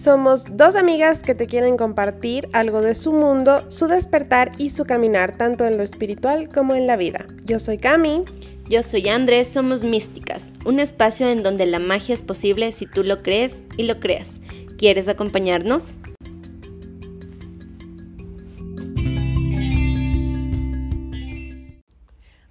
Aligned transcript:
somos 0.00 0.46
dos 0.56 0.76
amigas 0.76 1.18
que 1.18 1.34
te 1.34 1.46
quieren 1.46 1.76
compartir 1.76 2.48
algo 2.54 2.80
de 2.80 2.94
su 2.94 3.12
mundo, 3.12 3.68
su 3.68 3.86
despertar 3.86 4.50
y 4.56 4.70
su 4.70 4.86
caminar, 4.86 5.36
tanto 5.36 5.66
en 5.66 5.76
lo 5.76 5.82
espiritual 5.82 6.48
como 6.48 6.74
en 6.74 6.86
la 6.86 6.96
vida. 6.96 7.26
Yo 7.44 7.58
soy 7.58 7.76
Cami. 7.76 8.24
Yo 8.70 8.82
soy 8.82 9.08
Andrés, 9.08 9.52
somos 9.52 9.82
Místicas, 9.82 10.54
un 10.64 10.80
espacio 10.80 11.28
en 11.28 11.42
donde 11.42 11.66
la 11.66 11.80
magia 11.80 12.14
es 12.14 12.22
posible 12.22 12.72
si 12.72 12.86
tú 12.86 13.02
lo 13.02 13.22
crees 13.22 13.60
y 13.76 13.82
lo 13.82 14.00
creas. 14.00 14.40
¿Quieres 14.78 15.08
acompañarnos? 15.08 15.98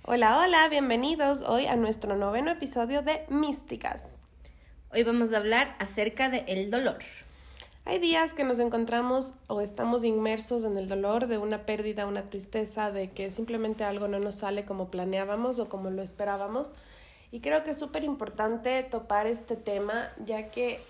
Hola, 0.04 0.40
hola, 0.40 0.68
bienvenidos 0.70 1.42
hoy 1.48 1.66
a 1.66 1.78
nuestro 1.78 2.16
noveno 2.16 2.52
episodio 2.52 3.02
de 3.02 3.24
Místicas. 3.30 4.22
Hoy 4.92 5.04
vamos 5.04 5.34
a 5.34 5.38
hablar 5.38 5.76
acerca 5.80 6.30
del 6.30 6.44
el 6.48 6.70
dolor. 6.70 6.98
Hay 7.86 8.00
días 8.00 8.34
que 8.34 8.44
nos 8.44 8.60
encontramos 8.60 9.36
o 9.48 9.62
estamos 9.62 10.04
inmersos 10.04 10.64
en 10.64 10.78
el 10.78 10.88
dolor 10.88 11.28
de 11.28 11.38
una 11.38 11.66
pérdida, 11.66 12.06
una 12.06 12.30
tristeza, 12.30 12.92
de 12.92 13.12
que 13.12 13.32
simplemente 13.32 13.84
algo 13.84 14.08
no 14.08 14.20
nos 14.20 14.36
sale 14.36 14.66
como 14.66 14.92
planeábamos 14.92 15.60
o 15.60 15.70
como 15.70 15.90
lo 15.90 16.02
esperábamos. 16.02 16.74
Y 17.32 17.40
creo 17.40 17.64
que 17.64 17.72
es 17.72 17.80
súper 17.80 18.04
importante 18.04 18.84
topar 18.84 19.28
este 19.28 19.56
tema, 19.56 20.10
ya 20.24 20.52
que 20.52 20.82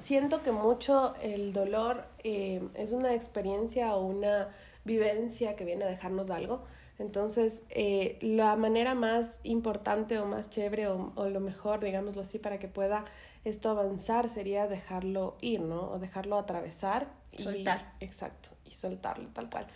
siento 0.00 0.42
que 0.42 0.52
mucho 0.52 1.14
el 1.20 1.52
dolor 1.52 2.04
eh, 2.22 2.62
es 2.74 2.92
una 2.92 3.14
experiencia 3.14 3.94
o 3.94 4.06
una 4.06 4.48
vivencia 4.84 5.54
que 5.56 5.64
viene 5.64 5.84
a 5.84 5.88
dejarnos 5.88 6.30
algo 6.30 6.62
entonces, 6.98 7.62
eh, 7.70 8.18
la 8.20 8.54
manera 8.56 8.94
más 8.94 9.40
importante 9.42 10.18
o 10.18 10.26
más 10.26 10.48
chévere 10.48 10.86
o, 10.86 11.28
lo 11.28 11.40
mejor, 11.40 11.80
digámoslo 11.80 12.22
así, 12.22 12.38
para 12.38 12.58
que 12.58 12.68
pueda 12.68 13.04
esto 13.44 13.70
avanzar 13.70 14.28
sería 14.28 14.66
dejarlo 14.66 15.36
ir, 15.40 15.60
¿no? 15.60 15.90
O 15.90 15.98
dejarlo 15.98 16.36
atravesar. 16.36 17.12
Soltar. 17.36 17.94
exacto, 18.00 18.50
y 18.64 18.70
soltarlo 18.70 19.28
tal 19.30 19.50
cual. 19.50 19.66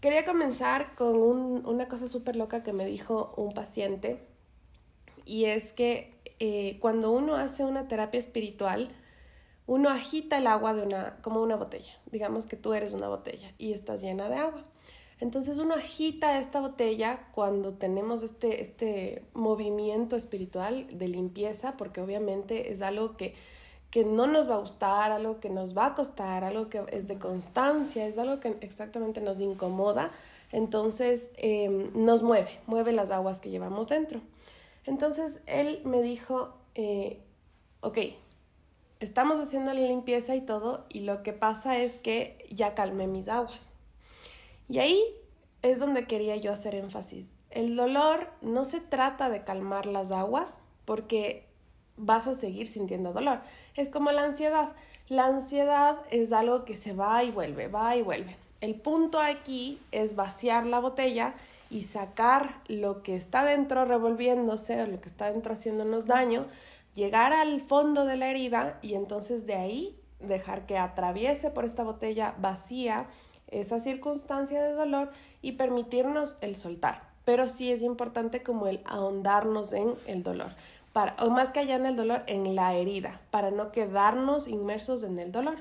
Quería 0.00 0.24
comenzar 0.24 0.94
con 0.94 1.16
un, 1.16 1.66
una 1.66 1.88
cosa 1.88 2.06
súper 2.06 2.36
loca 2.36 2.62
que 2.62 2.72
me 2.72 2.86
dijo 2.86 3.34
un 3.36 3.52
paciente 3.52 4.24
y 5.24 5.46
es 5.46 5.72
que 5.72 6.18
eh, 6.38 6.78
cuando 6.80 7.10
uno 7.10 7.34
hace 7.34 7.64
una 7.64 7.88
terapia 7.88 8.20
espiritual, 8.20 8.88
uno 9.66 9.90
agita 9.90 10.38
el 10.38 10.46
agua 10.46 10.72
de 10.72 10.82
una, 10.82 11.16
como 11.20 11.42
una 11.42 11.56
botella. 11.56 11.92
Digamos 12.10 12.46
que 12.46 12.56
tú 12.56 12.72
eres 12.72 12.94
una 12.94 13.08
botella 13.08 13.52
y 13.58 13.72
estás 13.72 14.00
llena 14.00 14.28
de 14.28 14.36
agua. 14.36 14.64
Entonces 15.20 15.58
uno 15.58 15.74
agita 15.74 16.38
esta 16.38 16.60
botella 16.60 17.26
cuando 17.32 17.74
tenemos 17.74 18.22
este, 18.22 18.60
este 18.60 19.24
movimiento 19.34 20.14
espiritual 20.14 20.86
de 20.96 21.08
limpieza, 21.08 21.76
porque 21.76 22.00
obviamente 22.00 22.72
es 22.72 22.82
algo 22.82 23.16
que, 23.16 23.34
que 23.90 24.04
no 24.04 24.28
nos 24.28 24.48
va 24.48 24.54
a 24.54 24.58
gustar, 24.58 25.10
algo 25.10 25.40
que 25.40 25.50
nos 25.50 25.76
va 25.76 25.86
a 25.86 25.94
costar, 25.94 26.44
algo 26.44 26.68
que 26.68 26.84
es 26.92 27.08
de 27.08 27.18
constancia, 27.18 28.06
es 28.06 28.16
algo 28.18 28.38
que 28.38 28.56
exactamente 28.60 29.20
nos 29.20 29.40
incomoda, 29.40 30.12
entonces 30.52 31.32
em, 31.36 31.90
nos 31.94 32.22
mueve, 32.22 32.60
mueve 32.66 32.92
las 32.92 33.10
aguas 33.10 33.40
que 33.40 33.50
llevamos 33.50 33.88
dentro. 33.88 34.20
Entonces 34.86 35.40
él 35.46 35.82
me 35.84 36.00
dijo, 36.00 36.54
eh, 36.76 37.20
ok, 37.80 37.98
estamos 39.00 39.40
haciendo 39.40 39.74
la 39.74 39.80
limpieza 39.80 40.36
y 40.36 40.42
todo, 40.42 40.86
y 40.88 41.00
lo 41.00 41.24
que 41.24 41.32
pasa 41.32 41.78
es 41.78 41.98
que 41.98 42.46
ya 42.50 42.76
calmé 42.76 43.08
mis 43.08 43.26
aguas. 43.28 43.77
Y 44.68 44.78
ahí 44.78 45.02
es 45.62 45.80
donde 45.80 46.06
quería 46.06 46.36
yo 46.36 46.52
hacer 46.52 46.74
énfasis. 46.74 47.36
El 47.50 47.76
dolor 47.76 48.28
no 48.42 48.64
se 48.64 48.80
trata 48.80 49.30
de 49.30 49.44
calmar 49.44 49.86
las 49.86 50.12
aguas 50.12 50.60
porque 50.84 51.46
vas 51.96 52.28
a 52.28 52.34
seguir 52.34 52.66
sintiendo 52.66 53.12
dolor. 53.12 53.40
Es 53.74 53.88
como 53.88 54.12
la 54.12 54.24
ansiedad. 54.24 54.74
La 55.08 55.26
ansiedad 55.26 55.98
es 56.10 56.32
algo 56.32 56.64
que 56.64 56.76
se 56.76 56.92
va 56.92 57.24
y 57.24 57.30
vuelve, 57.30 57.68
va 57.68 57.96
y 57.96 58.02
vuelve. 58.02 58.36
El 58.60 58.74
punto 58.74 59.20
aquí 59.20 59.80
es 59.92 60.16
vaciar 60.16 60.66
la 60.66 60.80
botella 60.80 61.34
y 61.70 61.82
sacar 61.82 62.60
lo 62.66 63.02
que 63.02 63.16
está 63.16 63.44
dentro 63.44 63.84
revolviéndose 63.84 64.82
o 64.82 64.86
lo 64.86 65.00
que 65.00 65.08
está 65.08 65.30
dentro 65.30 65.52
haciéndonos 65.52 66.06
daño, 66.06 66.46
llegar 66.94 67.32
al 67.32 67.60
fondo 67.60 68.04
de 68.04 68.16
la 68.16 68.28
herida 68.28 68.78
y 68.82 68.94
entonces 68.94 69.46
de 69.46 69.54
ahí 69.54 69.98
dejar 70.20 70.66
que 70.66 70.76
atraviese 70.76 71.50
por 71.50 71.64
esta 71.64 71.84
botella 71.84 72.34
vacía 72.38 73.06
esa 73.50 73.80
circunstancia 73.80 74.62
de 74.62 74.72
dolor 74.72 75.10
y 75.42 75.52
permitirnos 75.52 76.38
el 76.40 76.56
soltar. 76.56 77.02
Pero 77.24 77.48
sí 77.48 77.70
es 77.70 77.82
importante 77.82 78.42
como 78.42 78.66
el 78.66 78.80
ahondarnos 78.86 79.72
en 79.72 79.94
el 80.06 80.22
dolor, 80.22 80.52
para, 80.92 81.14
o 81.22 81.30
más 81.30 81.52
que 81.52 81.60
allá 81.60 81.76
en 81.76 81.86
el 81.86 81.96
dolor, 81.96 82.22
en 82.26 82.54
la 82.54 82.74
herida, 82.74 83.20
para 83.30 83.50
no 83.50 83.70
quedarnos 83.72 84.48
inmersos 84.48 85.04
en 85.04 85.18
el 85.18 85.32
dolor. 85.32 85.58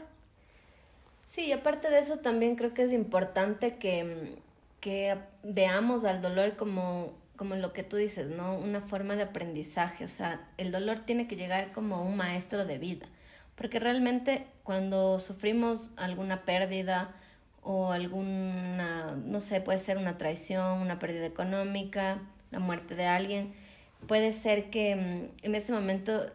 Sí, 1.25 1.51
aparte 1.51 1.89
de 1.89 1.99
eso 1.99 2.19
también 2.19 2.55
creo 2.55 2.73
que 2.73 2.83
es 2.83 2.93
importante 2.93 3.75
que, 3.77 4.37
que 4.79 5.17
veamos 5.43 6.05
al 6.05 6.21
dolor 6.21 6.55
como, 6.55 7.11
como 7.35 7.55
lo 7.55 7.73
que 7.73 7.83
tú 7.83 7.97
dices, 7.97 8.27
¿no? 8.27 8.57
Una 8.57 8.79
forma 8.79 9.15
de 9.17 9.23
aprendizaje, 9.23 10.05
o 10.05 10.09
sea, 10.09 10.47
el 10.57 10.71
dolor 10.71 10.99
tiene 10.99 11.27
que 11.27 11.35
llegar 11.35 11.73
como 11.73 12.01
un 12.01 12.15
maestro 12.15 12.65
de 12.65 12.77
vida, 12.77 13.07
porque 13.55 13.79
realmente 13.79 14.47
cuando 14.63 15.19
sufrimos 15.19 15.91
alguna 15.97 16.43
pérdida, 16.45 17.13
o 17.69 17.91
alguna, 17.91 19.17
no 19.25 19.41
sé, 19.41 19.59
puede 19.59 19.77
ser 19.79 19.97
una 19.97 20.17
traición, 20.17 20.79
una 20.79 20.99
pérdida 20.99 21.25
económica, 21.25 22.19
la 22.49 22.59
muerte 22.59 22.95
de 22.95 23.05
alguien. 23.07 23.53
Puede 24.07 24.31
ser 24.31 24.69
que 24.69 24.95
mm, 24.95 25.45
en 25.45 25.53
ese 25.53 25.73
momento 25.73 26.27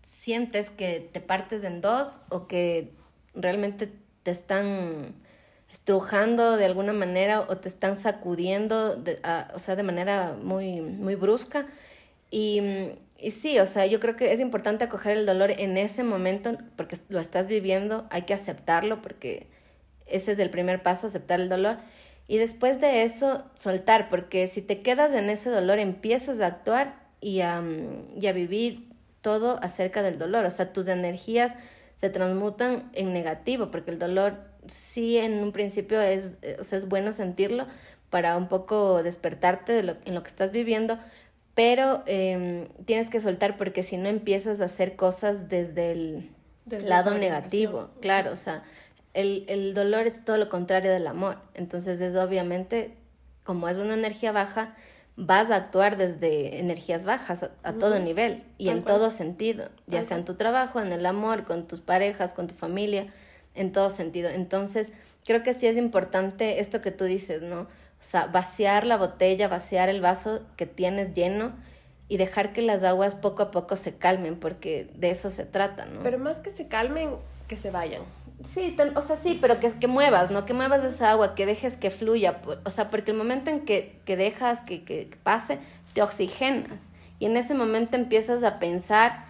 sientes 0.00 0.70
que 0.70 1.10
te 1.12 1.20
partes 1.20 1.62
en 1.62 1.82
dos 1.82 2.22
o 2.30 2.46
que 2.46 2.90
realmente 3.34 3.92
te 4.22 4.30
están 4.30 5.14
estrujando 5.70 6.56
de 6.56 6.64
alguna 6.64 6.94
manera 6.94 7.42
o 7.42 7.58
te 7.58 7.68
están 7.68 7.98
sacudiendo, 7.98 9.04
o 9.52 9.58
sea, 9.58 9.76
de 9.76 9.82
manera 9.82 10.38
muy, 10.42 10.80
muy 10.80 11.16
brusca. 11.16 11.66
Y, 12.30 12.62
mm, 12.62 12.90
y 13.18 13.30
sí, 13.32 13.58
o 13.58 13.66
sea, 13.66 13.84
yo 13.84 14.00
creo 14.00 14.16
que 14.16 14.32
es 14.32 14.40
importante 14.40 14.84
acoger 14.84 15.18
el 15.18 15.26
dolor 15.26 15.50
en 15.50 15.76
ese 15.76 16.02
momento 16.02 16.56
porque 16.76 16.96
lo 17.10 17.20
estás 17.20 17.46
viviendo, 17.46 18.06
hay 18.08 18.22
que 18.22 18.32
aceptarlo 18.32 19.02
porque 19.02 19.48
ese 20.06 20.32
es 20.32 20.38
el 20.38 20.50
primer 20.50 20.82
paso, 20.82 21.06
aceptar 21.06 21.40
el 21.40 21.48
dolor. 21.48 21.78
Y 22.28 22.38
después 22.38 22.80
de 22.80 23.04
eso, 23.04 23.44
soltar, 23.54 24.08
porque 24.08 24.46
si 24.48 24.62
te 24.62 24.82
quedas 24.82 25.14
en 25.14 25.30
ese 25.30 25.50
dolor, 25.50 25.78
empiezas 25.78 26.40
a 26.40 26.46
actuar 26.46 27.06
y 27.20 27.40
a, 27.40 27.62
y 28.20 28.26
a 28.26 28.32
vivir 28.32 28.88
todo 29.20 29.58
acerca 29.62 30.02
del 30.02 30.18
dolor. 30.18 30.44
O 30.44 30.50
sea, 30.50 30.72
tus 30.72 30.88
energías 30.88 31.52
se 31.94 32.10
transmutan 32.10 32.90
en 32.92 33.12
negativo, 33.12 33.70
porque 33.70 33.90
el 33.90 33.98
dolor 33.98 34.38
sí 34.66 35.18
en 35.18 35.42
un 35.42 35.52
principio 35.52 36.00
es, 36.00 36.36
o 36.58 36.64
sea, 36.64 36.78
es 36.78 36.88
bueno 36.88 37.12
sentirlo 37.12 37.66
para 38.10 38.36
un 38.36 38.48
poco 38.48 39.02
despertarte 39.02 39.72
de 39.72 39.82
lo, 39.82 39.96
en 40.04 40.14
lo 40.14 40.22
que 40.22 40.28
estás 40.28 40.52
viviendo, 40.52 40.98
pero 41.54 42.02
em, 42.06 42.68
tienes 42.84 43.10
que 43.10 43.20
soltar 43.20 43.56
porque 43.56 43.82
si 43.82 43.96
no 43.96 44.08
empiezas 44.08 44.60
a 44.60 44.66
hacer 44.66 44.96
cosas 44.96 45.48
desde 45.48 45.92
el 45.92 46.30
lado 46.66 47.16
negativo, 47.16 47.90
claro, 48.00 48.32
o 48.32 48.36
sea, 48.36 48.62
el, 49.16 49.46
el 49.48 49.74
dolor 49.74 50.06
es 50.06 50.24
todo 50.24 50.36
lo 50.36 50.48
contrario 50.48 50.92
del 50.92 51.06
amor. 51.06 51.38
Entonces 51.54 52.00
es 52.00 52.14
obviamente, 52.16 52.94
como 53.44 53.68
es 53.68 53.78
una 53.78 53.94
energía 53.94 54.30
baja, 54.30 54.76
vas 55.16 55.50
a 55.50 55.56
actuar 55.56 55.96
desde 55.96 56.60
energías 56.60 57.06
bajas 57.06 57.48
a, 57.62 57.72
todo 57.72 57.98
nivel 57.98 58.44
y 58.58 58.68
en 58.68 58.82
todo 58.82 59.10
sentido, 59.10 59.70
ya 59.86 60.04
sea 60.04 60.18
en 60.18 60.26
tu 60.26 60.34
trabajo, 60.34 60.80
en 60.80 60.92
el 60.92 61.06
amor, 61.06 61.44
con 61.44 61.66
tus 61.66 61.80
parejas, 61.80 62.34
con 62.34 62.46
tu 62.46 62.54
familia, 62.54 63.06
en 63.54 63.72
todo 63.72 63.88
sentido. 63.88 64.28
Entonces, 64.28 64.92
creo 65.24 65.42
que 65.42 65.54
sí 65.54 65.66
es 65.66 65.78
importante 65.78 66.60
esto 66.60 66.82
que 66.82 66.90
tú 66.90 67.04
dices, 67.04 67.40
¿no? 67.40 67.60
O 67.60 68.04
sea, 68.08 68.26
vaciar 68.26 68.86
la 68.86 68.98
botella, 68.98 69.48
vaciar 69.48 69.88
el 69.88 70.02
vaso 70.02 70.42
que 70.56 70.66
tienes 70.66 71.14
lleno 71.14 71.54
y 72.08 72.18
dejar 72.18 72.52
que 72.52 72.60
las 72.60 72.82
aguas 72.82 73.14
poco 73.14 73.42
a 73.42 73.50
poco 73.50 73.76
se 73.76 73.96
calmen, 73.96 74.38
porque 74.38 74.90
de 74.94 75.10
eso 75.10 75.30
se 75.30 75.46
trata, 75.46 75.86
¿no? 75.86 76.02
Pero 76.02 76.18
más 76.18 76.40
que 76.40 76.50
se 76.50 76.68
calmen, 76.68 77.08
que 77.48 77.56
se 77.56 77.70
vayan. 77.70 78.02
Sí, 78.44 78.76
o 78.94 79.02
sea, 79.02 79.16
sí, 79.16 79.38
pero 79.40 79.60
que, 79.60 79.72
que 79.72 79.86
muevas, 79.86 80.30
¿no? 80.30 80.44
Que 80.44 80.52
muevas 80.52 80.84
esa 80.84 81.10
agua, 81.10 81.34
que 81.34 81.46
dejes 81.46 81.76
que 81.76 81.90
fluya. 81.90 82.40
O 82.64 82.70
sea, 82.70 82.90
porque 82.90 83.12
el 83.12 83.16
momento 83.16 83.48
en 83.50 83.64
que, 83.64 84.00
que 84.04 84.16
dejas 84.16 84.60
que, 84.60 84.84
que, 84.84 85.10
pase, 85.22 85.58
te 85.94 86.02
oxigenas. 86.02 86.82
Y 87.18 87.26
en 87.26 87.36
ese 87.38 87.54
momento 87.54 87.96
empiezas 87.96 88.42
a 88.44 88.58
pensar 88.58 89.24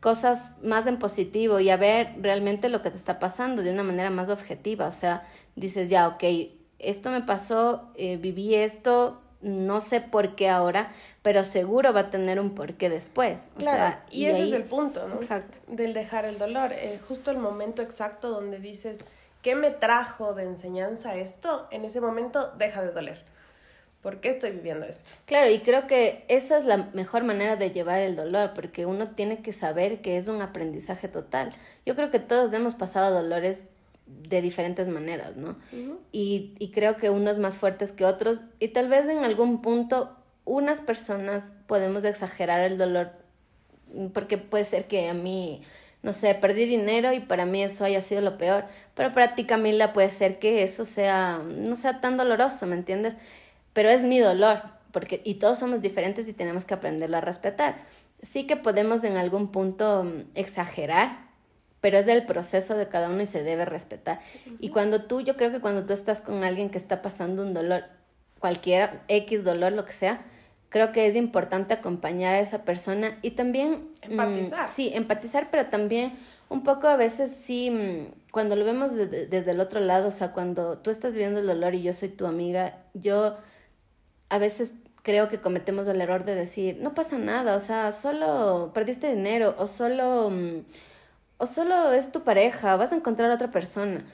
cosas 0.00 0.56
más 0.62 0.86
en 0.86 0.98
positivo 0.98 1.60
y 1.60 1.68
a 1.68 1.76
ver 1.76 2.14
realmente 2.20 2.68
lo 2.70 2.80
que 2.80 2.90
te 2.90 2.96
está 2.96 3.18
pasando 3.18 3.62
de 3.62 3.72
una 3.72 3.82
manera 3.82 4.08
más 4.08 4.30
objetiva. 4.30 4.86
O 4.86 4.92
sea, 4.92 5.26
dices, 5.54 5.90
ya, 5.90 6.08
ok, 6.08 6.24
esto 6.78 7.10
me 7.10 7.20
pasó, 7.20 7.90
eh, 7.96 8.16
viví 8.16 8.54
esto, 8.54 9.20
no 9.40 9.80
sé 9.80 10.00
por 10.00 10.34
qué 10.34 10.48
ahora, 10.48 10.90
pero 11.22 11.44
seguro 11.44 11.92
va 11.92 12.00
a 12.00 12.10
tener 12.10 12.40
un 12.40 12.54
porqué 12.54 12.88
después. 12.88 13.42
claro, 13.56 13.96
y, 14.10 14.26
ese 14.26 14.44
es 14.44 14.52
el 14.52 14.64
punto, 14.64 15.06
¿no? 15.08 15.16
Exacto. 15.16 15.58
Del 15.68 15.92
dejar 15.92 16.24
el 16.24 16.38
dolor. 16.38 16.72
Eh, 16.72 16.98
justo 17.06 17.30
el 17.30 17.38
momento 17.38 17.82
exacto 17.82 18.30
donde 18.30 18.58
dices, 18.58 19.00
¿qué 19.42 19.54
me 19.54 19.70
trajo 19.70 20.34
de 20.34 20.44
enseñanza 20.44 21.14
esto? 21.16 21.68
En 21.70 21.84
ese 21.84 22.00
momento 22.00 22.52
deja 22.58 22.82
de 22.82 22.92
doler. 22.92 23.24
¿Por 24.02 24.20
qué 24.20 24.28
estoy 24.28 24.52
viviendo 24.52 24.86
esto? 24.86 25.10
Claro, 25.24 25.50
y 25.50 25.58
creo 25.60 25.88
que 25.88 26.24
esa 26.28 26.58
es 26.58 26.64
la 26.64 26.76
mejor 26.92 27.24
manera 27.24 27.56
de 27.56 27.72
llevar 27.72 28.02
el 28.02 28.14
dolor, 28.14 28.52
porque 28.54 28.86
uno 28.86 29.10
tiene 29.10 29.42
que 29.42 29.52
saber 29.52 30.00
que 30.00 30.16
es 30.16 30.28
un 30.28 30.40
aprendizaje 30.42 31.08
total. 31.08 31.54
Yo 31.84 31.96
creo 31.96 32.12
que 32.12 32.20
todos 32.20 32.52
hemos 32.52 32.76
pasado 32.76 33.12
dolores 33.12 33.64
de 34.06 34.40
diferentes 34.42 34.88
maneras, 34.88 35.36
¿no? 35.36 35.56
y, 36.12 36.54
y 36.58 36.70
creo 36.70 36.96
que 36.96 37.10
unos 37.10 37.38
más 37.38 37.58
fuertes 37.58 37.92
que 37.92 38.04
otros, 38.04 38.40
y 38.60 38.68
tal 38.68 38.88
vez 38.88 39.08
en 39.08 39.24
algún 39.24 39.62
punto 39.62 40.16
unas 40.44 40.80
personas 40.80 41.52
podemos 41.66 42.04
exagerar 42.04 42.60
el 42.60 42.78
dolor, 42.78 43.10
porque 44.12 44.38
puede 44.38 44.64
ser 44.64 44.86
que 44.86 45.08
a 45.08 45.14
mí 45.14 45.62
no 46.02 46.12
sé, 46.12 46.34
perdí 46.34 46.66
dinero 46.66 47.12
y 47.12 47.18
para 47.18 47.46
mí 47.46 47.64
eso 47.64 47.84
haya 47.84 48.00
sido 48.00 48.20
lo 48.20 48.38
peor, 48.38 48.66
pero 48.94 49.10
para 49.12 49.34
ti 49.34 49.44
Camila 49.44 49.92
puede 49.92 50.12
ser 50.12 50.38
que 50.38 50.62
eso 50.62 50.84
sea, 50.84 51.42
no 51.44 51.74
sea 51.74 52.00
tan 52.00 52.16
doloroso, 52.16 52.64
¿me 52.66 52.76
entiendes? 52.76 53.16
pero 53.76 53.90
es 53.90 54.04
mi 54.04 54.18
dolor, 54.18 54.62
porque, 54.90 55.20
y 55.22 55.34
todos 55.34 55.58
somos 55.58 55.82
diferentes 55.82 56.26
y 56.30 56.32
tenemos 56.32 56.64
que 56.64 56.72
aprenderlo 56.72 57.18
a 57.18 57.20
respetar. 57.20 57.74
Sí 58.22 58.46
que 58.46 58.56
podemos 58.56 59.04
en 59.04 59.18
algún 59.18 59.52
punto 59.52 60.04
mm, 60.04 60.30
exagerar, 60.34 61.25
pero 61.86 61.98
es 61.98 62.08
el 62.08 62.26
proceso 62.26 62.76
de 62.76 62.88
cada 62.88 63.08
uno 63.08 63.22
y 63.22 63.26
se 63.26 63.44
debe 63.44 63.64
respetar. 63.64 64.18
Y 64.58 64.70
cuando 64.70 65.04
tú, 65.04 65.20
yo 65.20 65.36
creo 65.36 65.52
que 65.52 65.60
cuando 65.60 65.86
tú 65.86 65.92
estás 65.92 66.20
con 66.20 66.42
alguien 66.42 66.68
que 66.68 66.78
está 66.78 67.00
pasando 67.00 67.44
un 67.44 67.54
dolor, 67.54 67.84
cualquiera, 68.40 69.04
X 69.06 69.44
dolor, 69.44 69.70
lo 69.70 69.84
que 69.84 69.92
sea, 69.92 70.24
creo 70.68 70.90
que 70.90 71.06
es 71.06 71.14
importante 71.14 71.74
acompañar 71.74 72.34
a 72.34 72.40
esa 72.40 72.64
persona 72.64 73.20
y 73.22 73.30
también... 73.30 73.90
Mm, 74.08 74.10
empatizar. 74.10 74.64
sí, 74.64 74.90
empatizar, 74.94 75.48
pero 75.52 75.66
también 75.66 76.14
un 76.48 76.64
poco 76.64 76.88
a 76.88 76.96
veces 76.96 77.30
sí, 77.30 77.70
mm, 77.70 78.32
cuando 78.32 78.56
lo 78.56 78.64
vemos 78.64 78.96
desde 78.96 79.52
el 79.52 79.60
otro 79.60 79.78
lado, 79.78 80.08
o 80.08 80.10
sea, 80.10 80.32
cuando 80.32 80.78
tú 80.78 80.90
estás 80.90 81.12
viviendo 81.12 81.38
el 81.38 81.46
dolor 81.46 81.76
y 81.76 81.82
yo 81.82 81.94
soy 81.94 82.08
tu 82.08 82.26
amiga, 82.26 82.80
yo 82.94 83.36
a 84.28 84.38
veces 84.38 84.72
creo 85.04 85.28
que 85.28 85.40
cometemos 85.40 85.86
el 85.86 86.00
error 86.00 86.24
de 86.24 86.34
decir, 86.34 86.78
no 86.80 86.94
pasa 86.94 87.16
nada, 87.16 87.54
o 87.54 87.60
sea, 87.60 87.92
solo 87.92 88.72
perdiste 88.74 89.14
dinero 89.14 89.54
o 89.56 89.68
solo, 89.68 90.30
mm, 90.30 90.64
o 91.38 91.46
solo 91.46 91.92
es 91.92 92.12
tu 92.12 92.22
pareja, 92.22 92.76
vas 92.76 92.92
a 92.92 92.96
encontrar 92.96 93.30
a 93.30 93.34
otra 93.34 93.50
persona. 93.50 94.04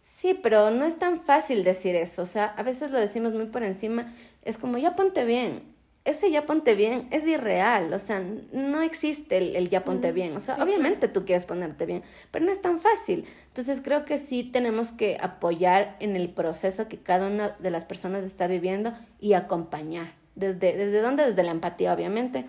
Sí, 0.00 0.34
pero 0.34 0.70
no 0.70 0.84
es 0.84 0.98
tan 0.98 1.20
fácil 1.22 1.64
decir 1.64 1.96
eso, 1.96 2.22
o 2.22 2.26
sea, 2.26 2.46
a 2.56 2.62
veces 2.62 2.90
lo 2.90 2.98
decimos 2.98 3.34
muy 3.34 3.46
por 3.46 3.62
encima, 3.62 4.12
es 4.42 4.56
como, 4.58 4.78
ya 4.78 4.94
ponte 4.96 5.24
bien, 5.24 5.72
ese 6.04 6.32
ya 6.32 6.46
ponte 6.46 6.74
bien 6.74 7.06
es 7.12 7.26
irreal, 7.26 7.92
o 7.92 7.98
sea, 7.98 8.22
no 8.52 8.82
existe 8.82 9.56
el, 9.56 9.68
ya 9.68 9.84
ponte 9.84 10.10
bien, 10.10 10.36
o 10.36 10.40
sea, 10.40 10.56
obviamente 10.62 11.06
tú 11.06 11.24
quieres 11.24 11.46
ponerte 11.46 11.86
bien, 11.86 12.02
pero 12.32 12.44
no 12.44 12.50
es 12.50 12.60
tan 12.60 12.80
fácil. 12.80 13.24
Entonces 13.48 13.80
creo 13.80 14.04
que 14.04 14.18
sí 14.18 14.42
tenemos 14.42 14.90
que 14.90 15.16
apoyar 15.20 15.96
en 16.00 16.16
el 16.16 16.28
proceso 16.30 16.88
que 16.88 16.98
cada 16.98 17.28
una 17.28 17.50
de 17.50 17.70
las 17.70 17.84
personas 17.84 18.24
está 18.24 18.48
viviendo 18.48 18.92
y 19.20 19.34
acompañar. 19.34 20.14
¿Desde, 20.34 20.76
desde 20.76 21.02
dónde? 21.02 21.26
Desde 21.26 21.42
la 21.44 21.50
empatía, 21.50 21.92
obviamente, 21.92 22.46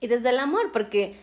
y 0.00 0.08
desde 0.08 0.30
el 0.30 0.38
amor, 0.38 0.72
porque 0.72 1.16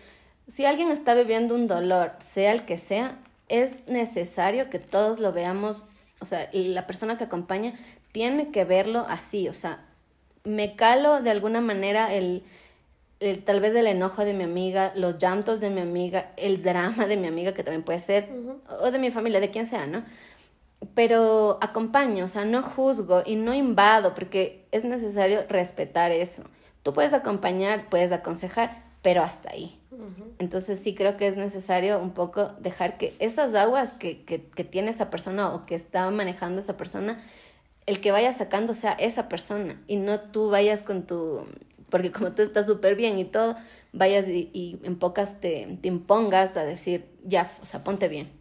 si 0.47 0.65
alguien 0.65 0.91
está 0.91 1.13
viviendo 1.13 1.55
un 1.55 1.67
dolor, 1.67 2.13
sea 2.19 2.51
el 2.51 2.65
que 2.65 2.77
sea, 2.77 3.17
es 3.49 3.87
necesario 3.87 4.69
que 4.69 4.79
todos 4.79 5.19
lo 5.19 5.31
veamos, 5.31 5.85
o 6.19 6.25
sea, 6.25 6.49
la 6.53 6.87
persona 6.87 7.17
que 7.17 7.25
acompaña 7.25 7.73
tiene 8.11 8.51
que 8.51 8.65
verlo 8.65 9.05
así, 9.09 9.47
o 9.49 9.53
sea, 9.53 9.85
me 10.43 10.75
calo 10.75 11.21
de 11.21 11.31
alguna 11.31 11.61
manera 11.61 12.13
el, 12.13 12.43
tal 13.45 13.59
vez 13.59 13.73
el 13.75 13.87
enojo 13.87 14.25
de 14.25 14.33
mi 14.33 14.43
amiga, 14.43 14.91
los 14.95 15.17
llantos 15.17 15.59
de 15.61 15.69
mi 15.69 15.81
amiga, 15.81 16.31
el 16.37 16.61
drama 16.61 17.07
de 17.07 17.17
mi 17.17 17.27
amiga, 17.27 17.53
que 17.53 17.63
también 17.63 17.83
puede 17.83 17.99
ser, 17.99 18.29
o 18.81 18.91
de 18.91 18.99
mi 18.99 19.11
familia, 19.11 19.39
de 19.39 19.51
quien 19.51 19.67
sea, 19.67 19.87
¿no? 19.87 20.03
Pero 20.95 21.57
acompaño, 21.61 22.25
o 22.25 22.27
sea, 22.27 22.43
no 22.43 22.61
juzgo 22.61 23.23
y 23.25 23.35
no 23.37 23.53
invado, 23.53 24.13
porque 24.13 24.65
es 24.71 24.83
necesario 24.83 25.45
respetar 25.47 26.11
eso. 26.11 26.43
Tú 26.83 26.93
puedes 26.93 27.13
acompañar, 27.13 27.87
puedes 27.89 28.11
aconsejar, 28.11 28.83
pero 29.03 29.21
hasta 29.21 29.51
ahí. 29.51 29.79
Entonces 30.39 30.79
sí 30.79 30.95
creo 30.95 31.17
que 31.17 31.27
es 31.27 31.37
necesario 31.37 31.99
un 31.99 32.11
poco 32.11 32.53
dejar 32.59 32.97
que 32.97 33.13
esas 33.19 33.53
aguas 33.53 33.91
que, 33.91 34.23
que, 34.23 34.43
que 34.43 34.63
tiene 34.63 34.89
esa 34.89 35.11
persona 35.11 35.53
o 35.53 35.61
que 35.61 35.75
está 35.75 36.09
manejando 36.09 36.59
esa 36.61 36.77
persona, 36.77 37.23
el 37.85 38.01
que 38.01 38.11
vaya 38.11 38.33
sacando 38.33 38.73
sea 38.73 38.93
esa 38.93 39.29
persona 39.29 39.79
y 39.87 39.97
no 39.97 40.19
tú 40.19 40.49
vayas 40.49 40.81
con 40.81 41.03
tu, 41.03 41.45
porque 41.89 42.11
como 42.11 42.31
tú 42.31 42.41
estás 42.41 42.65
súper 42.65 42.95
bien 42.95 43.19
y 43.19 43.25
todo, 43.25 43.55
vayas 43.91 44.27
y, 44.27 44.79
en 44.81 44.97
pocas 44.97 45.39
te, 45.39 45.77
te, 45.81 45.87
impongas 45.89 46.57
a 46.57 46.63
decir, 46.63 47.05
ya, 47.23 47.51
o 47.61 47.65
sea, 47.65 47.83
ponte 47.83 48.07
bien. 48.07 48.31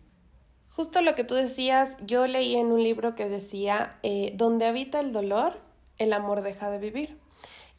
Justo 0.71 1.03
lo 1.03 1.15
que 1.15 1.25
tú 1.25 1.35
decías, 1.35 1.99
yo 2.07 2.27
leí 2.27 2.57
en 2.57 2.69
un 2.69 2.83
libro 2.83 3.15
que 3.15 3.29
decía, 3.29 3.99
eh, 4.03 4.33
donde 4.37 4.65
habita 4.65 5.01
el 5.01 5.13
dolor, 5.13 5.61
el 5.99 6.15
amor 6.15 6.41
deja 6.41 6.71
de 6.71 6.79
vivir. 6.79 7.19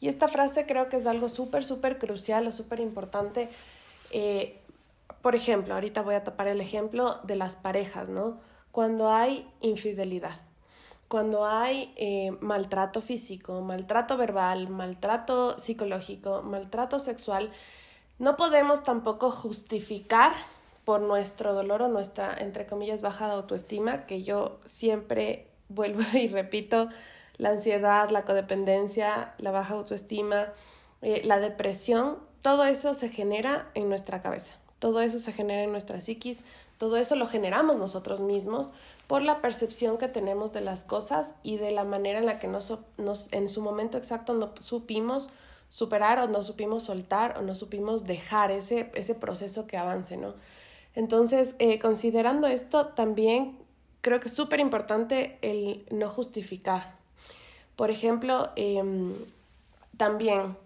Y 0.04 0.08
esta 0.08 0.28
frase 0.28 0.66
creo 0.66 0.90
que 0.90 0.98
es 0.98 1.06
algo 1.06 1.30
súper, 1.30 1.64
súper 1.64 1.98
crucial 1.98 2.46
o 2.46 2.52
súper 2.52 2.78
importante. 2.78 3.48
Eh, 4.10 4.60
por 5.22 5.34
ejemplo, 5.34 5.72
ahorita 5.72 6.02
voy 6.02 6.14
a 6.14 6.22
tapar 6.22 6.46
el 6.46 6.60
ejemplo 6.60 7.20
de 7.22 7.36
las 7.36 7.56
parejas, 7.56 8.10
¿no? 8.10 8.38
Cuando 8.70 9.10
hay 9.10 9.48
infidelidad 9.62 10.36
cuando 11.08 11.46
hay 11.46 11.94
eh, 11.96 12.32
maltrato 12.40 13.00
físico, 13.00 13.60
maltrato 13.62 14.16
verbal, 14.16 14.68
maltrato 14.68 15.58
psicológico, 15.58 16.42
maltrato 16.42 16.98
sexual, 16.98 17.50
no 18.18 18.36
podemos 18.36 18.82
tampoco 18.84 19.30
justificar 19.30 20.32
por 20.84 21.00
nuestro 21.00 21.54
dolor 21.54 21.80
o 21.82 21.88
nuestra, 21.88 22.36
entre 22.38 22.66
comillas, 22.66 23.00
baja 23.00 23.28
de 23.28 23.34
autoestima, 23.34 24.06
que 24.06 24.22
yo 24.22 24.58
siempre 24.66 25.48
vuelvo 25.68 26.02
y 26.14 26.28
repito, 26.28 26.90
la 27.36 27.50
ansiedad, 27.50 28.10
la 28.10 28.24
codependencia, 28.24 29.34
la 29.38 29.50
baja 29.50 29.74
autoestima, 29.74 30.52
eh, 31.02 31.22
la 31.24 31.38
depresión, 31.38 32.18
todo 32.42 32.64
eso 32.64 32.94
se 32.94 33.08
genera 33.08 33.70
en 33.74 33.88
nuestra 33.88 34.20
cabeza, 34.20 34.54
todo 34.78 35.00
eso 35.00 35.18
se 35.18 35.32
genera 35.32 35.62
en 35.62 35.70
nuestra 35.70 36.00
psiquis, 36.00 36.42
todo 36.78 36.96
eso 36.96 37.16
lo 37.16 37.26
generamos 37.26 37.76
nosotros 37.76 38.20
mismos 38.20 38.70
por 39.06 39.22
la 39.22 39.40
percepción 39.40 39.96
que 39.98 40.08
tenemos 40.08 40.52
de 40.52 40.60
las 40.60 40.84
cosas 40.84 41.34
y 41.42 41.56
de 41.56 41.70
la 41.70 41.84
manera 41.84 42.18
en 42.18 42.26
la 42.26 42.38
que 42.38 42.48
nos, 42.48 42.76
nos, 42.96 43.32
en 43.32 43.48
su 43.48 43.62
momento 43.62 43.96
exacto 43.96 44.34
no 44.34 44.52
supimos 44.60 45.30
superar 45.68 46.18
o 46.18 46.28
no 46.28 46.42
supimos 46.42 46.84
soltar 46.84 47.36
o 47.38 47.42
no 47.42 47.54
supimos 47.54 48.04
dejar 48.04 48.50
ese, 48.50 48.90
ese 48.94 49.14
proceso 49.14 49.66
que 49.66 49.76
avance, 49.76 50.16
¿no? 50.16 50.34
Entonces, 50.94 51.56
eh, 51.58 51.78
considerando 51.78 52.46
esto, 52.46 52.86
también 52.88 53.58
creo 54.00 54.20
que 54.20 54.28
es 54.28 54.34
súper 54.34 54.60
importante 54.60 55.38
el 55.42 55.86
no 55.90 56.08
justificar. 56.08 56.96
Por 57.76 57.90
ejemplo, 57.90 58.50
em, 58.56 59.12
también 59.96 60.56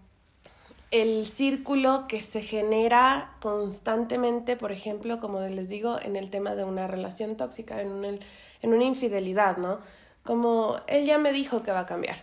el 0.91 1.25
círculo 1.25 2.05
que 2.07 2.21
se 2.23 2.41
genera 2.41 3.31
constantemente, 3.41 4.55
por 4.55 4.71
ejemplo, 4.71 5.19
como 5.19 5.41
les 5.41 5.69
digo, 5.69 5.97
en 6.01 6.15
el 6.15 6.29
tema 6.29 6.55
de 6.55 6.63
una 6.63 6.87
relación 6.87 7.37
tóxica, 7.37 7.81
en, 7.81 8.19
en 8.61 8.73
una 8.73 8.83
infidelidad, 8.83 9.57
¿no? 9.57 9.79
Como 10.23 10.77
él 10.87 11.05
ya 11.05 11.17
me 11.17 11.31
dijo 11.31 11.63
que 11.63 11.71
va 11.71 11.81
a 11.81 11.85
cambiar. 11.85 12.17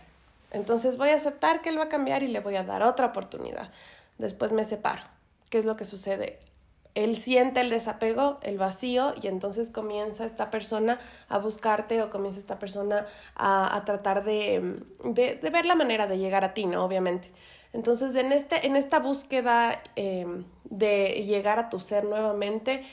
Entonces 0.51 0.97
voy 0.97 1.09
a 1.09 1.15
aceptar 1.15 1.61
que 1.61 1.69
él 1.69 1.79
va 1.79 1.85
a 1.85 1.89
cambiar 1.89 2.23
y 2.23 2.27
le 2.27 2.39
voy 2.39 2.55
a 2.55 2.63
dar 2.63 2.83
otra 2.83 3.07
oportunidad. 3.07 3.69
Después 4.17 4.51
me 4.51 4.63
separo. 4.63 5.03
¿Qué 5.49 5.57
es 5.57 5.65
lo 5.65 5.77
que 5.77 5.85
sucede? 5.85 6.39
Él 6.97 7.15
siente 7.15 7.61
el 7.61 7.69
desapego, 7.69 8.39
el 8.41 8.57
vacío, 8.57 9.13
y 9.21 9.27
entonces 9.27 9.69
comienza 9.69 10.25
esta 10.25 10.49
persona 10.49 10.99
a 11.29 11.37
buscarte 11.37 12.01
o 12.01 12.09
comienza 12.09 12.39
esta 12.39 12.57
persona 12.57 13.05
a, 13.35 13.83
tratar 13.85 14.23
de, 14.23 14.81
de, 15.03 15.35
de 15.35 15.49
ver 15.51 15.67
la 15.67 15.75
manera 15.75 16.07
de 16.07 16.17
llegar 16.17 16.43
a 16.43 16.55
ti, 16.55 16.65
¿no? 16.65 16.83
Obviamente. 16.83 17.31
Entonces, 17.71 18.15
en, 18.15 18.31
este, 18.31 18.65
en 18.65 18.75
esta 18.75 18.97
búsqueda 18.97 19.83
em, 19.95 20.45
de 20.63 21.23
llegar 21.23 21.59
a 21.59 21.69
tu 21.69 21.79
ser 21.79 22.03
nuevamente, 22.03 22.83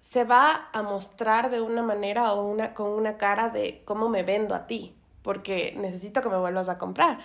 se 0.00 0.24
va 0.24 0.70
a 0.72 0.82
mostrar 0.82 1.50
de 1.50 1.60
una 1.60 1.82
manera 1.82 2.32
o 2.32 2.46
una, 2.46 2.72
con 2.72 2.88
una 2.88 3.18
cara 3.18 3.50
de 3.50 3.82
cómo 3.84 4.08
me 4.08 4.22
vendo 4.22 4.54
a 4.54 4.66
ti, 4.66 4.94
porque 5.20 5.74
necesito 5.76 6.22
que 6.22 6.30
me 6.30 6.38
vuelvas 6.38 6.70
a 6.70 6.78
comprar. 6.78 7.18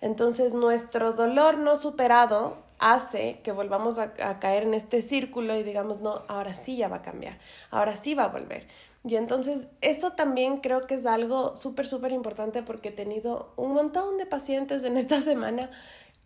Entonces, 0.00 0.52
nuestro 0.52 1.12
dolor 1.12 1.58
no 1.58 1.76
superado 1.76 2.65
hace 2.78 3.40
que 3.42 3.52
volvamos 3.52 3.98
a, 3.98 4.14
caer 4.38 4.64
en 4.64 4.74
este 4.74 5.02
círculo 5.02 5.56
y 5.56 5.62
digamos, 5.62 6.00
no, 6.00 6.22
ahora 6.28 6.54
sí 6.54 6.76
ya 6.76 6.88
va 6.88 6.96
a 6.96 7.02
cambiar, 7.02 7.38
ahora 7.70 7.96
sí 7.96 8.14
va 8.14 8.24
a 8.24 8.28
volver. 8.28 8.66
Y 9.04 9.16
entonces 9.16 9.68
eso 9.82 10.12
también 10.12 10.58
creo 10.58 10.80
que 10.80 10.94
es 10.94 11.06
algo 11.06 11.54
súper, 11.56 11.86
súper 11.86 12.12
importante 12.12 12.62
porque 12.62 12.88
he 12.88 12.92
tenido 12.92 13.52
un 13.56 13.72
montón 13.72 14.18
de 14.18 14.26
pacientes 14.26 14.84
en 14.84 14.96
esta 14.96 15.20
semana 15.22 15.70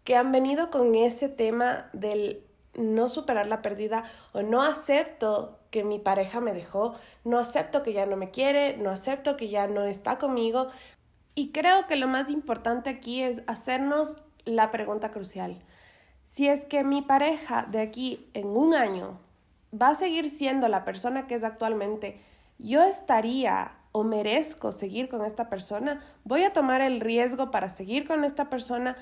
que 0.04 0.16
han 0.16 0.32
venido 0.32 0.70
con 0.70 0.94
ese 0.94 1.28
tema 1.28 1.90
del 1.92 2.42
no 2.74 3.08
superar 3.08 3.46
la 3.46 3.62
pérdida 3.62 4.04
o 4.32 4.42
no 4.42 4.62
acepto 4.62 5.58
que 5.70 5.84
mi 5.84 5.98
pareja 5.98 6.40
me 6.40 6.52
dejó, 6.52 6.94
no 7.24 7.38
acepto 7.38 7.82
que 7.82 7.92
ya 7.92 8.06
no 8.06 8.16
me 8.16 8.30
quiere, 8.30 8.76
no 8.76 8.90
acepto 8.90 9.36
que 9.36 9.48
ya 9.48 9.66
no 9.66 9.84
está 9.84 10.18
conmigo. 10.18 10.68
Y 11.34 11.52
creo 11.52 11.86
que 11.86 11.96
lo 11.96 12.08
más 12.08 12.30
importante 12.30 12.90
aquí 12.90 13.22
es 13.22 13.42
hacernos 13.46 14.16
la 14.44 14.70
pregunta 14.70 15.10
crucial. 15.10 15.62
Si 16.24 16.48
es 16.48 16.64
que 16.64 16.84
mi 16.84 17.02
pareja 17.02 17.66
de 17.70 17.80
aquí 17.80 18.28
en 18.34 18.48
un 18.48 18.74
año 18.74 19.18
va 19.72 19.88
a 19.88 19.94
seguir 19.94 20.28
siendo 20.28 20.68
la 20.68 20.84
persona 20.84 21.26
que 21.26 21.34
es 21.34 21.44
actualmente, 21.44 22.20
yo 22.58 22.82
estaría 22.82 23.72
o 23.92 24.04
merezco 24.04 24.70
seguir 24.72 25.08
con 25.08 25.24
esta 25.24 25.48
persona, 25.48 26.00
voy 26.24 26.44
a 26.44 26.52
tomar 26.52 26.80
el 26.80 27.00
riesgo 27.00 27.50
para 27.50 27.68
seguir 27.68 28.06
con 28.06 28.24
esta 28.24 28.48
persona 28.48 28.96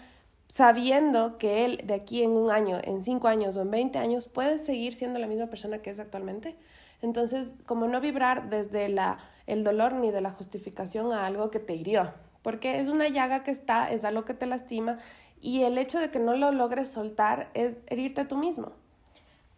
sabiendo 0.49 1.37
que 1.37 1.65
él 1.65 1.81
de 1.85 1.95
aquí 1.95 2.23
en 2.23 2.31
un 2.31 2.51
año, 2.51 2.79
en 2.83 3.03
cinco 3.03 3.29
años 3.29 3.57
o 3.57 3.63
en 3.63 3.71
20 3.71 3.99
años 3.99 4.29
puede 4.29 4.59
seguir 4.59 4.95
siendo 4.95 5.19
la 5.19 5.27
misma 5.27 5.49
persona 5.49 5.79
que 5.79 5.91
es 5.91 6.01
actualmente. 6.01 6.57
Entonces, 7.03 7.55
como 7.67 7.87
no 7.87 8.01
vibrar 8.01 8.49
desde 8.49 8.89
la, 8.89 9.19
el 9.47 9.63
dolor 9.63 9.93
ni 9.93 10.11
de 10.11 10.21
la 10.21 10.31
justificación 10.31 11.13
a 11.13 11.27
algo 11.27 11.51
que 11.51 11.61
te 11.61 11.75
hirió, 11.75 12.13
porque 12.43 12.81
es 12.81 12.89
una 12.89 13.09
llaga 13.09 13.45
que 13.45 13.51
está, 13.51 13.91
es 13.91 14.05
algo 14.05 14.25
que 14.25 14.35
te 14.35 14.47
lastima 14.47 14.99
y 15.41 15.63
el 15.63 15.79
hecho 15.79 15.99
de 15.99 16.11
que 16.11 16.19
no 16.19 16.37
lo 16.37 16.53
logres 16.53 16.89
soltar 16.89 17.51
es 17.55 17.83
herirte 17.87 18.25
tú 18.25 18.37
mismo. 18.37 18.73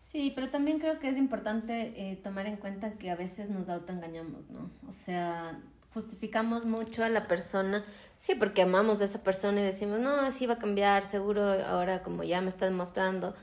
Sí, 0.02 0.32
pero 0.34 0.50
también 0.50 0.80
creo 0.80 0.98
que 0.98 1.08
es 1.08 1.16
importante 1.16 1.92
eh, 1.96 2.16
tomar 2.16 2.46
en 2.46 2.56
cuenta 2.56 2.92
que 2.94 3.10
a 3.10 3.14
veces 3.14 3.48
nos 3.48 3.68
autoengañamos, 3.68 4.50
¿no? 4.50 4.68
O 4.88 4.92
sea, 4.92 5.60
justificamos 5.94 6.64
mucho 6.64 7.04
a 7.04 7.08
la 7.08 7.28
persona, 7.28 7.84
sí, 8.16 8.34
porque 8.34 8.62
amamos 8.62 9.00
a 9.00 9.04
esa 9.04 9.22
persona 9.22 9.60
y 9.60 9.64
decimos, 9.64 10.00
no, 10.00 10.16
así 10.16 10.46
va 10.46 10.54
a 10.54 10.58
cambiar, 10.58 11.04
seguro 11.04 11.42
ahora 11.42 12.02
como 12.02 12.24
ya 12.24 12.40
me 12.40 12.48
está 12.48 12.66
demostrando. 12.66 13.34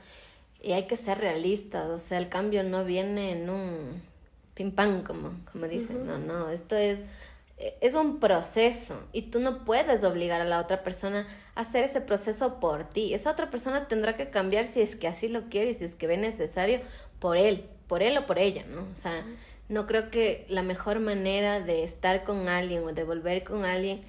Y 0.60 0.72
hay 0.72 0.86
que 0.86 0.96
ser 0.96 1.18
realistas, 1.18 1.88
o 1.88 1.98
sea, 1.98 2.18
el 2.18 2.28
cambio 2.28 2.62
no 2.64 2.84
viene 2.84 3.32
en 3.32 3.48
un 3.48 4.02
pim 4.54 4.72
pam, 4.72 5.04
como, 5.04 5.32
como 5.50 5.68
dicen, 5.68 6.06
no, 6.06 6.18
no, 6.18 6.50
esto 6.50 6.76
es 6.76 7.04
es 7.80 7.94
un 7.94 8.20
proceso 8.20 9.00
y 9.12 9.22
tú 9.22 9.40
no 9.40 9.64
puedes 9.64 10.04
obligar 10.04 10.40
a 10.40 10.44
la 10.44 10.60
otra 10.60 10.82
persona 10.82 11.26
a 11.54 11.62
hacer 11.62 11.84
ese 11.84 12.00
proceso 12.00 12.60
por 12.60 12.84
ti. 12.84 13.14
Esa 13.14 13.32
otra 13.32 13.50
persona 13.50 13.88
tendrá 13.88 14.16
que 14.16 14.30
cambiar 14.30 14.64
si 14.64 14.80
es 14.80 14.94
que 14.94 15.08
así 15.08 15.28
lo 15.28 15.48
quiere 15.48 15.70
y 15.70 15.74
si 15.74 15.84
es 15.84 15.94
que 15.94 16.06
ve 16.06 16.16
necesario 16.16 16.80
por 17.18 17.36
él, 17.36 17.64
por 17.88 18.02
él 18.02 18.16
o 18.16 18.26
por 18.26 18.38
ella, 18.38 18.64
¿no? 18.68 18.82
O 18.82 18.96
sea, 18.96 19.24
no 19.68 19.86
creo 19.86 20.10
que 20.10 20.46
la 20.48 20.62
mejor 20.62 21.00
manera 21.00 21.60
de 21.60 21.82
estar 21.82 22.22
con 22.22 22.48
alguien 22.48 22.84
o 22.84 22.92
de 22.92 23.04
volver 23.04 23.42
con 23.42 23.64
alguien 23.64 24.02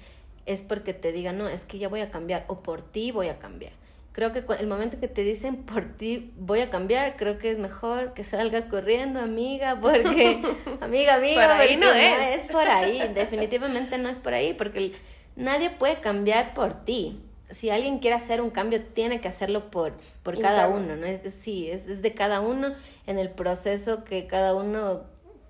es 0.46 0.62
porque 0.62 0.94
te 0.94 1.12
diga, 1.12 1.32
no, 1.32 1.48
es 1.48 1.64
que 1.64 1.78
ya 1.78 1.88
voy 1.88 2.00
a 2.00 2.10
cambiar 2.10 2.44
o 2.46 2.62
por 2.62 2.82
ti 2.82 3.10
voy 3.10 3.28
a 3.28 3.38
cambiar 3.38 3.79
creo 4.12 4.32
que 4.32 4.44
el 4.58 4.66
momento 4.66 4.98
que 4.98 5.08
te 5.08 5.22
dicen 5.22 5.56
por 5.64 5.84
ti 5.96 6.32
voy 6.36 6.60
a 6.60 6.70
cambiar, 6.70 7.16
creo 7.16 7.38
que 7.38 7.50
es 7.50 7.58
mejor 7.58 8.14
que 8.14 8.24
salgas 8.24 8.64
corriendo, 8.64 9.20
amiga, 9.20 9.78
porque, 9.80 10.42
amiga, 10.80 11.14
amiga, 11.14 11.48
por 11.48 11.60
ahí 11.60 11.76
no, 11.76 11.90
es. 11.90 12.46
por 12.48 12.68
ahí, 12.68 13.00
definitivamente 13.14 13.98
no 13.98 14.08
es 14.08 14.18
por 14.18 14.34
ahí, 14.34 14.54
porque 14.54 14.92
nadie 15.36 15.70
puede 15.70 16.00
cambiar 16.00 16.54
por 16.54 16.84
ti. 16.84 17.20
Si 17.48 17.68
alguien 17.68 17.98
quiere 17.98 18.14
hacer 18.14 18.40
un 18.40 18.50
cambio, 18.50 18.80
tiene 18.80 19.20
que 19.20 19.26
hacerlo 19.26 19.72
por, 19.72 19.94
por 20.22 20.40
cada 20.40 20.68
uno, 20.68 20.94
¿no? 20.94 21.04
Es, 21.04 21.34
sí, 21.34 21.68
es, 21.68 21.88
es 21.88 22.00
de 22.00 22.14
cada 22.14 22.40
uno 22.40 22.74
en 23.08 23.18
el 23.18 23.28
proceso 23.28 24.04
que 24.04 24.28
cada 24.28 24.54
uno 24.54 25.02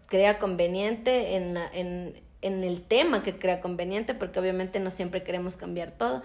crea 0.07 0.39
conveniente, 0.39 1.37
en, 1.37 1.59
en, 1.75 2.15
en 2.41 2.65
el 2.65 2.81
tema 2.81 3.23
que 3.23 3.39
crea 3.39 3.61
conveniente, 3.61 4.15
porque 4.15 4.41
obviamente 4.41 4.81
no 4.81 4.91
siempre 4.91 5.23
queremos 5.23 5.59
cambiar 5.59 5.91
todo 5.91 6.23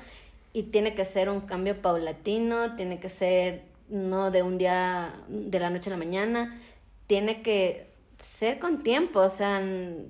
y 0.56 0.64
tiene 0.64 0.96
que 0.96 1.04
ser 1.04 1.28
un 1.28 1.42
cambio 1.42 1.82
paulatino, 1.82 2.78
tiene 2.78 3.02
que 3.02 3.10
ser 3.10 3.64
no 3.90 4.32
de 4.32 4.42
un 4.42 4.58
día, 4.58 5.14
de 5.28 5.60
la 5.60 5.70
noche 5.70 5.90
a 5.90 5.92
la 5.92 5.98
mañana, 5.98 6.58
tiene 7.08 7.42
que 7.42 7.90
ser 8.20 8.58
con 8.58 8.82
tiempo, 8.82 9.20
o 9.20 9.30
sea, 9.30 9.62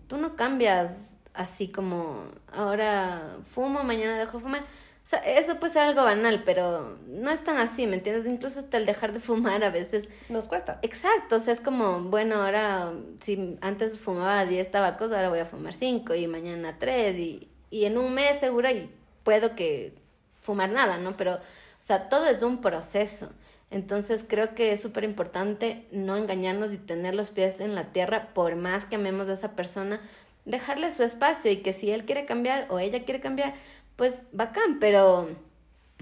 tú 0.06 0.18
no 0.18 0.36
cambias 0.36 1.18
así 1.34 1.70
como 1.70 2.25
ahora 2.54 3.38
fumo, 3.50 3.84
mañana 3.84 4.20
dejo 4.20 4.38
de 4.38 4.44
fumar. 4.44 4.62
O 4.62 5.08
sea, 5.08 5.18
eso 5.20 5.56
puede 5.60 5.74
ser 5.74 5.82
algo 5.82 6.04
banal, 6.04 6.44
pero 6.46 6.96
no 7.08 7.32
es 7.32 7.44
tan 7.44 7.58
así, 7.58 7.88
¿me 7.88 7.96
entiendes? 7.96 8.32
Incluso 8.32 8.60
hasta 8.60 8.78
el 8.78 8.86
dejar 8.86 9.14
de 9.14 9.20
fumar 9.20 9.64
a 9.64 9.72
veces... 9.72 10.10
Nos 10.30 10.48
cuesta. 10.48 10.78
Exacto, 10.84 11.38
o 11.38 11.40
sea, 11.40 11.54
es 11.54 11.60
como, 11.60 12.02
bueno, 12.02 12.36
ahora 12.36 12.94
si 13.20 13.58
antes 13.62 13.98
fumaba 13.98 14.46
10 14.46 14.70
tabacos, 14.70 15.12
ahora 15.12 15.30
voy 15.30 15.40
a 15.40 15.46
fumar 15.48 15.74
5 15.74 16.14
y 16.14 16.28
mañana 16.28 16.78
3 16.78 17.18
y, 17.18 17.50
y 17.72 17.86
en 17.86 17.98
un 17.98 18.14
mes 18.14 18.40
seguro 18.40 18.70
y 18.70 18.92
puedo 19.24 19.56
que 19.56 20.05
fumar 20.46 20.70
nada, 20.70 20.98
¿no? 20.98 21.14
Pero, 21.14 21.34
o 21.36 21.40
sea, 21.80 22.08
todo 22.08 22.28
es 22.28 22.44
un 22.44 22.62
proceso. 22.62 23.30
Entonces 23.72 24.24
creo 24.28 24.54
que 24.54 24.72
es 24.72 24.82
súper 24.82 25.04
importante 25.04 25.88
no 25.92 26.16
engañarnos 26.16 26.72
y 26.72 26.78
tener 26.78 27.16
los 27.16 27.32
pies 27.32 27.60
en 27.60 27.75
la 27.75 27.92
tierra, 27.92 28.30
por 28.34 28.56
más 28.56 28.86
que 28.86 28.96
amemos 28.96 29.28
a 29.28 29.34
esa 29.34 29.56
persona, 29.56 30.00
dejarle 30.46 30.92
su 30.92 31.04
espacio 31.04 31.52
y 31.52 31.58
que 31.58 31.74
si 31.74 31.92
él 31.92 32.06
quiere 32.06 32.25
cambiar 32.25 32.68
o 32.70 32.80
ella 32.80 33.04
quiere 33.04 33.20
cambiar, 33.20 33.56
pues 33.96 34.22
bacán, 34.32 34.80
pero 34.80 35.30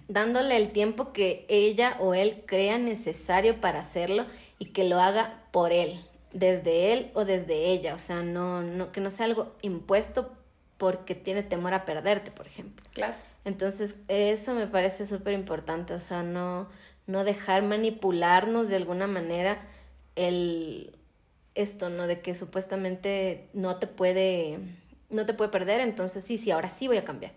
dándole 0.10 0.58
el 0.58 0.72
tiempo 0.72 1.14
que 1.14 1.46
ella 1.48 1.96
o 2.00 2.14
él 2.14 2.44
crea 2.46 2.78
necesario 2.78 3.62
para 3.62 3.80
hacerlo 3.80 4.26
y 4.60 4.66
que 4.68 4.84
lo 4.84 5.00
haga 5.00 5.42
por 5.52 5.72
él, 5.72 6.04
desde 6.34 6.92
él 6.92 7.12
o 7.14 7.24
desde 7.24 7.68
ella, 7.68 7.96
o 7.96 8.00
sea, 8.00 8.22
no, 8.22 8.62
no 8.62 8.92
que 8.92 9.00
no 9.00 9.10
sea 9.10 9.26
algo 9.26 9.56
impuesto 9.62 10.34
porque 10.78 11.16
tiene 11.16 11.44
temor 11.44 11.74
a 11.74 11.86
perderte, 11.86 12.30
por 12.30 12.46
ejemplo. 12.46 12.86
Claro. 12.92 13.14
Entonces, 13.46 14.00
eso 14.08 14.54
me 14.54 14.68
parece 14.68 15.06
súper 15.06 15.34
importante, 15.34 15.94
o 15.94 16.00
sea, 16.00 16.24
no, 16.24 16.70
no 17.08 17.24
dejar 17.24 17.64
manipularnos 17.64 18.70
de 18.70 18.78
alguna 18.78 19.08
manera 19.08 19.62
el 20.16 20.96
esto, 21.56 21.90
¿no? 21.90 22.08
De 22.08 22.22
que 22.22 22.36
supuestamente 22.36 23.50
no 23.54 23.78
te 23.78 23.88
puede, 23.88 24.60
no 25.10 25.26
te 25.26 25.34
puede 25.34 25.52
perder, 25.52 25.82
entonces 25.82 26.24
sí, 26.24 26.38
sí, 26.38 26.52
ahora 26.52 26.70
sí 26.70 26.88
voy 26.88 26.98
a 26.98 27.06
cambiar. 27.06 27.34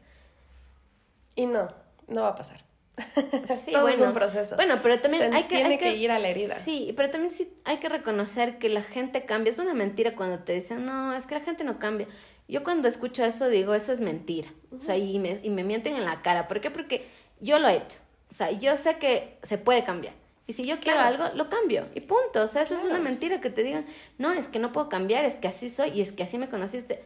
Y 1.34 1.46
no, 1.46 1.68
no 2.08 2.22
va 2.22 2.28
a 2.28 2.34
pasar. 2.34 2.64
Sí, 3.64 3.72
Todo 3.72 3.88
es 3.88 4.00
un 4.00 4.14
proceso. 4.14 4.56
Bueno, 4.56 4.78
pero 4.82 5.00
también 5.00 5.34
hay 5.34 5.44
que... 5.44 5.56
Tiene 5.56 5.78
que, 5.78 5.94
ir 5.96 6.10
a 6.10 6.18
la 6.18 6.28
herida. 6.28 6.54
Sí, 6.54 6.92
pero 6.96 7.10
también 7.10 7.30
sí 7.30 7.52
hay 7.64 7.76
que 7.78 7.88
reconocer 7.88 8.58
que 8.58 8.68
la 8.68 8.82
gente 8.82 9.24
cambia. 9.26 9.52
Es 9.52 9.58
una 9.58 9.74
mentira 9.74 10.14
cuando 10.16 10.38
te 10.38 10.54
dicen, 10.54 10.86
no, 10.86 11.12
es 11.12 11.26
que 11.26 11.34
la 11.34 11.40
gente 11.40 11.64
no 11.64 11.78
cambia. 11.78 12.06
Yo 12.48 12.62
cuando 12.62 12.88
escucho 12.88 13.24
eso 13.24 13.48
digo, 13.48 13.74
eso 13.74 13.92
es 13.92 14.00
mentira. 14.00 14.48
O 14.78 14.80
sea, 14.80 14.96
y 14.96 15.18
me, 15.18 15.40
y 15.42 15.50
me 15.50 15.64
mienten 15.64 15.96
en 15.96 16.04
la 16.04 16.22
cara. 16.22 16.48
¿Por 16.48 16.60
qué? 16.60 16.70
Porque 16.70 17.06
yo 17.40 17.58
lo 17.58 17.68
he 17.68 17.76
hecho. 17.76 17.98
O 18.30 18.34
sea, 18.34 18.50
yo 18.50 18.76
sé 18.76 18.98
que 18.98 19.38
se 19.42 19.58
puede 19.58 19.84
cambiar. 19.84 20.14
Y 20.46 20.52
si 20.52 20.64
yo 20.64 20.78
quiero 20.78 21.00
algo, 21.00 21.24
lo 21.34 21.48
cambio. 21.48 21.86
Y 21.94 22.00
punto. 22.00 22.42
O 22.42 22.46
sea, 22.46 22.62
eso 22.62 22.74
es 22.74 22.84
una 22.84 23.00
mentira 23.00 23.40
que 23.40 23.50
te 23.50 23.64
digan, 23.64 23.86
no, 24.18 24.32
es 24.32 24.46
que 24.46 24.60
no 24.60 24.72
puedo 24.72 24.88
cambiar, 24.88 25.24
es 25.24 25.34
que 25.34 25.48
así 25.48 25.68
soy 25.68 25.90
y 25.90 26.00
es 26.00 26.12
que 26.12 26.22
así 26.22 26.38
me 26.38 26.48
conociste. 26.48 27.02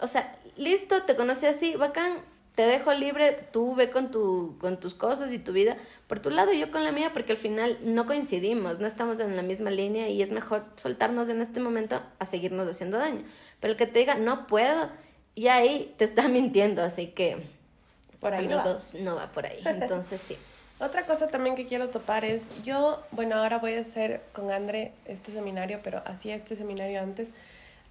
o 0.00 0.06
sea, 0.06 0.38
listo, 0.56 1.02
te 1.02 1.16
conocí 1.16 1.46
así, 1.46 1.74
bacán, 1.74 2.18
te 2.54 2.62
dejo 2.62 2.92
libre, 2.92 3.48
tú 3.50 3.74
ve 3.74 3.90
con, 3.90 4.10
tu, 4.10 4.56
con 4.60 4.78
tus 4.78 4.94
cosas 4.94 5.32
y 5.32 5.38
tu 5.38 5.52
vida 5.52 5.76
por 6.06 6.20
tu 6.20 6.30
lado 6.30 6.52
y 6.52 6.58
yo 6.58 6.70
con 6.70 6.84
la 6.84 6.92
mía, 6.92 7.12
porque 7.12 7.32
al 7.32 7.38
final 7.38 7.78
no 7.82 8.06
coincidimos, 8.06 8.78
no 8.78 8.86
estamos 8.86 9.20
en 9.20 9.36
la 9.36 9.42
misma 9.42 9.70
línea 9.70 10.08
y 10.08 10.20
es 10.20 10.30
mejor 10.30 10.64
soltarnos 10.76 11.28
en 11.30 11.40
este 11.40 11.60
momento 11.60 12.02
a 12.18 12.26
seguirnos 12.26 12.68
haciendo 12.68 12.98
daño. 12.98 13.24
Pero 13.60 13.72
el 13.72 13.78
que 13.78 13.86
te 13.86 14.00
diga, 14.00 14.16
no 14.16 14.46
puedo, 14.46 14.90
y 15.34 15.48
ahí 15.48 15.94
te 15.96 16.04
está 16.04 16.28
mintiendo, 16.28 16.82
así 16.82 17.08
que 17.08 17.46
por 18.20 18.34
ahí 18.34 18.44
amigos, 18.44 18.94
no 19.00 19.16
va. 19.16 19.32
por 19.32 19.46
ahí. 19.46 19.62
Entonces 19.64 20.20
sí. 20.20 20.36
Otra 20.78 21.06
cosa 21.06 21.28
también 21.28 21.54
que 21.54 21.64
quiero 21.64 21.90
topar 21.90 22.24
es, 22.24 22.42
yo, 22.64 23.00
bueno, 23.12 23.36
ahora 23.36 23.58
voy 23.58 23.74
a 23.74 23.80
hacer 23.80 24.20
con 24.32 24.50
André 24.50 24.92
este 25.04 25.32
seminario, 25.32 25.78
pero 25.82 26.02
hacía 26.06 26.34
este 26.34 26.56
seminario 26.56 27.00
antes, 27.00 27.30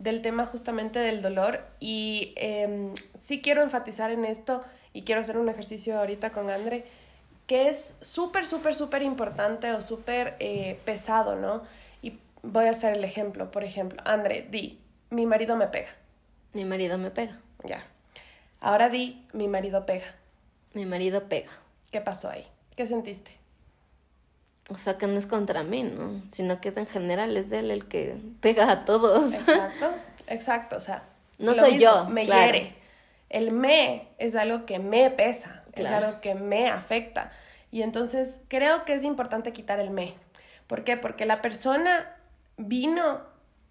del 0.02 0.22
tema 0.22 0.46
justamente 0.46 1.00
del 1.00 1.22
dolor 1.22 1.64
y 1.80 2.34
eh, 2.36 2.94
sí 3.20 3.42
quiero 3.42 3.62
enfatizar 3.62 4.10
en 4.12 4.26
esto 4.26 4.64
y 4.94 5.04
quiero 5.04 5.22
hacer 5.22 5.38
un 5.38 5.48
ejercicio 5.48 6.00
ahorita 6.00 6.32
con 6.32 6.50
André 6.50 6.86
que 7.46 7.70
es 7.70 7.98
súper, 8.02 8.46
súper, 8.46 8.74
súper 8.74 9.02
importante 9.04 9.72
o 9.74 9.82
súper 9.82 10.38
eh, 10.40 10.80
pesado, 10.86 11.36
¿no? 11.36 11.64
Y 12.02 12.18
voy 12.44 12.66
a 12.66 12.72
hacer 12.72 12.94
el 12.94 13.04
ejemplo, 13.04 13.52
por 13.52 13.64
ejemplo, 13.64 14.02
André, 14.06 14.48
di, 14.50 14.80
mi 15.10 15.26
marido 15.26 15.58
me 15.58 15.68
pega. 15.68 15.90
Mi 16.54 16.66
marido 16.66 16.98
me 16.98 17.12
pega. 17.12 17.40
Ya. 17.66 17.84
Ahora 18.62 18.88
di, 18.90 19.28
mi 19.34 19.48
marido 19.48 19.86
pega. 19.86 20.16
Mi 20.74 20.86
marido 20.86 21.28
pega. 21.28 21.52
¿Qué 21.92 22.00
pasó 22.00 22.30
ahí? 22.30 22.48
¿Qué 22.76 22.88
sentiste? 22.88 23.41
O 24.72 24.78
sea, 24.78 24.98
que 24.98 25.08
no 25.08 25.18
es 25.20 25.28
contra 25.28 25.64
mí, 25.64 25.84
¿no? 25.84 26.22
Sino 26.30 26.62
que 26.62 26.70
es 26.70 26.78
en 26.78 26.88
general, 26.88 27.36
es 27.36 27.52
él 27.52 27.72
el 27.72 27.86
que 27.88 28.18
pega 28.40 28.72
a 28.72 28.86
todos. 28.86 29.34
Exacto, 29.34 29.94
exacto. 30.28 30.78
O 30.78 30.80
sea, 30.80 31.04
no 31.38 31.54
soy 31.54 31.80
yo. 31.80 32.06
Me 32.06 32.26
hiere. 32.26 32.76
El 33.30 33.52
me 33.52 34.08
es 34.18 34.36
algo 34.36 34.66
que 34.66 34.80
me 34.80 35.10
pesa, 35.10 35.64
es 35.74 35.90
algo 35.90 36.22
que 36.22 36.36
me 36.36 36.70
afecta. 36.70 37.32
Y 37.72 37.82
entonces 37.82 38.42
creo 38.48 38.84
que 38.86 38.94
es 38.94 39.04
importante 39.04 39.54
quitar 39.54 39.80
el 39.80 39.90
me. 39.90 40.16
¿Por 40.68 40.84
qué? 40.84 40.98
Porque 40.98 41.26
la 41.26 41.42
persona 41.42 42.16
vino 42.58 43.22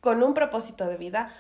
con 0.01 0.23
un 0.23 0.35
propósito 0.35 0.87
de 0.87 0.97
vida 0.97 1.35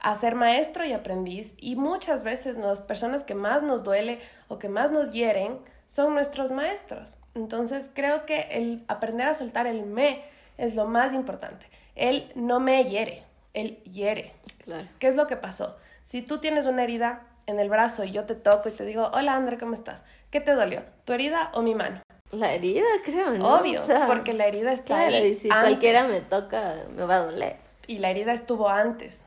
a 0.00 0.14
ser 0.16 0.34
maestro 0.34 0.84
y 0.84 0.92
aprendiz 0.92 1.54
y 1.58 1.76
muchas 1.76 2.22
veces 2.22 2.56
las 2.56 2.80
personas 2.80 3.24
que 3.24 3.34
más 3.34 3.62
nos 3.62 3.84
duele 3.84 4.20
o 4.48 4.58
que 4.58 4.68
más 4.68 4.90
nos 4.90 5.10
hieren 5.10 5.58
son 5.86 6.14
nuestros 6.14 6.50
maestros. 6.50 7.18
Entonces 7.34 7.90
creo 7.94 8.26
que 8.26 8.48
el 8.50 8.84
aprender 8.88 9.26
a 9.28 9.34
soltar 9.34 9.66
el 9.66 9.84
me 9.84 10.22
es 10.56 10.74
lo 10.74 10.86
más 10.86 11.12
importante. 11.12 11.66
Él 11.94 12.30
no 12.34 12.60
me 12.60 12.84
hiere, 12.84 13.24
él 13.54 13.82
hiere. 13.84 14.32
Claro. 14.64 14.86
¿Qué 14.98 15.08
es 15.08 15.14
lo 15.14 15.26
que 15.26 15.36
pasó? 15.36 15.76
Si 16.02 16.22
tú 16.22 16.38
tienes 16.38 16.66
una 16.66 16.84
herida 16.84 17.22
en 17.46 17.58
el 17.58 17.68
brazo 17.68 18.04
y 18.04 18.10
yo 18.10 18.24
te 18.24 18.34
toco 18.34 18.68
y 18.68 18.72
te 18.72 18.84
digo, 18.84 19.10
hola 19.14 19.34
André, 19.34 19.58
¿cómo 19.58 19.74
estás? 19.74 20.04
¿Qué 20.30 20.40
te 20.40 20.54
dolió? 20.54 20.82
¿Tu 21.04 21.14
herida 21.14 21.50
o 21.54 21.62
mi 21.62 21.74
mano? 21.74 22.02
La 22.30 22.52
herida, 22.52 22.84
creo, 23.04 23.30
¿no? 23.30 23.56
Obvio, 23.56 23.82
porque 24.06 24.34
la 24.34 24.46
herida 24.46 24.72
está 24.72 24.98
ahí. 24.98 25.28
Y 25.28 25.34
si 25.34 25.48
cualquiera 25.48 26.04
me 26.04 26.20
toca, 26.20 26.74
me 26.94 27.04
va 27.04 27.16
a 27.16 27.20
doler 27.20 27.68
y 27.88 27.98
la 27.98 28.10
herida 28.10 28.32
estuvo 28.32 28.68
antes. 28.68 29.22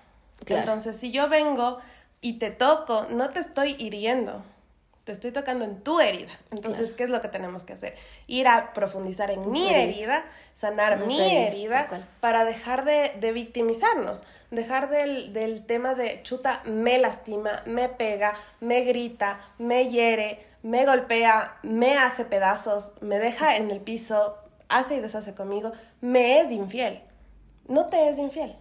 Entonces, 0.46 0.98
si 0.98 1.12
yo 1.12 1.30
vengo 1.30 1.80
y 2.22 2.34
te 2.34 2.52
toco, 2.52 3.08
no 3.10 3.30
te 3.30 3.40
estoy 3.40 3.76
hiriendo, 3.80 4.44
te 5.04 5.12
estoy 5.12 5.32
tocando 5.32 5.66
en 5.66 5.82
tu 5.82 6.00
herida. 6.00 6.32
Entonces, 6.52 6.94
¿qué 6.94 7.04
es 7.04 7.10
lo 7.10 7.22
que 7.22 7.28
tenemos 7.28 7.64
que 7.64 7.74
hacer? 7.74 7.96
Ir 8.28 8.48
a 8.48 8.74
profundizar 8.74 9.32
en 9.32 9.50
mi 9.52 9.74
herida, 9.74 10.24
sanar 10.54 11.06
mi 11.06 11.20
herida, 11.20 11.88
para 12.20 12.46
dejar 12.46 12.86
de, 12.86 13.14
de 13.20 13.32
victimizarnos, 13.32 14.24
dejar 14.52 14.90
del, 14.90 15.34
del, 15.34 15.66
tema 15.66 15.96
de 15.96 16.22
chuta, 16.24 16.62
me 16.66 17.00
lastima, 17.00 17.64
me 17.66 17.90
pega, 17.90 18.36
me 18.60 18.82
grita, 18.82 19.40
me 19.58 19.90
hiere, 19.90 20.46
me 20.62 20.86
golpea, 20.86 21.58
me 21.64 21.98
hace 21.98 22.26
pedazos, 22.26 22.92
me 23.02 23.18
deja 23.18 23.58
en 23.58 23.72
el 23.72 23.80
piso, 23.80 24.38
hace 24.70 24.98
y 24.98 25.00
deshace 25.00 25.34
conmigo, 25.34 25.72
me 26.02 26.40
es 26.40 26.52
infiel. 26.52 27.02
No 27.68 27.88
te 27.88 28.10
es 28.10 28.20
infiel, 28.20 28.56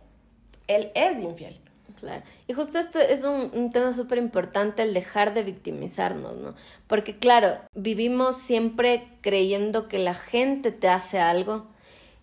él 0.68 0.90
es 0.94 1.20
infiel. 1.20 1.60
Claro. 2.00 2.22
Y 2.46 2.54
justo 2.54 2.78
esto 2.78 2.98
es 2.98 3.24
un, 3.24 3.70
tema 3.72 3.92
súper 3.92 4.18
importante, 4.18 4.82
el 4.82 4.94
dejar 4.94 5.34
de 5.34 5.42
victimizarnos, 5.42 6.36
¿no? 6.36 6.54
Porque 6.86 7.18
claro, 7.18 7.58
vivimos 7.74 8.38
siempre 8.38 9.08
creyendo 9.20 9.86
que 9.86 9.98
la 9.98 10.14
gente 10.14 10.72
te 10.72 10.88
hace 10.88 11.20
algo 11.20 11.66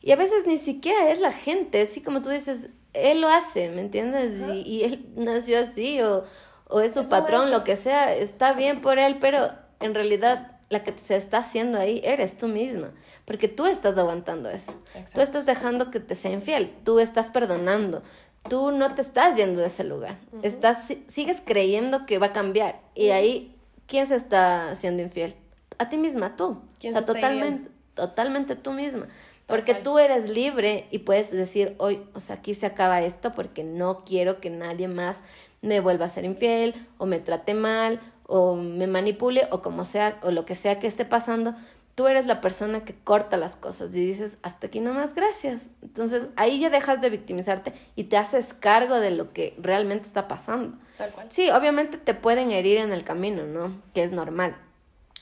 y 0.02 0.12
a 0.12 0.16
veces 0.16 0.48
ni 0.48 0.58
siquiera 0.58 1.12
es 1.12 1.20
la 1.20 1.32
gente, 1.32 1.82
así 1.82 2.02
como 2.02 2.22
tú 2.22 2.30
dices, 2.30 2.70
él 2.94 3.22
lo 3.22 3.30
hace, 3.30 3.70
¿me 3.70 3.82
entiendes? 3.82 4.42
Y, 4.66 4.84
él 4.84 5.06
nació 5.16 5.60
así 5.60 6.02
o, 6.02 6.24
o 6.68 6.82
es 6.82 6.94
su 6.94 7.08
patrón, 7.08 7.52
lo 7.52 7.64
que 7.64 7.76
sea, 7.76 8.16
está 8.16 8.54
bien 8.54 8.82
por 8.82 8.98
él, 8.98 9.18
pero 9.20 9.52
en 9.80 9.94
realidad 9.94 10.58
la 10.70 10.84
que 10.84 10.94
se 10.98 11.16
está 11.16 11.38
haciendo 11.38 11.78
ahí 11.78 12.02
eres 12.04 12.38
tú 12.38 12.48
misma, 12.48 12.92
porque 13.26 13.48
tú 13.48 13.66
estás 13.68 13.98
aguantando 13.98 14.50
eso. 14.50 14.74
Tú 15.14 15.22
estás 15.22 15.46
dejando 15.46 15.92
que 15.92 16.00
te 16.00 16.16
sea 16.16 16.32
infiel, 16.32 16.76
tú 16.84 17.00
estás 17.00 17.30
perdonando, 17.30 18.04
tú 18.50 18.72
no 18.72 18.96
te 18.96 19.02
estás 19.02 19.36
yendo 19.36 19.62
de 19.62 19.68
ese 19.68 19.84
lugar. 19.84 20.18
Estás 20.44 20.94
sigues 21.08 21.42
creyendo 21.44 22.06
que 22.06 22.20
va 22.20 22.28
a 22.28 22.34
cambiar 22.34 22.80
y 22.96 23.10
ahí 23.10 23.56
quién 23.88 24.08
se 24.08 24.16
está 24.16 24.72
haciendo 24.72 25.04
infiel? 25.04 25.36
A 25.78 25.90
ti 25.90 25.98
misma, 25.98 26.36
tú. 26.36 26.46
o 26.46 26.62
sea, 26.80 27.02
totalmente 27.02 27.78
totalmente 27.98 28.56
tú 28.56 28.72
misma. 28.72 29.08
Porque 29.46 29.74
tú 29.74 29.98
eres 29.98 30.30
libre 30.30 30.88
y 30.92 31.00
puedes 31.00 31.32
decir, 31.32 31.76
hoy, 31.78 32.04
o 32.14 32.20
sea, 32.20 32.38
aquí 32.38 32.54
se 32.54 32.66
acaba 32.66 33.02
esto 33.02 33.34
porque 33.34 33.64
no 33.64 34.04
quiero 34.06 34.40
que 34.40 34.50
nadie 34.50 34.88
más 34.88 35.22
me 35.62 35.80
vuelva 35.80 36.06
a 36.06 36.10
ser 36.10 36.26
infiel 36.26 36.76
o 36.98 37.06
me 37.06 37.20
trate 37.20 37.54
mal 37.54 38.00
o 38.26 38.56
me 38.56 38.88
manipule 38.88 39.48
o 39.52 39.62
como 39.62 39.86
sea 39.86 40.20
o 40.22 40.32
lo 40.32 40.46
que 40.46 40.56
sea 40.56 40.80
que 40.80 40.88
esté 40.88 41.06
pasando, 41.06 41.56
tú 41.98 42.06
eres 42.06 42.28
la 42.28 42.42
persona 42.42 42.86
que 42.86 42.94
corta 42.94 43.38
las 43.38 43.56
cosas 43.56 43.90
y 43.96 44.06
dices, 44.06 44.38
hasta 44.44 44.68
aquí 44.68 44.82
nomás, 44.82 45.16
gracias. 45.16 45.72
Entonces 45.82 46.28
ahí 46.36 46.60
ya 46.60 46.70
dejas 46.70 47.02
de 47.02 47.10
victimizarte 47.10 47.74
y 47.96 48.04
te 48.04 48.18
haces 48.18 48.54
cargo 48.54 49.00
de 49.00 49.10
lo 49.10 49.34
que 49.34 49.56
realmente 49.58 50.06
está 50.06 50.28
pasando. 50.28 50.78
Tal 50.96 51.10
cual. 51.10 51.26
Sí, 51.32 51.50
obviamente 51.50 51.98
te 51.98 52.14
pueden 52.14 52.52
herir 52.52 52.78
en 52.78 52.94
el 52.94 53.04
camino, 53.04 53.48
¿no? 53.48 53.82
Que 53.96 54.04
es 54.04 54.12
normal. 54.12 54.56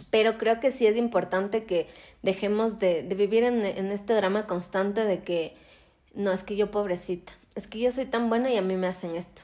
Pero 0.10 0.38
creo 0.38 0.60
que 0.60 0.70
sí 0.70 0.86
es 0.86 0.98
importante 0.98 1.64
que 1.64 1.88
dejemos 2.24 2.78
de, 2.78 3.04
de 3.04 3.16
vivir 3.16 3.46
en, 3.46 3.66
en 3.66 3.90
este 3.90 4.14
drama 4.14 4.46
constante 4.46 5.06
de 5.06 5.24
que, 5.24 5.56
no, 6.14 6.34
es 6.34 6.44
que 6.44 6.58
yo 6.58 6.72
pobrecita, 6.72 7.32
es 7.56 7.68
que 7.68 7.80
yo 7.80 7.90
soy 7.94 8.06
tan 8.06 8.28
buena 8.28 8.52
y 8.52 8.58
a 8.58 8.62
mí 8.62 8.76
me 8.76 8.88
hacen 8.88 9.16
esto 9.16 9.44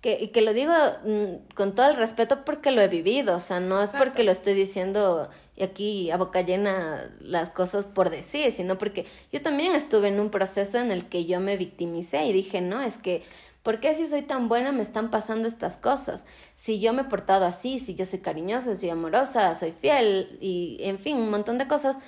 que, 0.00 0.18
y 0.20 0.28
que 0.28 0.40
lo 0.40 0.54
digo 0.54 0.72
mm, 1.04 1.54
con 1.54 1.74
todo 1.74 1.90
el 1.90 1.96
respeto 1.96 2.44
porque 2.44 2.70
lo 2.70 2.80
he 2.80 2.88
vivido, 2.88 3.36
o 3.36 3.40
sea, 3.40 3.60
no 3.60 3.82
es 3.82 3.92
porque 3.92 4.24
lo 4.24 4.32
estoy 4.32 4.54
diciendo 4.54 5.28
y 5.60 5.62
aquí 5.62 6.10
a 6.10 6.16
boca 6.16 6.40
llena 6.40 7.10
las 7.20 7.50
cosas 7.50 7.84
por 7.84 8.08
decir, 8.08 8.50
sino 8.50 8.78
porque 8.78 9.04
yo 9.30 9.42
también 9.42 9.74
estuve 9.74 10.08
en 10.08 10.18
un 10.18 10.30
proceso 10.30 10.78
en 10.78 10.90
el 10.90 11.06
que 11.06 11.26
yo 11.26 11.38
me 11.38 11.58
victimicé 11.58 12.24
y 12.24 12.32
dije, 12.32 12.62
no, 12.62 12.80
es 12.80 12.96
que, 12.96 13.22
¿por 13.62 13.78
qué 13.78 13.92
si 13.94 14.06
soy 14.06 14.22
tan 14.22 14.48
buena 14.48 14.72
me 14.72 14.80
están 14.82 15.10
pasando 15.10 15.46
estas 15.46 15.76
cosas? 15.76 16.24
Si 16.54 16.80
yo 16.80 16.94
me 16.94 17.02
he 17.02 17.04
portado 17.04 17.44
así, 17.44 17.78
si 17.78 17.94
yo 17.94 18.06
soy 18.06 18.20
cariñosa, 18.20 18.74
soy 18.74 18.88
amorosa, 18.88 19.54
soy 19.54 19.72
fiel 19.72 20.38
y, 20.40 20.78
en 20.80 20.98
fin, 20.98 21.18
un 21.18 21.28
montón 21.28 21.58
de 21.58 21.68
cosas. 21.68 21.98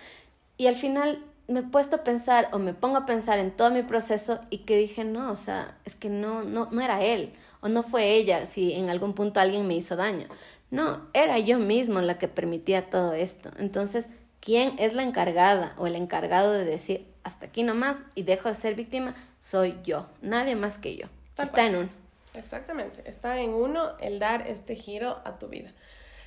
Y 0.56 0.66
al 0.66 0.76
final 0.76 1.22
me 1.52 1.60
he 1.60 1.62
puesto 1.62 1.96
a 1.96 2.04
pensar 2.04 2.48
o 2.52 2.58
me 2.58 2.74
pongo 2.74 2.96
a 2.96 3.06
pensar 3.06 3.38
en 3.38 3.50
todo 3.50 3.70
mi 3.70 3.82
proceso 3.82 4.40
y 4.50 4.58
que 4.58 4.76
dije, 4.76 5.04
no, 5.04 5.30
o 5.30 5.36
sea, 5.36 5.76
es 5.84 5.94
que 5.94 6.08
no, 6.08 6.42
no, 6.42 6.68
no 6.70 6.80
era 6.80 7.02
él 7.02 7.32
o 7.60 7.68
no 7.68 7.82
fue 7.82 8.14
ella 8.14 8.46
si 8.46 8.72
en 8.72 8.90
algún 8.90 9.14
punto 9.14 9.38
alguien 9.40 9.66
me 9.66 9.74
hizo 9.74 9.94
daño. 9.94 10.26
No, 10.70 11.06
era 11.12 11.38
yo 11.38 11.58
mismo 11.58 12.00
la 12.00 12.18
que 12.18 12.28
permitía 12.28 12.88
todo 12.88 13.12
esto. 13.12 13.50
Entonces, 13.58 14.08
¿quién 14.40 14.74
es 14.78 14.94
la 14.94 15.02
encargada 15.02 15.74
o 15.76 15.86
el 15.86 15.94
encargado 15.94 16.52
de 16.52 16.64
decir 16.64 17.06
hasta 17.22 17.46
aquí 17.46 17.62
nomás 17.62 17.98
y 18.14 18.22
dejo 18.22 18.48
de 18.48 18.54
ser 18.54 18.74
víctima? 18.74 19.14
Soy 19.40 19.78
yo, 19.84 20.08
nadie 20.22 20.56
más 20.56 20.78
que 20.78 20.96
yo. 20.96 21.06
Está 21.38 21.66
en 21.66 21.76
uno. 21.76 21.88
Exactamente, 22.34 23.02
está 23.04 23.40
en 23.40 23.50
uno 23.50 23.92
el 24.00 24.18
dar 24.18 24.48
este 24.48 24.74
giro 24.74 25.20
a 25.24 25.38
tu 25.38 25.48
vida. 25.48 25.72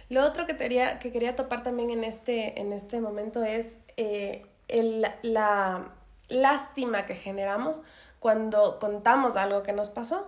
Lo 0.10 0.24
otro 0.24 0.46
que 0.46 0.56
quería, 0.56 1.00
que 1.00 1.12
quería 1.12 1.36
topar 1.36 1.64
también 1.64 1.90
en 1.90 2.04
este, 2.04 2.60
en 2.62 2.74
este 2.74 3.02
momento 3.02 3.44
es 3.44 3.78
eh, 3.98 4.46
el, 4.68 5.06
la 5.22 5.90
lástima 6.28 7.06
que 7.06 7.16
generamos 7.16 7.82
cuando 8.20 8.80
contamos 8.80 9.36
algo 9.36 9.64
que 9.64 9.74
nos 9.74 9.90
pasó. 9.90 10.28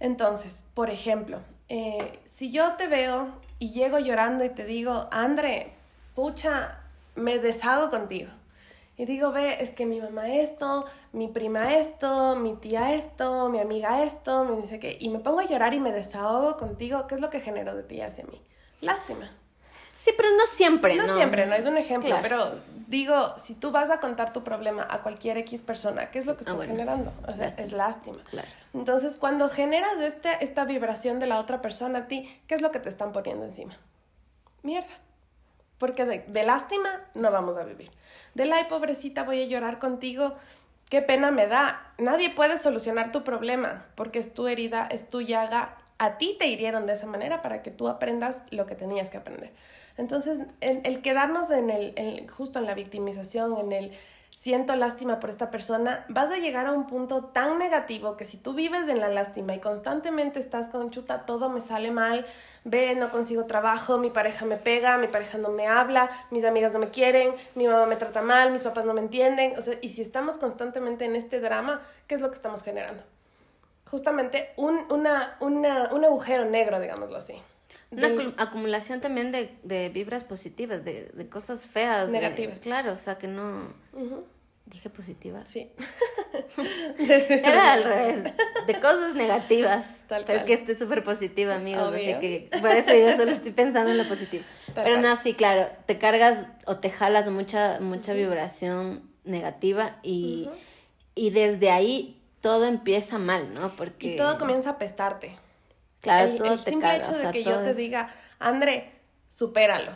Entonces, 0.00 0.64
por 0.74 0.90
ejemplo, 0.90 1.40
eh, 1.68 2.20
si 2.26 2.50
yo 2.50 2.74
te 2.74 2.86
veo 2.86 3.28
y 3.58 3.70
llego 3.70 3.98
llorando 3.98 4.44
y 4.44 4.50
te 4.50 4.64
digo, 4.64 5.08
André, 5.10 5.72
pucha, 6.14 6.78
me 7.14 7.38
deshago 7.38 7.90
contigo. 7.90 8.30
Y 8.96 9.06
digo, 9.06 9.32
ve, 9.32 9.56
es 9.60 9.70
que 9.70 9.86
mi 9.86 10.00
mamá 10.00 10.28
esto, 10.28 10.84
mi 11.12 11.28
prima 11.28 11.76
esto, 11.76 12.36
mi 12.36 12.54
tía 12.56 12.94
esto, 12.94 13.48
mi 13.48 13.58
amiga 13.58 14.02
esto, 14.02 14.44
me 14.44 14.56
dice 14.60 14.78
que... 14.78 14.98
Y 15.00 15.08
me 15.08 15.18
pongo 15.18 15.40
a 15.40 15.46
llorar 15.46 15.72
y 15.72 15.80
me 15.80 15.92
desahogo 15.92 16.56
contigo, 16.56 17.06
¿qué 17.06 17.14
es 17.14 17.20
lo 17.20 17.30
que 17.30 17.40
genero 17.40 17.74
de 17.74 17.82
ti 17.82 18.00
hacia 18.00 18.24
mí? 18.24 18.40
Lástima. 18.80 19.30
Sí, 20.02 20.10
pero 20.16 20.30
no 20.36 20.46
siempre, 20.46 20.96
¿no? 20.96 21.06
No 21.06 21.14
siempre, 21.14 21.46
no 21.46 21.54
es 21.54 21.64
un 21.64 21.76
ejemplo, 21.76 22.18
pero 22.22 22.52
digo, 22.88 23.38
si 23.38 23.54
tú 23.54 23.70
vas 23.70 23.88
a 23.88 24.00
contar 24.00 24.32
tu 24.32 24.42
problema 24.42 24.84
a 24.90 25.00
cualquier 25.00 25.38
X 25.38 25.62
persona, 25.62 26.10
¿qué 26.10 26.18
es 26.18 26.26
lo 26.26 26.36
que 26.36 26.42
ah, 26.44 26.50
estás 26.50 26.66
generando? 26.66 27.12
O 27.28 27.32
sea, 27.32 27.46
es 27.46 27.70
lástima. 27.70 28.18
Entonces, 28.74 29.16
cuando 29.16 29.48
generas 29.48 30.00
este, 30.00 30.30
esta 30.40 30.64
vibración 30.64 31.20
de 31.20 31.28
la 31.28 31.38
otra 31.38 31.62
persona 31.62 32.00
a 32.00 32.08
ti, 32.08 32.28
¿qué 32.48 32.56
es 32.56 32.62
lo 32.62 32.72
que 32.72 32.80
te 32.80 32.88
están 32.88 33.12
poniendo 33.12 33.44
encima? 33.44 33.78
Mierda. 34.64 34.90
Porque 35.78 36.04
de, 36.04 36.24
de 36.26 36.42
lástima 36.42 37.02
no 37.14 37.30
vamos 37.30 37.56
a 37.56 37.62
vivir. 37.62 37.92
De 38.34 38.44
la, 38.44 38.66
pobrecita, 38.66 39.22
voy 39.22 39.40
a 39.40 39.46
llorar 39.46 39.78
contigo. 39.78 40.34
Qué 40.90 41.00
pena 41.00 41.30
me 41.30 41.46
da. 41.46 41.94
Nadie 41.98 42.28
puede 42.28 42.58
solucionar 42.58 43.12
tu 43.12 43.22
problema 43.22 43.86
porque 43.94 44.18
es 44.18 44.34
tu 44.34 44.48
herida, 44.48 44.84
es 44.90 45.08
tu 45.08 45.20
llaga. 45.20 45.76
A 46.02 46.18
ti 46.18 46.34
te 46.36 46.48
hirieron 46.48 46.84
de 46.84 46.94
esa 46.94 47.06
manera 47.06 47.42
para 47.42 47.62
que 47.62 47.70
tú 47.70 47.86
aprendas 47.86 48.42
lo 48.50 48.66
que 48.66 48.74
tenías 48.74 49.08
que 49.08 49.18
aprender. 49.18 49.52
Entonces, 49.96 50.40
el, 50.60 51.00
quedarnos 51.00 51.52
en 51.52 51.70
el, 51.70 52.28
justo 52.28 52.58
en 52.58 52.66
la 52.66 52.74
victimización, 52.74 53.56
en 53.56 53.70
el 53.70 53.92
siento 54.36 54.74
lástima 54.74 55.20
por 55.20 55.30
esta 55.30 55.52
persona, 55.52 56.04
vas 56.08 56.32
a 56.32 56.38
llegar 56.38 56.66
a 56.66 56.72
un 56.72 56.88
punto 56.88 57.26
tan 57.26 57.56
negativo 57.56 58.16
que 58.16 58.24
si 58.24 58.36
tú 58.36 58.52
vives 58.52 58.88
en 58.88 58.98
la 58.98 59.10
lástima 59.10 59.54
y 59.54 59.60
constantemente 59.60 60.40
estás 60.40 60.70
con 60.70 60.90
chuta, 60.90 61.24
todo 61.24 61.48
me 61.48 61.60
sale 61.60 61.92
mal, 61.92 62.26
ve, 62.64 62.96
no 62.96 63.12
consigo 63.12 63.44
trabajo, 63.44 63.98
mi 63.98 64.10
pareja 64.10 64.44
me 64.44 64.56
pega, 64.56 64.98
mi 64.98 65.06
pareja 65.06 65.38
no 65.38 65.50
me 65.50 65.68
habla, 65.68 66.10
mis 66.32 66.44
amigas 66.44 66.72
no 66.72 66.80
me 66.80 66.88
quieren, 66.88 67.32
mi 67.54 67.68
mamá 67.68 67.86
me 67.86 67.94
trata 67.94 68.22
mal, 68.22 68.50
mis 68.50 68.62
papás 68.62 68.84
no 68.84 68.92
me 68.92 69.02
entienden, 69.02 69.56
o 69.56 69.62
sea, 69.62 69.78
y 69.80 69.90
si 69.90 70.02
estamos 70.02 70.36
constantemente 70.36 71.04
en 71.04 71.14
este 71.14 71.38
drama, 71.38 71.80
¿qué 72.08 72.16
es 72.16 72.20
lo 72.20 72.28
que 72.28 72.34
estamos 72.34 72.64
generando? 72.64 73.04
Justamente 73.92 74.54
un, 74.56 74.90
una, 74.90 75.36
una, 75.40 75.92
un 75.92 76.02
agujero 76.02 76.46
negro, 76.46 76.80
digámoslo 76.80 77.18
así. 77.18 77.34
Una 77.90 78.08
acumulación 78.38 79.02
también 79.02 79.32
de, 79.32 79.54
de 79.64 79.90
vibras 79.90 80.24
positivas, 80.24 80.82
de, 80.82 81.10
de 81.12 81.28
cosas 81.28 81.66
feas. 81.66 82.08
Negativas. 82.08 82.60
claro, 82.60 82.92
o 82.92 82.96
sea 82.96 83.18
que 83.18 83.28
no... 83.28 83.74
Dije 84.64 84.88
positivas. 84.88 85.50
Sí. 85.50 85.70
Era 86.98 87.74
al 87.74 87.84
revés, 87.84 88.32
de 88.66 88.80
cosas 88.80 89.14
negativas. 89.14 90.00
Tal 90.08 90.24
Pero 90.24 90.38
es 90.38 90.44
que 90.46 90.54
estoy 90.54 90.74
súper 90.74 91.04
positiva, 91.04 91.54
amigos, 91.54 91.92
así 91.92 92.14
que 92.18 92.48
por 92.62 92.70
eso 92.70 92.96
yo 92.96 93.14
solo 93.14 93.32
estoy 93.32 93.52
pensando 93.52 93.90
en 93.90 93.98
lo 93.98 94.08
positivo. 94.08 94.44
Pero 94.74 95.02
no, 95.02 95.14
sí, 95.16 95.34
claro, 95.34 95.68
te 95.84 95.98
cargas 95.98 96.46
o 96.64 96.78
te 96.78 96.88
jalas 96.88 97.28
mucha, 97.28 97.78
mucha 97.80 98.14
vibración 98.14 99.02
negativa 99.24 99.98
y, 100.02 100.48
y 101.14 101.28
desde 101.28 101.70
ahí 101.70 102.21
todo 102.42 102.66
empieza 102.66 103.18
mal, 103.18 103.54
¿no? 103.54 103.74
Porque... 103.76 104.08
Y 104.08 104.16
todo 104.16 104.36
comienza 104.36 104.70
a 104.70 104.78
pestarte. 104.78 105.38
Claro, 106.02 106.32
el, 106.32 106.44
el 106.44 106.58
simple 106.58 106.96
hecho 106.96 107.16
de 107.16 107.30
que 107.30 107.44
yo 107.44 107.62
te 107.62 107.72
diga, 107.74 108.10
André, 108.38 108.90
supéralo. 109.30 109.92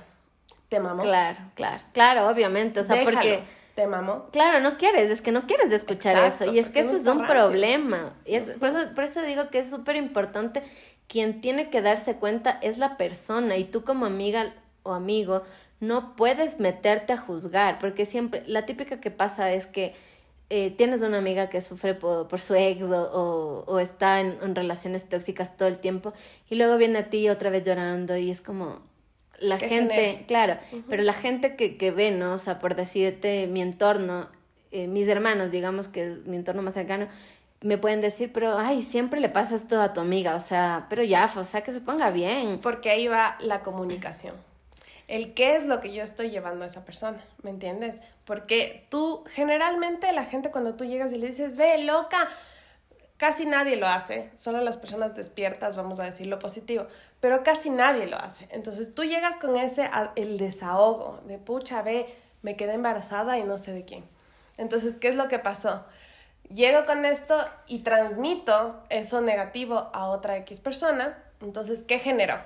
Te 0.69 0.81
mamó. 0.81 1.03
Claro, 1.03 1.39
claro, 1.55 1.83
claro, 1.93 2.29
obviamente. 2.29 2.81
O 2.81 2.85
sea, 2.85 3.05
porque. 3.05 3.43
Te 3.75 3.87
mamó. 3.87 4.31
Claro, 4.33 4.61
no 4.61 4.79
quieres, 4.79 5.11
es 5.11 5.21
que 5.21 5.33
no 5.33 5.47
quieres 5.47 5.71
escuchar 5.71 6.33
eso. 6.33 6.51
Y 6.51 6.59
es 6.59 6.71
que 6.71 6.81
eso 6.81 6.93
es 6.93 7.07
un 7.07 7.27
problema. 7.27 8.15
Y 8.25 8.37
es, 8.37 8.49
por, 8.51 8.71
eso, 8.71 8.79
por 8.95 9.05
eso 9.05 9.21
digo 9.23 9.51
que 9.51 9.59
es 9.59 9.69
súper 9.69 9.97
importante. 9.97 10.63
Quien 11.09 11.43
tiene 11.43 11.69
que 11.69 11.83
darse 11.83 12.17
cuenta 12.17 12.59
es 12.63 12.79
la 12.79 12.97
persona. 12.97 13.57
Y 13.59 13.65
tú, 13.65 13.85
como 13.85 14.07
amiga 14.07 14.55
o 14.83 14.95
amigo, 14.95 15.43
no 15.79 16.17
puedes 16.17 16.59
meterte 16.59 17.13
a 17.13 17.19
juzgar. 17.19 17.79
Porque 17.79 18.07
siempre, 18.07 18.43
la 18.47 18.65
típica 18.65 18.99
que 18.99 19.11
pasa 19.11 19.53
es 19.53 19.67
que 19.67 19.95
eh, 20.49 20.71
tienes 20.71 21.03
una 21.03 21.19
amiga 21.19 21.49
que 21.49 21.61
sufre 21.61 21.95
por, 21.95 22.29
por 22.29 22.41
su 22.41 22.55
ex 22.55 22.83
o, 22.83 23.65
o, 23.67 23.79
está 23.81 24.21
en, 24.21 24.39
en, 24.43 24.55
relaciones 24.55 25.09
tóxicas 25.09 25.57
todo 25.57 25.69
el 25.69 25.79
tiempo 25.79 26.13
y 26.49 26.55
luego 26.55 26.77
viene 26.77 27.01
a 27.01 27.11
ti 27.11 27.29
otra 27.29 27.51
vez 27.51 27.65
llorando 27.65 28.17
y 28.17 28.31
es 28.31 28.41
como 28.41 28.81
la 29.39 29.59
gente, 29.59 30.25
claro, 30.27 30.57
pero 30.89 31.03
la 31.03 31.13
gente 31.13 31.57
que, 31.57 31.77
que 31.77 31.91
ve, 31.91 32.11
¿no? 32.11 32.35
O 32.35 32.39
sea, 32.39 32.59
por 32.59 32.75
decirte 32.75 33.47
mi 33.47 33.61
entorno, 33.61 34.29
eh, 34.71 34.87
mis 34.87 35.09
hermanos, 35.09 35.51
digamos 35.51 35.89
que 35.89 36.13
es 36.13 36.27
mi 36.27 36.37
entorno 36.37 36.63
más 36.63 36.75
cercano, 36.75 37.09
me 37.61 37.79
pueden 37.79 38.01
decir, 38.01 38.31
pero, 38.33 38.59
ay, 38.59 38.83
siempre 38.83 39.21
le 39.21 39.29
pasa 39.29 39.57
esto 39.57 39.81
a 39.81 39.93
tu 39.93 40.01
amiga, 40.01 40.37
o 40.37 40.41
sea, 40.41 40.87
pero 40.89 41.03
ya, 41.03 41.31
o 41.37 41.45
sea, 41.45 41.63
que 41.63 41.73
se 41.73 41.81
ponga 41.81 42.11
bien. 42.11 42.61
Porque 42.63 42.91
ahí 42.91 43.09
va 43.09 43.37
la 43.41 43.63
comunicación. 43.63 44.35
El 45.09 45.35
qué 45.35 45.57
es 45.57 45.67
lo 45.67 45.81
que 45.81 45.93
yo 45.93 46.03
estoy 46.03 46.31
llevando 46.31 46.65
a 46.65 46.67
esa 46.67 46.85
persona, 46.85 47.25
¿me 47.43 47.51
entiendes? 47.51 48.01
Porque 48.25 48.87
tú, 48.91 49.23
generalmente 49.29 50.13
la 50.13 50.25
gente 50.25 50.51
cuando 50.51 50.75
tú 50.75 50.85
llegas 50.85 51.13
y 51.13 51.19
le 51.19 51.29
dices, 51.29 51.57
ve, 51.57 51.83
loca, 51.83 52.29
casi 53.17 53.47
nadie 53.47 53.77
lo 53.77 53.87
hace, 53.87 54.31
solo 54.35 54.61
las 54.61 54.77
personas 54.77 55.15
despiertas, 55.15 55.77
vamos 55.77 56.01
a 56.01 56.05
decir 56.05 56.27
lo 56.27 56.39
positivo, 56.39 56.87
pero 57.21 57.45
casi 57.45 57.71
nadie 57.71 58.07
lo 58.07 58.17
hace. 58.17 58.49
Entonces 58.51 58.95
tú 58.95 59.05
llegas 59.05 59.39
con 59.39 59.57
ese, 59.57 59.89
el 60.17 60.39
desahogo 60.39 61.21
de, 61.27 61.39
pucha, 61.39 61.83
ve, 61.83 62.13
me 62.43 62.57
quedé 62.57 62.75
embarazada 62.75 63.39
y 63.39 63.45
no 63.45 63.59
sé 63.59 63.73
de 63.73 63.85
quién. 63.85 64.05
Entonces, 64.59 64.97
¿qué 64.97 65.09
es 65.09 65.15
lo 65.15 65.29
que 65.29 65.39
pasó? 65.39 65.85
Llego 66.49 66.87
con 66.87 67.05
esto 67.05 67.45
y 67.67 67.81
transmito 67.81 68.83
eso 68.89 69.21
negativo 69.21 69.91
a 69.93 70.07
otra 70.07 70.37
X 70.39 70.61
persona. 70.61 71.19
Entonces, 71.41 71.83
¿qué 71.83 71.99
generó? 71.99 72.39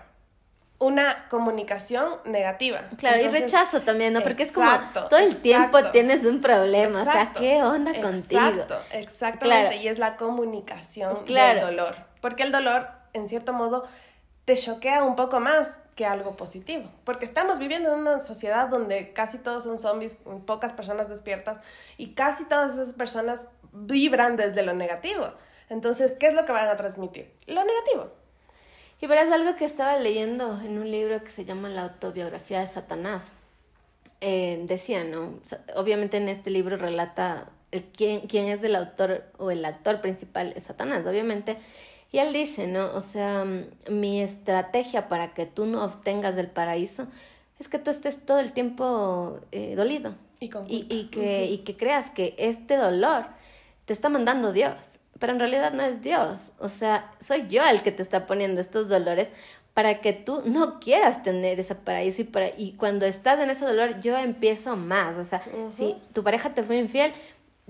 Una 0.81 1.29
comunicación 1.29 2.16
negativa. 2.25 2.81
Claro, 2.97 3.21
y 3.21 3.29
rechazo 3.29 3.83
también, 3.83 4.12
¿no? 4.14 4.23
Porque 4.23 4.43
es 4.45 4.53
como 4.53 4.71
todo 4.93 5.19
el 5.19 5.40
tiempo 5.40 5.79
tienes 5.93 6.25
un 6.25 6.40
problema. 6.40 7.03
o 7.03 7.05
sea, 7.05 7.33
¿qué 7.33 7.62
onda 7.62 7.93
contigo? 8.01 8.40
Exacto, 8.40 8.81
exactamente. 8.90 9.77
Y 9.77 9.88
es 9.88 9.99
la 9.99 10.16
comunicación 10.16 11.25
del 11.27 11.61
dolor. 11.61 11.95
Porque 12.21 12.43
el 12.43 12.51
dolor, 12.51 12.88
en 13.12 13.29
cierto 13.29 13.53
modo, 13.53 13.85
te 14.45 14.57
choquea 14.57 15.05
un 15.05 15.14
poco 15.14 15.38
más 15.38 15.79
que 15.95 16.07
algo 16.07 16.37
positivo, 16.37 16.90
porque 17.05 17.25
estamos 17.25 17.59
viviendo 17.59 17.93
en 17.93 18.01
una 18.01 18.21
sociedad 18.21 18.69
donde 18.69 19.12
casi 19.12 19.38
todos 19.38 19.64
son 19.64 19.79
zombies, 19.79 20.16
pocas 20.47 20.73
personas 20.73 21.09
despiertas 21.09 21.61
y 21.99 22.14
casi 22.14 22.47
todas 22.47 22.73
esas 22.73 22.95
personas 22.95 23.49
vibran 23.73 24.37
desde 24.37 24.62
lo 24.62 24.73
negativo. 24.73 25.31
Entonces, 25.69 26.16
¿qué 26.19 26.27
es 26.27 26.35
lo 26.35 26.45
que 26.45 26.53
van 26.53 26.69
a 26.69 26.77
transmitir? 26.77 27.33
Lo 27.47 27.62
negativo. 27.64 28.11
Y 29.00 29.06
verás 29.06 29.30
algo 29.30 29.56
que 29.56 29.64
estaba 29.64 29.96
leyendo 29.96 30.60
en 30.60 30.78
un 30.78 30.90
libro 30.90 31.22
que 31.24 31.30
se 31.30 31.44
llama 31.44 31.68
La 31.68 31.84
autobiografía 31.84 32.60
de 32.60 32.66
Satanás. 32.66 33.32
Eh, 34.20 34.62
decía, 34.66 35.04
¿no? 35.04 35.40
Obviamente 35.74 36.18
en 36.18 36.28
este 36.28 36.50
libro 36.50 36.76
relata 36.76 37.48
el, 37.70 37.84
quién, 37.84 38.22
quién 38.22 38.46
es 38.46 38.62
el 38.62 38.76
autor 38.76 39.24
o 39.38 39.50
el 39.50 39.64
actor 39.64 40.02
principal 40.02 40.52
es 40.56 40.64
Satanás, 40.64 41.06
obviamente 41.06 41.56
y 42.12 42.18
él 42.18 42.32
dice, 42.32 42.66
¿no? 42.66 42.92
O 42.94 43.02
sea, 43.02 43.46
mi 43.88 44.20
estrategia 44.20 45.08
para 45.08 45.32
que 45.32 45.46
tú 45.46 45.66
no 45.66 45.84
obtengas 45.84 46.36
el 46.38 46.48
paraíso 46.48 47.06
es 47.58 47.68
que 47.68 47.78
tú 47.78 47.90
estés 47.90 48.24
todo 48.24 48.40
el 48.40 48.52
tiempo 48.52 49.38
eh, 49.52 49.74
dolido. 49.76 50.14
Y, 50.40 50.86
y, 50.88 51.10
que, 51.10 51.44
y 51.44 51.58
que 51.58 51.76
creas 51.76 52.08
que 52.08 52.34
este 52.38 52.76
dolor 52.76 53.26
te 53.84 53.92
está 53.92 54.08
mandando 54.08 54.54
Dios. 54.54 54.74
Pero 55.20 55.35
en 55.35 55.38
realidad 55.38 55.72
no 55.72 55.85
es 55.85 56.02
Dios. 56.02 56.50
O 56.59 56.68
sea, 56.68 57.12
soy 57.20 57.46
yo 57.48 57.62
el 57.64 57.83
que 57.83 57.92
te 57.92 58.02
está 58.02 58.26
poniendo 58.26 58.61
estos 58.61 58.88
dolores 58.88 59.30
para 59.74 60.00
que 60.00 60.12
tú 60.12 60.42
no 60.44 60.80
quieras 60.80 61.22
tener 61.22 61.61
ese 61.61 61.76
paraíso 61.76 62.22
y, 62.22 62.24
para, 62.24 62.48
y 62.56 62.72
cuando 62.72 63.06
estás 63.06 63.38
en 63.38 63.50
ese 63.50 63.64
dolor 63.64 64.00
yo 64.00 64.16
empiezo 64.16 64.76
más. 64.76 65.16
O 65.16 65.24
sea, 65.24 65.42
si 65.70 65.94
tu 66.12 66.24
pareja 66.24 66.50
te 66.54 66.64
fue 66.64 66.78
infiel, 66.78 67.12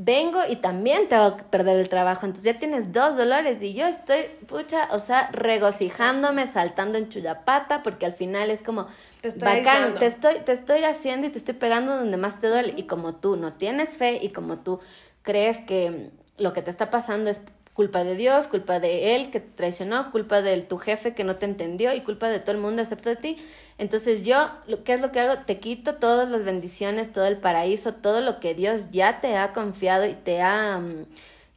vengo 0.03 0.41
y 0.49 0.57
también 0.57 1.11
te 1.11 1.19
voy 1.19 1.27
a 1.27 1.37
perder 1.37 1.79
el 1.79 1.91
trabajo. 1.91 2.25
Entonces 2.25 2.55
ya 2.55 2.59
tienes 2.59 2.93
dos 2.93 3.19
dolores 3.19 3.61
y 3.61 3.75
yo 3.75 3.87
estoy, 3.87 4.23
pucha, 4.47 4.89
o 4.93 4.99
sea, 4.99 5.29
regocijándome, 5.31 6.47
saltando 6.47 6.97
en 6.97 7.11
chuyapata, 7.11 7.83
porque 7.83 8.07
al 8.07 8.15
final 8.15 8.49
es 8.51 8.63
como, 8.63 8.87
te 9.21 9.29
estoy 9.29 9.59
bacán, 9.59 9.93
te 9.93 10.07
estoy, 10.07 10.37
te 10.47 10.53
estoy 10.53 10.85
haciendo 10.85 11.27
y 11.27 11.31
te 11.31 11.39
estoy 11.39 11.55
pegando 11.55 11.97
donde 11.97 12.17
más 12.17 12.41
te 12.41 12.49
duele. 12.49 12.73
Y 12.77 12.85
como 12.85 13.17
tú 13.17 13.37
no 13.37 13.53
tienes 13.53 13.91
fe 13.91 14.21
y 14.23 14.31
como 14.31 14.61
tú 14.61 14.81
crees 15.23 15.59
que 15.59 16.11
lo 16.41 16.53
que 16.53 16.63
te 16.63 16.71
está 16.71 16.91
pasando 16.91 17.31
es 17.31 17.43
culpa 17.75 18.03
de 18.03 18.17
Dios, 18.17 18.49
culpa 18.49 18.81
de 18.81 19.15
él 19.15 19.31
que 19.31 19.41
te 19.41 19.51
traicionó, 19.51 20.11
culpa 20.11 20.43
de 20.43 20.61
tu 20.63 20.79
jefe 20.79 21.15
que 21.15 21.23
no 21.23 21.37
te 21.37 21.47
entendió 21.47 21.95
y 21.95 22.01
culpa 22.01 22.29
de 22.29 22.41
todo 22.41 22.53
el 22.53 22.59
mundo 22.61 22.83
excepto 22.83 23.09
de 23.09 23.17
ti, 23.17 23.37
entonces 23.79 24.25
yo, 24.25 24.51
¿qué 24.85 24.95
es 24.95 25.01
lo 25.01 25.13
que 25.13 25.21
hago? 25.21 25.45
Te 25.45 25.61
quito 25.61 25.95
todas 25.95 26.29
las 26.29 26.43
bendiciones, 26.43 27.13
todo 27.13 27.27
el 27.27 27.39
paraíso, 27.39 27.95
todo 27.95 28.21
lo 28.21 28.41
que 28.41 28.55
Dios 28.55 28.91
ya 28.91 29.21
te 29.21 29.37
ha 29.37 29.53
confiado 29.53 30.07
y 30.07 30.15
te 30.15 30.43
ha 30.43 30.79
mm, 30.79 31.07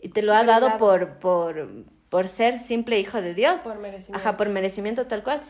y 0.04 0.10
te 0.10 0.22
lo 0.22 0.34
ha 0.34 0.44
dado 0.44 0.78
por, 0.78 1.14
por, 1.20 1.70
por 2.10 2.28
ser 2.28 2.60
simple 2.60 3.00
hijo 3.00 3.22
de 3.22 3.34
Dios. 3.34 3.62
Por 3.62 3.80
merecimiento. 3.80 4.18
Ajá, 4.18 4.36
por 4.36 4.50
merecimiento 4.50 5.08
tal 5.08 5.24
cual. 5.24 5.42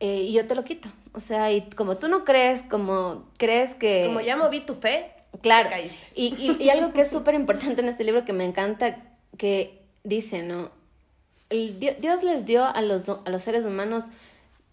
Eh, 0.00 0.22
y 0.22 0.32
yo 0.32 0.46
te 0.46 0.54
lo 0.54 0.64
quito. 0.64 0.88
O 1.12 1.20
sea, 1.20 1.52
y 1.52 1.68
como 1.70 1.98
tú 1.98 2.08
no 2.08 2.24
crees, 2.24 2.62
como 2.62 3.26
crees 3.36 3.74
que... 3.74 4.04
Como 4.06 4.22
ya 4.22 4.36
moví 4.36 4.60
tu 4.60 4.74
fe, 4.74 5.12
claro. 5.42 5.70
Y, 6.14 6.34
y, 6.34 6.56
y 6.60 6.70
algo 6.70 6.92
que 6.92 7.02
es 7.02 7.10
súper 7.10 7.34
importante 7.34 7.82
en 7.82 7.88
este 7.88 8.04
libro 8.04 8.24
que 8.24 8.32
me 8.32 8.44
encanta, 8.44 8.98
que 9.36 9.82
dice, 10.04 10.42
¿no? 10.42 10.70
El, 11.50 11.78
Dios 11.78 12.22
les 12.22 12.44
dio 12.44 12.64
a 12.64 12.80
los, 12.82 13.08
a 13.08 13.30
los 13.30 13.42
seres 13.42 13.64
humanos 13.64 14.06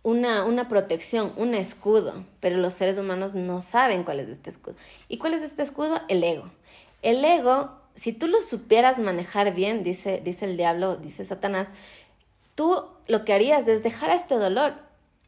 una, 0.03 0.43
una 0.43 0.67
protección, 0.67 1.31
un 1.37 1.55
escudo, 1.55 2.25
pero 2.39 2.57
los 2.57 2.73
seres 2.73 2.97
humanos 2.97 3.35
no 3.35 3.61
saben 3.61 4.03
cuál 4.03 4.19
es 4.19 4.29
este 4.29 4.49
escudo. 4.49 4.75
¿Y 5.07 5.17
cuál 5.17 5.33
es 5.33 5.41
este 5.41 5.63
escudo? 5.63 6.01
El 6.09 6.23
ego. 6.23 6.51
El 7.01 7.23
ego, 7.23 7.71
si 7.95 8.11
tú 8.11 8.27
lo 8.27 8.41
supieras 8.41 8.99
manejar 8.99 9.53
bien, 9.53 9.83
dice, 9.83 10.21
dice 10.23 10.45
el 10.45 10.57
diablo, 10.57 10.97
dice 10.97 11.23
Satanás, 11.25 11.69
tú 12.55 12.85
lo 13.07 13.23
que 13.23 13.33
harías 13.33 13.67
es 13.67 13.81
dejar 13.81 14.09
este 14.11 14.35
dolor 14.35 14.73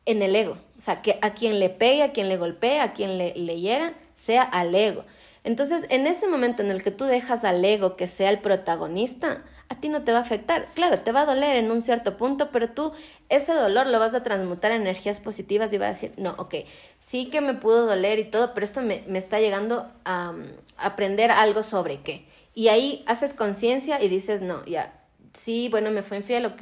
en 0.06 0.21
el 0.21 0.36
ego. 0.36 0.58
O 0.78 0.82
sea, 0.82 1.02
que 1.02 1.19
a 1.21 1.34
quien 1.34 1.60
le 1.60 1.69
pegue, 1.69 2.04
a 2.04 2.12
quien 2.12 2.28
le 2.28 2.38
golpee, 2.38 2.80
a 2.80 2.93
quien 2.93 3.17
le, 3.17 3.34
le 3.36 3.60
hiera, 3.60 3.93
sea 4.13 4.43
al 4.43 4.76
ego. 4.76 5.06
Entonces, 5.45 5.86
en 5.89 6.08
ese 6.08 6.27
momento 6.27 6.63
en 6.63 6.71
el 6.71 6.81
que 6.81 6.89
tú 6.89 7.05
dejas 7.05 7.43
al 7.43 7.63
ego 7.63 7.95
que 7.95 8.08
sea 8.08 8.31
el 8.31 8.39
protagonista, 8.39 9.43
a 9.69 9.79
ti 9.79 9.89
no 9.89 10.03
te 10.03 10.12
va 10.12 10.17
a 10.17 10.21
afectar. 10.21 10.67
Claro, 10.73 10.99
te 10.99 11.12
va 11.12 11.21
a 11.21 11.25
doler 11.25 11.55
en 11.58 11.69
un 11.69 11.84
cierto 11.84 12.17
punto, 12.17 12.49
pero 12.51 12.69
tú 12.69 12.93
ese 13.29 13.53
dolor 13.53 13.86
lo 13.86 13.99
vas 13.99 14.15
a 14.15 14.23
transmutar 14.23 14.71
en 14.71 14.81
energías 14.81 15.19
positivas 15.19 15.71
y 15.71 15.77
vas 15.77 15.89
a 15.89 15.93
decir, 15.93 16.13
no, 16.17 16.31
ok, 16.39 16.55
sí 16.97 17.27
que 17.29 17.41
me 17.41 17.53
pudo 17.53 17.86
doler 17.86 18.17
y 18.17 18.25
todo, 18.25 18.55
pero 18.55 18.65
esto 18.65 18.81
me, 18.81 19.03
me 19.08 19.19
está 19.19 19.39
llegando 19.39 19.91
a, 20.03 20.34
aprender 20.77 21.29
algo 21.29 21.62
sobre 21.62 22.01
qué. 22.01 22.25
Y 22.55 22.69
ahí 22.69 23.03
haces 23.05 23.34
conciencia 23.34 24.01
y 24.01 24.10
dices, 24.10 24.41
no, 24.41 24.65
ya, 24.65 24.99
sí, 25.34 25.67
bueno, 25.69 25.91
me 25.91 26.01
fue 26.01 26.17
infiel, 26.17 26.47
ok, 26.47 26.62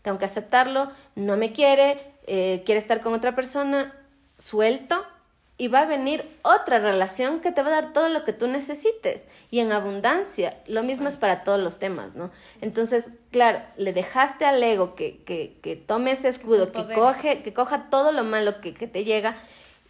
tengo 0.00 0.18
que 0.18 0.24
aceptarlo, 0.24 0.90
no 1.16 1.36
me 1.36 1.52
quiere, 1.52 2.00
eh, 2.26 2.62
quiere 2.64 2.78
estar 2.78 3.02
con 3.02 3.12
otra 3.12 3.34
persona, 3.34 3.94
suelto 4.38 5.04
y 5.58 5.68
va 5.68 5.80
a 5.80 5.86
venir 5.86 6.24
otra 6.42 6.78
relación 6.78 7.40
que 7.40 7.52
te 7.52 7.62
va 7.62 7.68
a 7.68 7.82
dar 7.82 7.92
todo 7.92 8.08
lo 8.08 8.24
que 8.24 8.32
tú 8.32 8.48
necesites 8.48 9.24
y 9.50 9.60
en 9.60 9.70
abundancia. 9.70 10.56
Lo 10.66 10.82
mismo 10.82 11.08
es 11.08 11.16
para 11.16 11.44
todos 11.44 11.60
los 11.60 11.78
temas, 11.78 12.14
¿no? 12.14 12.30
Entonces, 12.60 13.06
claro, 13.30 13.60
le 13.76 13.92
dejaste 13.92 14.44
al 14.44 14.62
ego 14.62 14.94
que, 14.94 15.22
que, 15.24 15.58
que 15.62 15.76
tome 15.76 16.12
ese 16.12 16.28
escudo, 16.28 16.72
que, 16.72 16.86
coge, 16.94 17.42
que 17.42 17.52
coja 17.52 17.90
todo 17.90 18.12
lo 18.12 18.24
malo 18.24 18.60
que, 18.60 18.74
que, 18.74 18.86
te 18.86 19.04
llega 19.04 19.36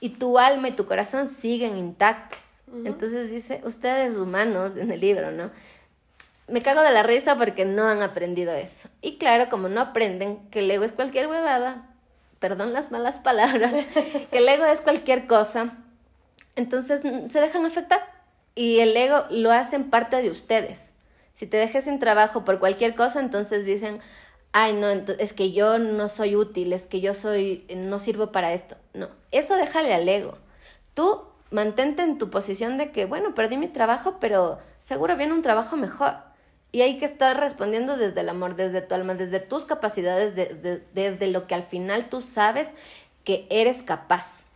y 0.00 0.10
tu 0.10 0.38
alma 0.38 0.68
y 0.68 0.72
tu 0.72 0.86
corazón 0.86 1.28
siguen 1.28 1.76
intactos. 1.76 2.62
Entonces 2.84 3.30
dice, 3.30 3.60
ustedes 3.64 4.16
humanos 4.16 4.76
en 4.76 4.90
el 4.90 5.00
libro, 5.00 5.30
¿no? 5.30 5.50
Me 6.48 6.60
cago 6.60 6.80
de 6.82 6.90
la 6.90 7.02
risa 7.02 7.36
porque 7.38 7.64
no 7.64 7.86
han 7.86 8.02
aprendido 8.02 8.54
eso. 8.54 8.88
Y 9.00 9.16
claro, 9.16 9.48
como 9.48 9.68
no 9.68 9.80
aprenden 9.80 10.38
que 10.50 10.58
el 10.60 10.70
ego 10.70 10.84
es 10.84 10.92
cualquier 10.92 11.28
huevada, 11.28 11.91
perdón 12.42 12.72
las 12.74 12.90
malas 12.90 13.16
palabras, 13.16 13.72
que 14.30 14.38
el 14.38 14.48
ego 14.48 14.66
es 14.66 14.82
cualquier 14.82 15.26
cosa, 15.26 15.78
entonces 16.56 17.00
se 17.00 17.40
dejan 17.40 17.64
afectar 17.64 18.00
y 18.56 18.80
el 18.80 18.94
ego 18.96 19.24
lo 19.30 19.52
hacen 19.52 19.88
parte 19.88 20.20
de 20.20 20.28
ustedes. 20.28 20.92
Si 21.32 21.46
te 21.46 21.56
dejes 21.56 21.84
sin 21.84 22.00
trabajo 22.00 22.44
por 22.44 22.58
cualquier 22.58 22.94
cosa, 22.94 23.20
entonces 23.20 23.64
dicen, 23.64 24.00
ay, 24.50 24.74
no, 24.74 24.88
es 24.90 25.32
que 25.32 25.52
yo 25.52 25.78
no 25.78 26.08
soy 26.08 26.34
útil, 26.36 26.72
es 26.72 26.86
que 26.86 27.00
yo 27.00 27.14
soy, 27.14 27.64
no 27.74 27.98
sirvo 27.98 28.32
para 28.32 28.52
esto. 28.52 28.76
No, 28.92 29.08
eso 29.30 29.56
déjale 29.56 29.94
al 29.94 30.08
ego. 30.08 30.36
Tú 30.94 31.22
mantente 31.50 32.02
en 32.02 32.18
tu 32.18 32.28
posición 32.28 32.76
de 32.76 32.90
que, 32.90 33.06
bueno, 33.06 33.34
perdí 33.34 33.56
mi 33.56 33.68
trabajo, 33.68 34.16
pero 34.20 34.58
seguro 34.80 35.16
viene 35.16 35.32
un 35.32 35.42
trabajo 35.42 35.76
mejor. 35.76 36.16
Y 36.72 36.80
hay 36.80 36.98
que 36.98 37.04
estar 37.04 37.38
respondiendo 37.38 37.96
desde 37.96 38.20
el 38.20 38.30
amor, 38.30 38.56
desde 38.56 38.80
tu 38.80 38.94
alma, 38.94 39.14
desde 39.14 39.40
tus 39.40 39.66
capacidades, 39.66 40.34
desde 40.34 41.26
lo 41.28 41.46
que 41.46 41.54
al 41.54 41.64
final 41.64 42.08
tú 42.08 42.22
sabes 42.22 42.74
que 43.24 43.46
eres 43.50 43.82
capaz. 43.82 44.46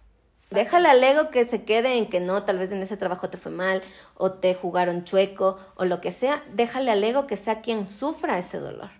Déjale 0.50 0.88
al 0.88 1.04
ego 1.04 1.30
que 1.30 1.44
se 1.44 1.64
quede 1.64 1.98
en 1.98 2.08
que 2.08 2.20
no, 2.20 2.44
tal 2.44 2.58
vez 2.58 2.72
en 2.72 2.80
ese 2.80 2.96
trabajo 2.96 3.28
te 3.28 3.36
fue 3.36 3.52
mal, 3.52 3.82
o 4.16 4.32
te 4.32 4.54
jugaron 4.54 5.04
chueco, 5.04 5.58
o 5.74 5.84
lo 5.84 6.00
que 6.00 6.12
sea. 6.12 6.42
Déjale 6.52 6.90
al 6.90 7.04
ego 7.04 7.26
que 7.26 7.36
sea 7.36 7.60
quien 7.60 7.86
sufra 7.86 8.38
ese 8.38 8.58
dolor. 8.60 8.90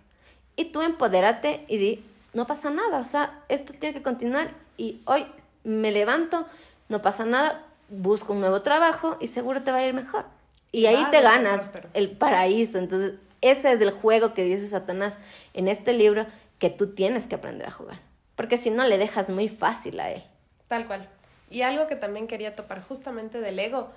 Y 0.55 0.65
tú 0.65 0.81
empodérate 0.81 1.65
y 1.67 1.77
di, 1.77 2.05
no 2.33 2.45
pasa 2.45 2.69
nada, 2.69 2.99
o 2.99 3.03
sea, 3.03 3.43
esto 3.49 3.73
tiene 3.73 3.95
que 3.95 4.03
continuar 4.03 4.51
y 4.77 5.01
hoy 5.05 5.25
me 5.63 5.91
levanto, 5.91 6.45
no 6.89 7.01
pasa 7.01 7.25
nada, 7.25 7.63
busco 7.89 8.33
un 8.33 8.41
nuevo 8.41 8.61
trabajo 8.61 9.17
y 9.19 9.27
seguro 9.27 9.63
te 9.63 9.71
va 9.71 9.77
a 9.77 9.87
ir 9.87 9.93
mejor. 9.93 10.25
Y 10.71 10.85
ahí 10.85 11.05
te 11.11 11.21
ganas 11.21 11.71
el 11.93 12.11
paraíso. 12.11 12.77
Entonces, 12.77 13.13
ese 13.41 13.71
es 13.71 13.81
el 13.81 13.91
juego 13.91 14.33
que 14.33 14.43
dice 14.43 14.67
Satanás 14.67 15.17
en 15.53 15.67
este 15.67 15.93
libro 15.93 16.25
que 16.59 16.69
tú 16.69 16.93
tienes 16.93 17.27
que 17.27 17.35
aprender 17.35 17.67
a 17.67 17.71
jugar. 17.71 17.99
Porque 18.35 18.57
si 18.57 18.69
no, 18.69 18.85
le 18.85 18.97
dejas 18.97 19.29
muy 19.29 19.49
fácil 19.49 19.99
a 19.99 20.11
él. 20.11 20.23
Tal 20.67 20.85
cual. 20.87 21.07
Y 21.49 21.61
algo 21.61 21.87
que 21.87 21.95
también 21.95 22.27
quería 22.27 22.53
topar 22.53 22.81
justamente 22.81 23.39
del 23.39 23.57
ego 23.59 23.89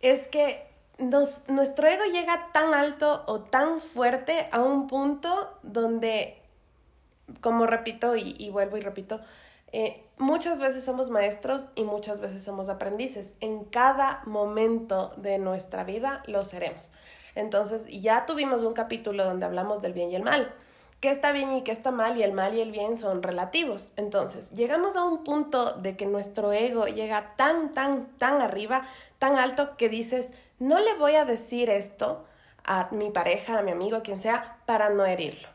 es 0.00 0.26
que 0.26 0.66
nos, 0.98 1.48
nuestro 1.48 1.88
ego 1.88 2.04
llega 2.04 2.48
tan 2.52 2.74
alto 2.74 3.24
o 3.26 3.40
tan 3.40 3.80
fuerte 3.80 4.48
a 4.52 4.60
un 4.60 4.88
punto 4.88 5.58
donde, 5.62 6.36
como 7.40 7.66
repito 7.66 8.16
y, 8.16 8.50
vuelvo 8.50 8.76
y 8.76 8.80
repito, 8.80 9.20
eh, 9.72 10.04
muchas 10.18 10.60
veces 10.60 10.84
somos 10.84 11.10
maestros 11.10 11.66
y 11.74 11.84
muchas 11.84 12.20
veces 12.20 12.44
somos 12.44 12.68
aprendices. 12.68 13.32
En 13.40 13.64
cada 13.64 14.22
momento 14.26 15.12
de 15.16 15.38
nuestra 15.38 15.84
vida 15.84 16.22
lo 16.26 16.44
seremos. 16.44 16.92
Entonces, 17.34 17.86
ya 17.88 18.26
tuvimos 18.26 18.62
un 18.62 18.74
capítulo 18.74 19.24
donde 19.24 19.46
hablamos 19.46 19.80
del 19.80 19.94
bien 19.94 20.10
y 20.10 20.16
el 20.16 20.22
mal. 20.22 20.54
¿Qué 21.00 21.10
está 21.10 21.32
bien 21.32 21.52
y 21.52 21.64
qué 21.64 21.72
está 21.72 21.90
mal? 21.90 22.16
Y 22.16 22.22
el 22.22 22.32
mal 22.32 22.54
y 22.54 22.60
el 22.60 22.70
bien 22.70 22.96
son 22.96 23.22
relativos. 23.22 23.90
Entonces, 23.96 24.50
llegamos 24.50 24.94
a 24.94 25.04
un 25.04 25.24
punto 25.24 25.72
de 25.72 25.96
que 25.96 26.06
nuestro 26.06 26.52
ego 26.52 26.86
llega 26.86 27.34
tan, 27.36 27.74
tan, 27.74 28.06
tan 28.18 28.40
arriba, 28.40 28.86
tan 29.18 29.36
alto, 29.36 29.76
que 29.76 29.88
dices, 29.88 30.32
no 30.58 30.78
le 30.78 30.94
voy 30.94 31.16
a 31.16 31.24
decir 31.24 31.70
esto 31.70 32.24
a 32.64 32.88
mi 32.92 33.10
pareja, 33.10 33.58
a 33.58 33.62
mi 33.62 33.72
amigo, 33.72 33.96
a 33.96 34.02
quien 34.02 34.20
sea, 34.20 34.58
para 34.66 34.90
no 34.90 35.04
herirlo. 35.04 35.51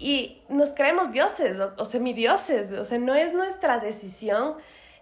Y 0.00 0.42
nos 0.48 0.72
creemos 0.72 1.12
dioses 1.12 1.58
o, 1.76 1.84
semidioses, 1.84 2.72
o 2.72 2.84
sea, 2.84 2.98
no 2.98 3.14
es 3.14 3.34
nuestra 3.34 3.78
decisión 3.80 4.54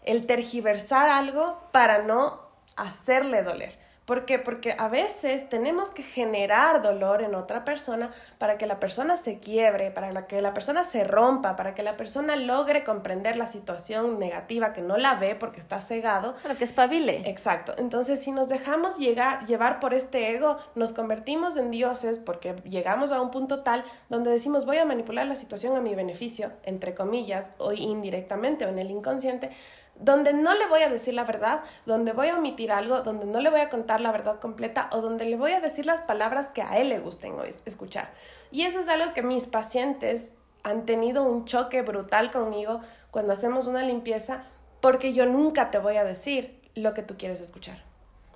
el 0.04 0.26
tergiversar 0.26 1.08
algo 1.08 1.62
para 1.70 2.02
no 2.02 2.40
hacerle 2.76 3.44
doler. 3.44 3.78
¿Por 4.09 4.25
qué? 4.25 4.38
Porque 4.38 4.75
a 4.79 4.88
veces 4.88 5.51
tenemos 5.51 5.90
que 5.90 6.03
generar 6.03 6.81
dolor 6.81 7.21
en 7.21 7.35
otra 7.35 7.66
persona 7.66 8.11
para 8.38 8.57
que 8.57 8.64
la 8.64 8.81
persona 8.81 9.18
se 9.18 9.38
quiebre, 9.38 9.90
para 9.90 10.27
que 10.27 10.40
la 10.40 10.55
persona 10.55 10.85
se 10.85 11.05
rompa, 11.05 11.57
para 11.57 11.75
que 11.75 11.83
la 11.83 11.99
persona 11.99 12.35
logre 12.35 12.85
comprender 12.85 13.37
la 13.37 13.47
situación 13.47 14.18
negativa 14.18 14.73
que 14.73 14.81
no 14.81 14.97
la 14.97 15.16
ve 15.16 15.35
porque 15.35 15.61
está 15.61 15.83
cegado. 15.83 16.37
Para 16.42 16.55
que 16.55 16.64
espabile. 16.64 17.21
Exacto. 17.27 17.75
Entonces, 17.77 18.18
si 18.18 18.33
nos 18.33 18.49
dejamos 18.49 18.97
llegar, 18.97 19.44
llevar 19.44 19.79
por 19.79 19.92
este 19.92 20.31
ego, 20.31 20.57
nos 20.75 20.94
convertimos 20.94 21.59
en 21.59 21.71
dioses 21.71 22.18
porque 22.18 22.55
llegamos 22.64 23.12
a 23.12 23.21
un 23.21 23.31
punto 23.31 23.62
tal 23.62 23.85
donde 24.09 24.31
decimos 24.31 24.64
voy 24.64 24.79
a 24.79 24.87
manipular 24.87 25.27
la 25.27 25.37
situación 25.37 25.77
a 25.77 25.83
mi 25.83 25.94
beneficio, 25.94 26.51
entre 26.62 26.94
comillas, 26.94 27.51
o 27.59 27.75
indirectamente 27.75 28.64
o 28.64 28.71
en 28.71 28.79
el 28.79 28.90
inconsciente, 28.90 29.51
donde 30.00 30.32
no 30.32 30.54
le 30.54 30.66
voy 30.66 30.82
a 30.82 30.88
decir 30.88 31.14
la 31.14 31.24
verdad, 31.24 31.61
donde 31.87 32.12
voy 32.12 32.28
a 32.28 32.37
omitir 32.37 32.70
algo, 32.70 33.02
donde 33.02 33.26
no 33.26 33.40
le 33.40 33.50
voy 33.50 33.61
a 33.61 33.68
contar 33.68 34.00
la 34.00 34.12
verdad 34.12 34.38
completa 34.38 34.88
o 34.92 35.00
donde 35.00 35.24
le 35.24 35.37
voy 35.37 35.52
a 35.52 35.61
decir 35.61 35.87
las 35.87 36.00
palabras 36.00 36.50
que 36.50 36.62
a 36.62 36.78
él 36.78 36.88
le 36.88 37.00
gusten 37.00 37.34
escuchar. 37.66 38.11
Y 38.50 38.62
eso 38.62 38.80
es 38.80 38.88
algo 38.88 39.12
que 39.12 39.22
mis 39.22 39.46
pacientes 39.46 40.30
han 40.62 40.87
tenido 40.87 41.24
un 41.24 41.44
choque 41.44 41.82
brutal 41.82 42.30
conmigo 42.30 42.80
cuando 43.11 43.32
hacemos 43.32 43.66
una 43.66 43.82
limpieza, 43.82 44.44
porque 44.80 45.12
yo 45.12 45.26
nunca 45.26 45.70
te 45.70 45.78
voy 45.78 45.96
a 45.96 46.04
decir 46.04 46.61
lo 46.74 46.94
que 46.94 47.02
tú 47.02 47.16
quieres 47.16 47.40
escuchar. 47.40 47.82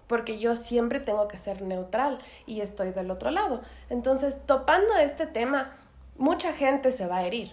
Porque 0.09 0.37
yo 0.37 0.57
siempre 0.57 1.01
tengo 1.01 1.29
que 1.29 1.38
ser 1.38 1.62
neutral 1.62 2.18
y 2.44 2.61
estoy 2.61 2.90
del 2.90 3.11
otro 3.11 3.31
lado. 3.31 3.62
Entonces, 3.88 4.38
topando 4.46 4.94
este 4.96 5.27
tema, 5.27 5.77
mucha 6.16 6.53
gente 6.53 6.90
se 6.92 7.07
va 7.07 7.18
a 7.18 7.27
herir. 7.27 7.53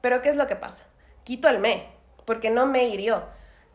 Pero 0.00 0.22
¿qué 0.22 0.28
es 0.28 0.36
lo 0.36 0.46
que 0.46 0.56
pasa? 0.56 0.84
Quito 1.24 1.48
el 1.48 1.58
me 1.58 1.99
porque 2.24 2.50
no 2.50 2.66
me 2.66 2.84
hirió. 2.88 3.24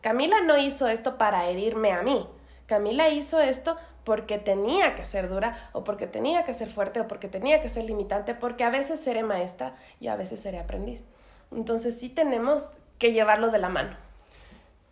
Camila 0.00 0.40
no 0.42 0.56
hizo 0.56 0.88
esto 0.88 1.18
para 1.18 1.46
herirme 1.48 1.92
a 1.92 2.02
mí. 2.02 2.26
Camila 2.66 3.08
hizo 3.08 3.40
esto 3.40 3.76
porque 4.04 4.38
tenía 4.38 4.94
que 4.94 5.04
ser 5.04 5.28
dura 5.28 5.56
o 5.72 5.82
porque 5.82 6.06
tenía 6.06 6.44
que 6.44 6.54
ser 6.54 6.68
fuerte 6.68 7.00
o 7.00 7.08
porque 7.08 7.28
tenía 7.28 7.60
que 7.60 7.68
ser 7.68 7.84
limitante, 7.84 8.34
porque 8.34 8.64
a 8.64 8.70
veces 8.70 9.00
seré 9.00 9.22
maestra 9.22 9.74
y 10.00 10.08
a 10.08 10.16
veces 10.16 10.40
seré 10.40 10.60
aprendiz. 10.60 11.06
Entonces 11.50 11.98
sí 11.98 12.08
tenemos 12.08 12.74
que 12.98 13.12
llevarlo 13.12 13.50
de 13.50 13.58
la 13.58 13.68
mano. 13.68 13.96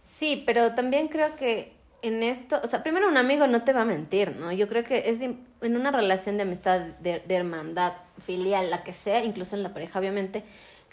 Sí, 0.03 0.43
pero 0.47 0.75
también 0.75 1.09
creo 1.09 1.37
que 1.37 1.75
en 2.03 2.23
esto, 2.23 2.61
o 2.63 2.67
sea, 2.67 2.83
primero 2.83 3.09
un 3.09 3.17
amigo 3.17 3.47
no 3.47 3.63
te 3.63 3.73
va 3.73 3.83
a 3.83 3.87
mentir, 3.87 4.37
¿no? 4.37 4.53
Yo 4.53 4.69
creo 4.69 4.85
que 4.85 5.09
es 5.09 5.23
en 5.23 5.47
una 5.63 5.91
relación 5.91 6.37
de 6.37 6.43
amistad, 6.43 6.81
de, 6.81 7.21
de 7.21 7.35
hermandad, 7.35 7.95
filial, 8.19 8.71
la 8.71 8.83
que 8.83 8.93
sea, 8.93 9.25
incluso 9.25 9.57
en 9.57 9.63
la 9.63 9.73
pareja, 9.73 9.99
obviamente, 9.99 10.45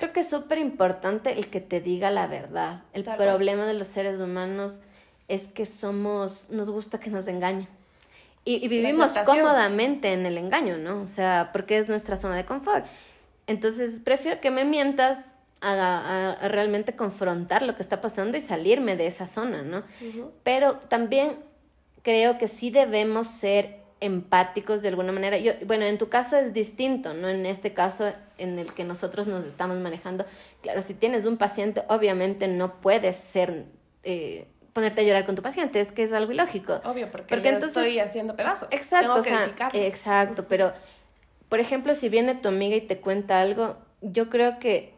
Creo 0.01 0.13
que 0.13 0.21
es 0.21 0.31
súper 0.31 0.57
importante 0.57 1.33
el 1.33 1.45
que 1.45 1.61
te 1.61 1.79
diga 1.79 2.09
la 2.09 2.25
verdad. 2.25 2.81
El 2.91 3.03
problema 3.03 3.67
de 3.67 3.75
los 3.75 3.85
seres 3.85 4.19
humanos 4.19 4.81
es 5.27 5.47
que 5.47 5.67
somos, 5.67 6.47
nos 6.49 6.71
gusta 6.71 6.99
que 6.99 7.11
nos 7.11 7.27
engañen. 7.27 7.67
Y, 8.43 8.67
vivimos 8.67 9.15
cómodamente 9.19 10.13
en 10.13 10.25
el 10.25 10.39
engaño, 10.39 10.79
¿no? 10.79 11.03
O 11.03 11.07
sea, 11.07 11.51
porque 11.53 11.77
es 11.77 11.87
nuestra 11.87 12.17
zona 12.17 12.35
de 12.35 12.45
confort. 12.45 12.87
Entonces, 13.45 13.99
prefiero 13.99 14.41
que 14.41 14.49
me 14.49 14.65
mientas 14.65 15.19
a, 15.61 16.35
realmente 16.47 16.95
confrontar 16.95 17.61
lo 17.61 17.75
que 17.75 17.83
está 17.83 18.01
pasando 18.01 18.35
y 18.39 18.41
salirme 18.41 18.95
de 18.95 19.05
esa 19.05 19.27
zona, 19.27 19.61
¿no? 19.61 19.83
Pero 20.41 20.77
también 20.77 21.35
creo 22.01 22.39
que 22.39 22.47
sí 22.47 22.71
debemos 22.71 23.27
ser 23.27 23.80
empáticos 24.01 24.81
de 24.81 24.89
alguna 24.89 25.13
manera. 25.13 25.37
Yo, 25.37 25.53
bueno, 25.65 25.85
en 25.85 25.97
tu 25.97 26.09
caso 26.09 26.35
es 26.37 26.53
distinto, 26.53 27.13
¿no? 27.13 27.29
En 27.29 27.45
este 27.45 27.73
caso 27.73 28.11
en 28.37 28.59
el 28.59 28.73
que 28.73 28.83
nosotros 28.83 29.27
nos 29.27 29.45
estamos 29.45 29.77
manejando. 29.77 30.25
Claro, 30.61 30.81
si 30.81 30.93
tienes 30.95 31.25
un 31.25 31.37
paciente, 31.37 31.83
obviamente 31.87 32.47
no 32.47 32.81
puedes 32.81 33.15
ser... 33.15 33.65
Eh, 34.03 34.47
ponerte 34.73 35.01
a 35.01 35.03
llorar 35.03 35.25
con 35.25 35.35
tu 35.35 35.41
paciente, 35.41 35.81
es 35.81 35.91
que 35.91 36.03
es 36.03 36.13
algo 36.13 36.31
ilógico. 36.31 36.79
Obvio, 36.85 37.11
porque, 37.11 37.27
porque 37.27 37.49
entonces, 37.49 37.75
estoy 37.75 37.99
haciendo 37.99 38.37
pedazos. 38.37 38.69
Exacto, 38.71 39.21
exacto, 39.73 40.45
pero 40.47 40.71
por 41.51 41.59
ejemplo, 41.59 41.93
si 41.93 42.07
viene 42.07 42.35
tu 42.35 42.47
amiga 42.47 42.77
y 42.77 42.81
te 42.81 43.01
cuenta 43.01 43.41
algo, 43.41 43.75
yo 43.99 44.29
creo 44.29 44.57
que 44.59 44.93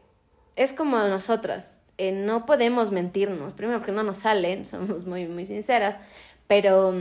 es 0.56 0.72
como 0.72 1.00
nosotras, 1.00 1.80
eh, 1.98 2.12
no 2.12 2.46
podemos 2.46 2.92
mentirnos, 2.92 3.54
primero 3.54 3.80
porque 3.80 3.92
no 3.92 4.04
nos 4.04 4.20
salen, 4.20 4.66
somos 4.68 5.08
muy, 5.08 5.28
muy 5.28 5.48
sinceras, 5.48 5.98
pero 6.48 6.94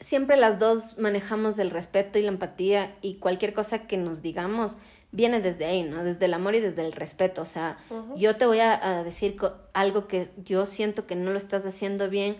siempre 0.00 0.36
las 0.36 0.58
dos 0.58 0.98
manejamos 0.98 1.58
el 1.58 1.70
respeto 1.70 2.18
y 2.18 2.22
la 2.22 2.28
empatía 2.28 2.96
y 3.02 3.16
cualquier 3.16 3.52
cosa 3.54 3.86
que 3.86 3.96
nos 3.96 4.22
digamos 4.22 4.76
viene 5.12 5.40
desde 5.40 5.66
ahí, 5.66 5.82
¿no? 5.82 6.04
Desde 6.04 6.24
el 6.24 6.34
amor 6.34 6.54
y 6.54 6.60
desde 6.60 6.84
el 6.84 6.92
respeto. 6.92 7.42
O 7.42 7.46
sea, 7.46 7.78
yo 8.16 8.36
te 8.36 8.46
voy 8.46 8.60
a, 8.60 9.02
decir 9.04 9.36
algo 9.72 10.06
que 10.06 10.30
yo 10.44 10.66
siento 10.66 11.06
que 11.06 11.16
no 11.16 11.30
lo 11.30 11.38
estás 11.38 11.66
haciendo 11.66 12.08
bien 12.08 12.36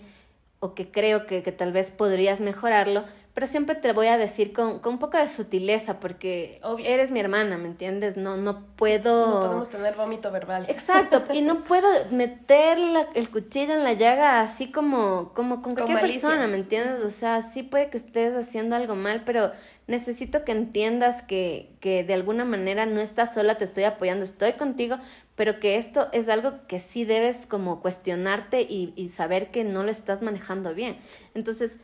o 0.61 0.75
que 0.75 0.91
creo 0.91 1.27
que, 1.27 1.43
que 1.43 1.53
tal 1.53 1.73
vez 1.73 1.91
podrías 1.91 2.41
mejorarlo, 2.41 3.05
pero 3.35 3.47
siempre 3.47 3.77
te 3.77 3.93
voy 3.93 4.09
a 4.09 4.19
decir 4.19 4.53
con, 4.53 4.81
con 4.81 4.95
un 4.95 4.99
poco 4.99 5.17
de 5.17 5.29
sutileza, 5.29 6.01
porque 6.01 6.61
eres 6.85 7.13
mi 7.13 7.21
hermana, 7.21 7.59
¿me 7.59 7.69
entiendes? 7.69 8.17
No, 8.17 8.37
no 8.37 8.67
puedo... 8.77 9.31
No 9.31 9.47
podemos 9.47 9.69
tener 9.69 9.95
vómito 9.95 10.33
verbal. 10.33 10.67
Exacto, 10.69 11.23
y 11.33 11.41
no 11.41 11.63
puedo 11.63 11.87
meter 12.11 12.79
el 13.15 13.31
cuchillo 13.31 13.75
en 13.75 13.85
la 13.85 13.93
llaga 13.93 14.41
así 14.41 14.73
como, 14.73 15.33
como 15.35 15.63
con 15.63 15.75
cualquier 15.75 16.01
persona, 16.01 16.49
¿me 16.49 16.57
entiendes? 16.57 17.05
O 17.05 17.11
sea, 17.11 17.43
sí 17.43 17.63
puede 17.63 17.89
que 17.89 17.99
estés 17.99 18.35
haciendo 18.35 18.75
algo 18.75 18.97
mal, 18.97 19.23
pero 19.25 19.53
necesito 19.87 20.45
que 20.45 20.53
entiendas 20.53 21.23
que, 21.23 21.71
que 21.81 22.03
de 22.03 22.15
alguna 22.15 22.45
manera 22.45 22.85
no 22.85 23.01
estás 23.01 23.35
sola, 23.35 23.57
te 23.59 23.65
estoy 23.65 23.85
apoyando, 23.85 24.25
estoy 24.25 24.55
contigo, 24.55 24.97
pero 25.37 25.61
que 25.61 25.77
esto 25.77 26.09
es 26.13 26.29
algo 26.29 26.67
que 26.67 26.81
sí 26.81 27.05
debes 27.05 27.47
como 27.47 27.81
cuestionarte 27.81 28.63
y, 28.63 28.93
y 28.97 29.09
saber 29.09 29.51
que 29.53 29.63
no 29.63 29.85
lo 29.85 29.91
estás 29.91 30.21
manejando 30.21 30.75
bien. 30.75 30.99
Entonces 31.35 31.79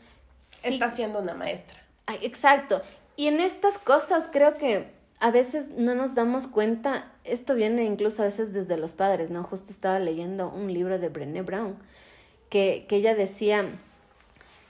está 0.62 0.90
siendo 0.90 1.20
una 1.20 1.35
maestra. 1.35 1.78
exacto. 2.22 2.82
Y 3.16 3.28
en 3.28 3.40
estas 3.40 3.78
cosas 3.78 4.28
creo 4.30 4.54
que 4.54 4.94
a 5.20 5.30
veces 5.30 5.68
no 5.70 5.94
nos 5.94 6.14
damos 6.14 6.46
cuenta, 6.46 7.11
esto 7.24 7.54
viene 7.54 7.85
incluso 7.85 8.22
a 8.22 8.26
veces 8.26 8.52
desde 8.52 8.76
los 8.76 8.92
padres, 8.92 9.30
¿no? 9.30 9.42
Justo 9.42 9.72
estaba 9.72 9.98
leyendo 9.98 10.50
un 10.50 10.72
libro 10.72 10.98
de 10.98 11.09
Brené 11.09 11.42
Brown, 11.42 11.76
que, 12.50 12.85
que 12.88 12.96
ella 12.96 13.14
decía 13.14 13.64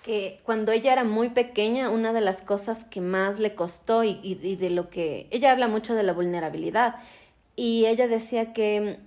que 0.04 0.40
cuando 0.44 0.70
ella 0.70 0.92
era 0.92 1.02
muy 1.02 1.30
pequeña, 1.30 1.90
una 1.90 2.12
de 2.12 2.20
las 2.20 2.42
cosas 2.42 2.84
que 2.84 3.00
más 3.00 3.40
le 3.40 3.56
costó 3.56 4.04
y, 4.04 4.20
y 4.22 4.54
de 4.54 4.70
lo 4.70 4.88
que 4.88 5.26
ella 5.32 5.50
habla 5.50 5.66
mucho 5.66 5.96
de 5.96 6.04
la 6.04 6.12
vulnerabilidad, 6.12 6.96
y 7.56 7.86
ella 7.86 8.06
decía 8.06 8.52
que 8.52 9.00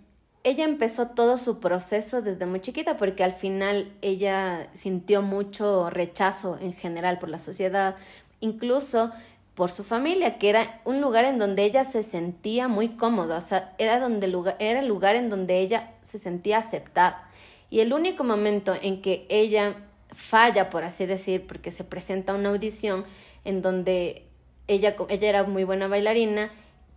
ella 0.43 0.63
empezó 0.63 1.07
todo 1.09 1.37
su 1.37 1.59
proceso 1.59 2.21
desde 2.21 2.45
muy 2.45 2.61
chiquita 2.61 2.97
porque 2.97 3.23
al 3.23 3.33
final 3.33 3.91
ella 4.01 4.69
sintió 4.73 5.21
mucho 5.21 5.89
rechazo 5.89 6.57
en 6.61 6.73
general 6.73 7.19
por 7.19 7.29
la 7.29 7.39
sociedad, 7.39 7.95
incluso 8.39 9.11
por 9.55 9.71
su 9.71 9.83
familia, 9.83 10.37
que 10.37 10.49
era 10.49 10.79
un 10.85 11.01
lugar 11.01 11.25
en 11.25 11.37
donde 11.37 11.65
ella 11.65 11.83
se 11.83 12.03
sentía 12.03 12.69
muy 12.69 12.87
cómoda, 12.87 13.37
o 13.37 13.41
sea, 13.41 13.73
era, 13.77 13.99
donde 13.99 14.33
era 14.59 14.79
el 14.79 14.87
lugar 14.87 15.17
en 15.17 15.29
donde 15.29 15.59
ella 15.59 15.91
se 16.01 16.17
sentía 16.17 16.59
aceptada. 16.59 17.29
Y 17.69 17.81
el 17.81 17.91
único 17.91 18.23
momento 18.23 18.73
en 18.81 19.01
que 19.01 19.25
ella 19.27 19.75
falla, 20.13 20.69
por 20.69 20.85
así 20.85 21.05
decir, 21.05 21.45
porque 21.45 21.71
se 21.71 21.83
presenta 21.83 22.33
una 22.33 22.49
audición 22.49 23.03
en 23.43 23.61
donde 23.61 24.25
ella, 24.67 24.95
ella 25.09 25.29
era 25.29 25.43
muy 25.43 25.65
buena 25.65 25.89
bailarina 25.89 26.51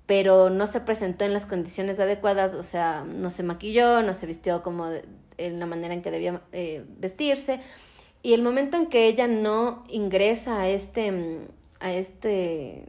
pero 0.06 0.50
no 0.50 0.66
se 0.66 0.80
presentó 0.80 1.24
en 1.24 1.32
las 1.32 1.46
condiciones 1.46 1.98
adecuadas, 1.98 2.54
o 2.54 2.62
sea, 2.62 3.04
no 3.04 3.30
se 3.30 3.42
maquilló, 3.42 4.02
no 4.02 4.14
se 4.14 4.26
vistió 4.26 4.62
como 4.62 4.90
en 5.38 5.60
la 5.60 5.66
manera 5.66 5.94
en 5.94 6.02
que 6.02 6.10
debía 6.10 6.42
eh, 6.52 6.84
vestirse. 6.98 7.60
Y 8.22 8.34
el 8.34 8.42
momento 8.42 8.76
en 8.76 8.86
que 8.86 9.06
ella 9.06 9.26
no 9.26 9.84
ingresa 9.88 10.60
a 10.60 10.68
este, 10.68 11.40
a 11.80 11.92
este, 11.92 12.84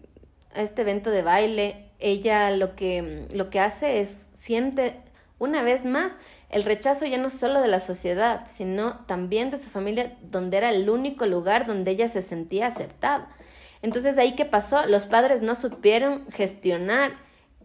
a 0.54 0.62
este 0.62 0.82
evento 0.82 1.10
de 1.10 1.22
baile, 1.22 1.90
ella 2.00 2.52
lo 2.52 2.76
que, 2.76 3.28
lo 3.34 3.50
que 3.50 3.60
hace 3.60 4.00
es 4.02 4.28
siente 4.34 4.96
una 5.40 5.64
vez 5.64 5.86
más 5.86 6.18
el 6.54 6.64
rechazo 6.64 7.06
ya 7.06 7.18
no 7.18 7.32
solo 7.32 7.62
de 7.62 7.68
la 7.68 7.80
sociedad, 7.80 8.46
sino 8.48 9.00
también 9.08 9.50
de 9.50 9.58
su 9.58 9.70
familia, 9.70 10.16
donde 10.22 10.58
era 10.58 10.70
el 10.70 10.88
único 10.88 11.26
lugar 11.26 11.66
donde 11.66 11.90
ella 11.90 12.08
se 12.08 12.22
sentía 12.22 12.68
aceptada. 12.68 13.28
Entonces, 13.84 14.18
ahí 14.18 14.34
qué 14.34 14.46
pasó? 14.46 14.86
Los 14.88 15.06
padres 15.06 15.42
no 15.42 15.56
supieron 15.56 16.26
gestionar 16.32 17.12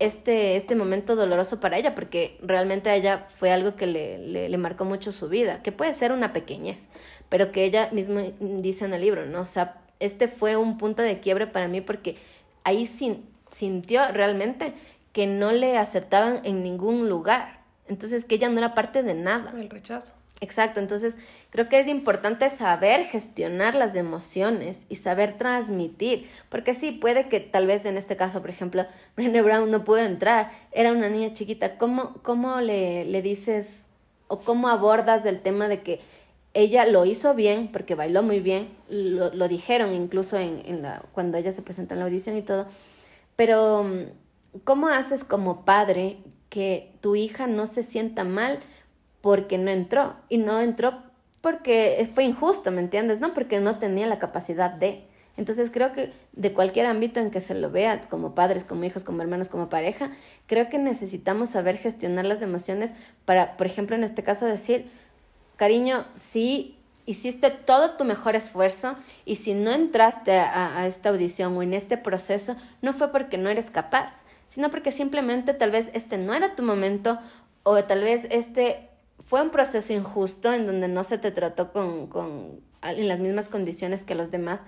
este, 0.00 0.56
este 0.56 0.74
momento 0.74 1.16
doloroso 1.16 1.60
para 1.60 1.78
ella, 1.78 1.94
porque 1.94 2.38
realmente 2.42 2.90
a 2.90 2.96
ella 2.96 3.26
fue 3.38 3.52
algo 3.52 3.76
que 3.76 3.86
le, 3.86 4.18
le, 4.18 4.58
marcó 4.58 4.84
mucho 4.84 5.12
su 5.12 5.28
vida, 5.28 5.62
que 5.62 5.72
puede 5.72 5.92
ser 5.92 6.12
una 6.12 6.32
pequeñez, 6.32 6.88
pero 7.28 7.52
que 7.52 7.64
ella 7.64 7.88
misma 7.92 8.24
dice 8.40 8.84
en 8.84 8.94
el 8.94 9.00
libro, 9.00 9.26
¿no? 9.26 9.40
O 9.40 9.46
sea, 9.46 9.80
este 10.00 10.28
fue 10.28 10.56
un 10.56 10.76
punto 10.76 11.02
de 11.02 11.20
quiebre 11.20 11.46
para 11.46 11.68
mí 11.68 11.80
porque 11.80 12.16
ahí 12.64 12.84
sin, 12.84 13.24
sintió 13.50 14.02
realmente 14.12 14.74
que 15.12 15.26
no 15.26 15.52
le 15.52 15.78
aceptaban 15.78 16.40
en 16.44 16.62
ningún 16.62 17.08
lugar. 17.08 17.60
Entonces, 17.86 18.24
que 18.24 18.34
ella 18.34 18.48
no 18.48 18.58
era 18.58 18.74
parte 18.74 19.02
de 19.02 19.14
nada. 19.14 19.52
El 19.56 19.70
rechazo. 19.70 20.14
Exacto, 20.40 20.78
entonces 20.78 21.16
creo 21.50 21.68
que 21.68 21.80
es 21.80 21.88
importante 21.88 22.48
saber 22.48 23.04
gestionar 23.06 23.74
las 23.74 23.96
emociones 23.96 24.86
y 24.88 24.96
saber 24.96 25.36
transmitir, 25.36 26.28
porque 26.48 26.74
sí, 26.74 26.92
puede 26.92 27.28
que 27.28 27.40
tal 27.40 27.66
vez 27.66 27.84
en 27.86 27.96
este 27.96 28.16
caso, 28.16 28.40
por 28.40 28.50
ejemplo, 28.50 28.86
Brené 29.16 29.42
Brown 29.42 29.70
no 29.70 29.82
pudo 29.84 29.98
entrar, 29.98 30.52
era 30.70 30.92
una 30.92 31.08
niña 31.08 31.32
chiquita, 31.32 31.76
¿cómo, 31.76 32.14
cómo 32.22 32.60
le, 32.60 33.04
le 33.04 33.20
dices 33.20 33.84
o 34.28 34.38
cómo 34.40 34.68
abordas 34.68 35.26
el 35.26 35.40
tema 35.40 35.66
de 35.68 35.82
que 35.82 36.00
ella 36.54 36.86
lo 36.86 37.04
hizo 37.04 37.34
bien, 37.34 37.70
porque 37.72 37.94
bailó 37.96 38.22
muy 38.22 38.38
bien, 38.40 38.68
lo, 38.88 39.32
lo 39.34 39.48
dijeron 39.48 39.92
incluso 39.92 40.36
en, 40.38 40.62
en 40.66 40.82
la, 40.82 41.02
cuando 41.12 41.36
ella 41.38 41.50
se 41.52 41.62
presentó 41.62 41.94
en 41.94 42.00
la 42.00 42.06
audición 42.06 42.36
y 42.36 42.42
todo, 42.42 42.66
pero 43.36 43.84
¿cómo 44.64 44.88
haces 44.88 45.24
como 45.24 45.64
padre 45.64 46.18
que 46.48 46.92
tu 47.00 47.16
hija 47.16 47.46
no 47.46 47.66
se 47.66 47.82
sienta 47.82 48.24
mal? 48.24 48.60
Porque 49.28 49.58
no 49.58 49.70
entró. 49.70 50.16
Y 50.30 50.38
no 50.38 50.58
entró 50.58 51.02
porque 51.42 52.08
fue 52.14 52.24
injusto, 52.24 52.70
¿me 52.70 52.80
entiendes? 52.80 53.20
No 53.20 53.34
porque 53.34 53.60
no 53.60 53.78
tenía 53.78 54.06
la 54.06 54.18
capacidad 54.18 54.70
de. 54.70 55.04
Entonces 55.36 55.70
creo 55.70 55.92
que 55.92 56.14
de 56.32 56.54
cualquier 56.54 56.86
ámbito 56.86 57.20
en 57.20 57.30
que 57.30 57.42
se 57.42 57.54
lo 57.54 57.70
vea, 57.70 58.08
como 58.08 58.34
padres, 58.34 58.64
como 58.64 58.84
hijos, 58.84 59.04
como 59.04 59.20
hermanos, 59.20 59.50
como 59.50 59.68
pareja, 59.68 60.12
creo 60.46 60.70
que 60.70 60.78
necesitamos 60.78 61.50
saber 61.50 61.76
gestionar 61.76 62.24
las 62.24 62.40
emociones 62.40 62.94
para, 63.26 63.58
por 63.58 63.66
ejemplo, 63.66 63.96
en 63.96 64.02
este 64.02 64.22
caso 64.22 64.46
decir, 64.46 64.88
cariño, 65.56 66.06
sí 66.16 66.78
hiciste 67.04 67.50
todo 67.50 67.96
tu 67.98 68.06
mejor 68.06 68.34
esfuerzo 68.34 68.96
y 69.26 69.36
si 69.36 69.52
no 69.52 69.72
entraste 69.72 70.38
a, 70.38 70.78
a, 70.78 70.86
esta 70.86 71.10
audición 71.10 71.54
o 71.54 71.62
en 71.62 71.74
este 71.74 71.98
proceso, 71.98 72.56
no 72.80 72.94
fue 72.94 73.12
porque 73.12 73.36
no 73.36 73.50
eres 73.50 73.70
capaz, 73.70 74.22
sino 74.46 74.70
porque 74.70 74.90
simplemente 74.90 75.52
tal 75.52 75.70
vez 75.70 75.90
este 75.92 76.16
no 76.16 76.32
era 76.32 76.54
tu 76.54 76.62
momento 76.62 77.18
o 77.62 77.84
tal 77.84 78.00
vez 78.00 78.26
este 78.30 78.87
fue 79.28 79.42
un 79.42 79.50
proceso 79.50 79.92
injusto 79.92 80.54
en 80.54 80.66
donde 80.66 80.88
no 80.88 81.04
se 81.04 81.18
te 81.18 81.30
trató 81.30 81.70
con, 81.70 82.06
con, 82.06 82.60
en 82.80 83.08
las 83.08 83.20
mismas 83.20 83.50
condiciones 83.50 84.04
que 84.04 84.14
los 84.14 84.30
demás, 84.30 84.62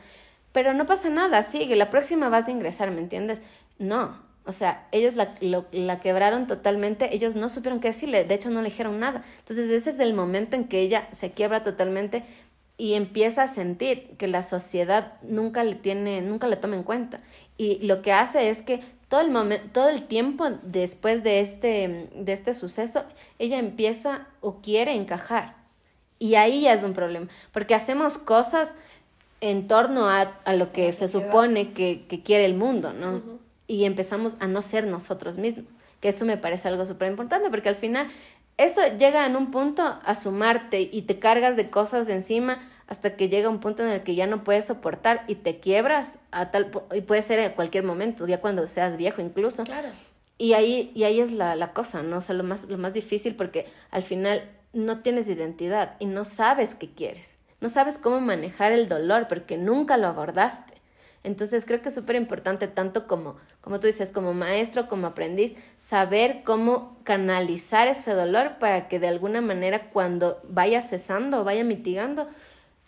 pero 0.53 0.75
no 0.75 0.85
pasa 0.85 1.09
nada, 1.09 1.43
sigue, 1.43 1.77
la 1.77 1.89
próxima 1.89 2.29
vas 2.29 2.47
a 2.47 2.51
ingresar, 2.51 2.91
¿me 2.91 3.01
entiendes? 3.01 3.41
No, 3.79 4.19
o 4.45 4.53
sea, 4.53 4.87
ellos 4.93 5.15
la, 5.15 5.35
la 5.41 6.01
quebraron 6.01 6.47
totalmente, 6.47 7.15
ellos 7.15 7.37
no 7.37 7.49
supieron 7.49 7.81
qué 7.81 7.89
decirle, 7.89 8.25
de 8.25 8.35
hecho 8.35 8.51
no 8.51 8.61
le 8.61 8.69
dijeron 8.69 9.01
nada. 9.01 9.25
Entonces 9.39 9.71
ese 9.71 9.89
es 9.89 9.99
el 9.99 10.13
momento 10.13 10.57
en 10.57 10.65
que 10.65 10.81
ella 10.81 11.09
se 11.13 11.31
quiebra 11.31 11.63
totalmente 11.63 12.25
y 12.77 12.93
empieza 12.95 13.45
a 13.45 13.49
sentir 13.49 14.15
que 14.19 14.29
la 14.29 14.43
sociedad 14.43 15.15
nunca 15.23 15.65
le 15.65 15.75
tiene, 15.75 16.21
nunca 16.21 16.49
le 16.49 16.57
toma 16.57 16.77
en 16.77 16.83
cuenta. 16.83 17.21
Y 17.57 17.79
lo 17.87 18.03
que 18.03 18.13
hace 18.13 18.51
es 18.51 18.61
que 18.61 18.81
todo 19.11 19.21
el 19.21 19.31
momento, 19.31 19.67
todo 19.73 19.89
el 19.89 20.05
tiempo 20.05 20.49
después 20.63 21.25
de 21.25 21.41
este, 21.41 22.09
de 22.15 22.33
este 22.33 22.55
suceso, 22.55 23.05
ella 23.41 23.59
empieza 23.59 24.29
o 24.41 24.63
quiere 24.63 24.95
encajar. 24.95 25.57
Y 26.21 26.37
ahí 26.37 26.63
ya 26.63 26.73
es 26.75 26.85
un 26.85 26.95
problema, 26.95 27.27
porque 27.53 27.75
hacemos 27.75 28.19
cosas 28.19 28.75
en 29.41 29.67
torno 29.67 30.09
a, 30.09 30.39
a 30.45 30.53
lo 30.53 30.71
que 30.71 30.93
se 30.93 31.09
supone 31.09 31.73
que, 31.73 32.07
que, 32.09 32.23
quiere 32.23 32.45
el 32.45 32.55
mundo, 32.55 32.93
¿no? 32.93 33.15
Uh 33.15 33.17
-huh. 33.17 33.39
Y 33.67 33.85
empezamos 33.85 34.37
a 34.39 34.47
no 34.47 34.63
ser 34.63 34.87
nosotros 34.87 35.39
mismos, 35.39 35.67
que 36.01 36.11
eso 36.11 36.25
me 36.25 36.37
parece 36.37 36.69
algo 36.69 36.87
súper 36.87 37.11
importante, 37.11 37.51
porque 37.51 37.69
al 37.69 37.77
final 37.77 38.07
eso 38.59 38.81
llega 38.97 39.27
en 39.27 39.35
un 39.35 39.51
punto 39.51 39.83
a 40.05 40.15
sumarte 40.15 40.89
y 40.93 41.03
te 41.03 41.19
cargas 41.19 41.57
de 41.57 41.69
cosas 41.69 42.07
de 42.07 42.15
encima 42.15 42.59
hasta 42.91 43.17
que 43.17 43.29
llega 43.29 43.49
un 43.49 43.61
punto 43.61 43.85
en 43.85 43.91
el 43.91 44.03
que 44.03 44.17
ya 44.17 44.27
no 44.27 44.45
puedes 44.45 44.67
soportar 44.67 45.25
y 45.29 45.37
te 45.37 45.61
quiebras 45.61 46.15
a 46.33 46.51
tal 46.51 46.71
y 46.93 47.01
puede 47.01 47.23
ser 47.23 47.39
en 47.39 47.53
cualquier 47.53 47.85
momento, 47.85 48.27
ya 48.27 48.41
cuando 48.41 48.67
seas 48.67 48.97
viejo 48.97 49.23
incluso. 49.23 49.65
Claro. 49.65 49.89
Y 50.37 50.55
ahí, 50.55 50.91
y 50.95 51.05
ahí 51.05 51.21
es 51.21 51.33
la, 51.33 51.55
la 51.55 51.73
cosa, 51.73 52.03
¿no? 52.03 52.19
O 52.19 52.21
sea, 52.21 52.35
lo 52.35 52.43
más, 52.43 52.65
lo 52.65 52.79
más 52.79 52.93
difícil 52.93 53.37
porque 53.37 53.67
al 53.91 54.03
final 54.03 54.43
no 54.73 55.01
tienes 55.03 55.29
identidad 55.29 55.95
y 56.01 56.07
no 56.07 56.25
sabes 56.25 56.75
qué 56.75 56.91
quieres. 56.91 57.35
No 57.61 57.69
sabes 57.69 57.97
cómo 57.97 58.21
manejar 58.21 58.73
el 58.73 58.89
dolor 58.89 59.29
porque 59.29 59.57
nunca 59.57 59.97
lo 59.97 60.09
abordaste. 60.09 60.75
Entonces 61.23 61.67
creo 61.67 61.83
que 61.83 61.91
es 61.91 61.95
súper 61.95 62.17
importante, 62.17 62.67
tanto 62.67 63.07
como, 63.07 63.37
como 63.61 63.79
tú 63.79 63.87
dices, 63.87 64.11
como 64.11 64.33
maestro, 64.33 64.89
como 64.89 65.07
aprendiz, 65.07 65.55
saber 65.79 66.43
cómo 66.45 66.97
canalizar 67.05 67.89
ese 67.89 68.15
dolor 68.15 68.59
para 68.59 68.89
que 68.89 68.99
de 68.99 69.09
alguna 69.09 69.43
manera 69.43 69.91
cuando 69.91 70.41
vaya 70.49 70.81
cesando 70.81 71.45
vaya 71.45 71.63
mitigando, 71.63 72.27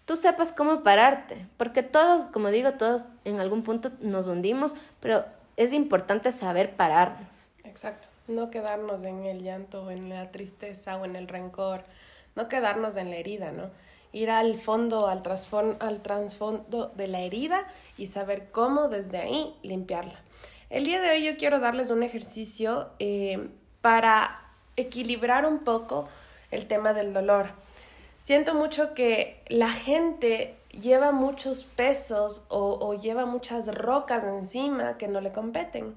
tú 0.05 0.17
sepas 0.17 0.53
cómo 0.53 0.83
pararte, 0.83 1.47
porque 1.57 1.83
todos, 1.83 2.29
como 2.29 2.49
digo, 2.49 2.73
todos 2.73 3.07
en 3.25 3.41
algún 3.41 3.63
punto 3.63 3.91
nos 4.01 4.27
hundimos, 4.27 4.75
pero 5.01 5.25
es 5.57 5.73
importante 5.73 6.33
saber 6.33 6.77
pararnos. 6.77 7.49
Exacto, 7.65 8.09
no 8.29 8.51
quedarnos 8.51 9.03
en 9.03 9.25
el 9.25 9.43
llanto, 9.43 9.91
en 9.91 10.09
la 10.09 10.31
tristeza 10.31 10.97
o 10.97 11.05
en 11.05 11.17
el 11.17 11.29
rencor, 11.29 11.85
no 12.35 12.49
quedarnos 12.49 12.97
en 12.97 13.11
la 13.11 13.17
herida, 13.17 13.53
¿no? 13.53 13.71
Ir 14.13 14.31
al 14.31 14.59
fondo, 14.59 15.09
al, 15.09 15.23
al 15.81 16.03
trasfondo 16.03 16.93
de 16.95 17.09
la 17.09 17.21
herida 17.21 17.67
y 17.97 18.09
saber 18.09 18.51
cómo 18.51 18.89
desde 18.89 19.19
ahí 19.19 19.57
limpiarla. 19.63 20.21
El 20.69 20.85
día 20.85 21.01
de 21.01 21.11
hoy 21.11 21.25
yo 21.25 21.37
quiero 21.39 21.61
darles 21.61 21.91
un 21.91 22.03
ejercicio 22.03 22.91
eh, 22.99 23.49
para 23.81 24.43
equilibrar 24.77 25.47
un 25.47 25.61
poco 25.61 26.09
el 26.51 26.67
tema 26.67 26.93
del 26.93 27.13
dolor 27.13 27.49
siento 28.23 28.55
mucho 28.55 28.95
que 28.95 29.43
la 29.49 29.71
gente 29.71 30.57
lleva 30.81 31.13
muchos 31.13 31.65
pesos 31.65 32.45
o, 32.49 32.95
lleva 32.95 33.27
muchas 33.27 33.73
rocas 33.75 34.25
encima 34.25 34.97
que 34.97 35.09
no 35.09 35.21
le 35.21 35.33
competen. 35.33 35.95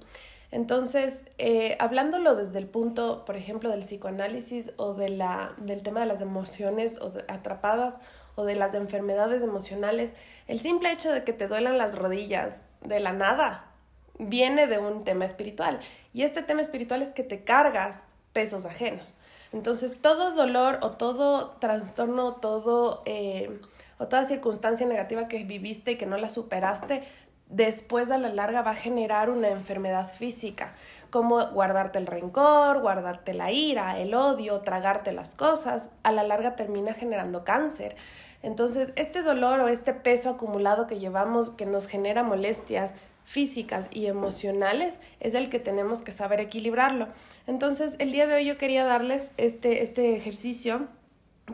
Entonces, 0.52 1.26
eh, 1.38 1.76
hablándolo 1.80 2.36
desde 2.36 2.60
el 2.60 2.68
punto, 2.68 3.26
por 3.26 3.36
ejemplo, 3.36 3.70
del 3.70 3.82
psicoanálisis 3.82 4.72
o 4.78 4.94
de 4.94 5.10
la, 5.10 5.54
del 5.58 5.82
tema 5.82 6.02
de 6.02 6.06
las 6.06 6.22
emociones 6.22 7.00
o 7.02 7.12
atrapadas 7.28 7.98
o 8.36 8.44
de 8.44 8.56
las 8.56 8.74
enfermedades 8.74 9.44
emocionales, 9.44 10.12
el 10.48 10.60
simple 10.60 10.92
hecho 10.92 11.12
de 11.12 11.24
que 11.24 11.34
te 11.34 11.48
duelan 11.48 11.78
las 11.78 11.98
rodillas 11.98 12.64
de 12.82 13.00
la 13.00 13.12
nada 13.14 13.72
viene 14.18 14.68
de 14.68 14.78
un 14.78 15.04
tema 15.04 15.26
espiritual. 15.26 15.80
Y 16.14 16.24
este 16.24 16.42
tema 16.42 16.62
espiritual 16.62 17.02
es 17.02 17.12
que 17.12 17.24
te 17.24 17.44
cargas 17.44 18.06
pesos 18.34 18.66
ajenos. 18.66 19.18
Entonces, 19.56 20.02
todo 20.02 20.32
dolor 20.32 20.80
o 20.82 20.92
todo 20.92 21.52
trastorno, 21.60 22.34
todo, 22.34 23.02
eh, 23.06 23.62
o 23.98 24.08
toda 24.10 24.26
circunstancia 24.26 24.86
negativa 24.86 25.30
que 25.30 25.46
viviste 25.46 25.94
y 25.94 25.96
que 25.96 26.06
no 26.06 26.18
la 26.18 26.28
superaste, 26.28 27.04
después 27.48 28.12
a 28.12 28.18
la 28.18 28.28
larga 28.28 28.64
va 28.64 28.72
a 28.72 28.76
generar 28.76 29.30
una 29.30 29.48
enfermedad 29.48 30.14
física, 30.14 30.74
como 31.10 31.42
guardarte 31.52 32.00
el 32.00 32.06
rencor, 32.06 32.82
guardarte 32.82 33.34
la 33.34 33.50
ira, 33.54 33.98
el 33.98 34.14
odio, 34.14 34.60
tragarte 34.60 35.14
las 35.14 35.36
cosas, 35.36 35.90
a 36.04 36.12
la 36.12 36.24
larga 36.24 36.58
termina 36.58 36.94
generando 36.94 37.46
cáncer. 37.46 37.96
Entonces, 38.44 38.92
este 38.98 39.24
dolor 39.24 39.62
o 39.62 39.70
este 39.70 39.94
peso 39.94 40.32
acumulado 40.32 40.86
que 40.86 41.00
llevamos 41.00 41.50
que 41.50 41.66
nos 41.66 41.88
genera 41.88 42.24
molestias 42.24 42.94
físicas 43.24 43.88
y 43.90 44.08
emocionales 44.08 45.00
es 45.22 45.34
el 45.34 45.50
que 45.50 45.60
tenemos 45.60 46.02
que 46.02 46.12
saber 46.12 46.42
equilibrarlo. 46.42 47.08
Entonces, 47.48 47.96
el 48.00 48.12
día 48.12 48.28
de 48.28 48.36
hoy 48.36 48.46
yo 48.46 48.58
quería 48.58 48.86
darles 48.86 49.32
este, 49.38 49.84
este 49.84 50.16
ejercicio 50.16 50.88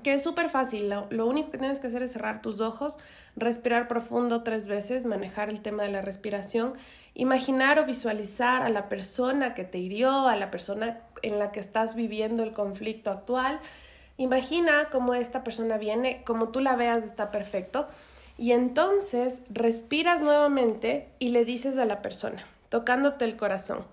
que 0.04 0.14
es 0.14 0.24
súper 0.24 0.50
fácil. 0.50 0.90
Lo, 0.90 1.08
lo, 1.10 1.26
único 1.26 1.52
que 1.52 1.58
tienes 1.58 1.80
que 1.80 1.88
hacer 1.88 2.02
es 2.02 2.14
cerrar 2.14 2.42
tus 2.42 2.62
ojos, 2.62 2.98
respirar 3.36 3.88
profundo 3.88 4.44
tres 4.44 4.68
veces, 4.68 5.06
manejar 5.06 5.50
el 5.50 5.62
tema 5.62 5.84
de 5.84 5.90
la 5.90 6.02
respiración, 6.02 6.74
imaginar 7.14 7.78
o 7.80 7.86
visualizar 7.86 8.62
a 8.64 8.70
la 8.70 8.88
persona 8.88 9.54
que 9.54 9.64
te 9.64 9.80
hirió, 9.80 10.28
a 10.28 10.36
la 10.36 10.50
persona 10.50 11.00
en 11.22 11.40
la 11.40 11.52
que 11.52 11.60
estás 11.60 11.96
viviendo 11.96 12.44
el 12.44 12.54
conflicto 12.54 13.12
actual. 13.12 13.60
Imagina 14.18 14.88
cómo 14.92 15.14
esta 15.14 15.44
persona 15.44 15.78
viene, 15.78 16.22
como 16.26 16.50
tú 16.50 16.62
la 16.62 16.76
veas 16.76 17.04
está 17.04 17.32
perfecto. 17.32 17.88
Y 18.38 18.54
entonces 18.54 19.42
respiras 19.50 20.22
nuevamente 20.22 21.10
y 21.20 21.30
le 21.30 21.46
dices 21.46 21.78
a 21.78 21.86
la 21.86 22.02
persona, 22.02 22.46
tocándote 22.70 23.26
el 23.26 23.36
corazón, 23.36 23.86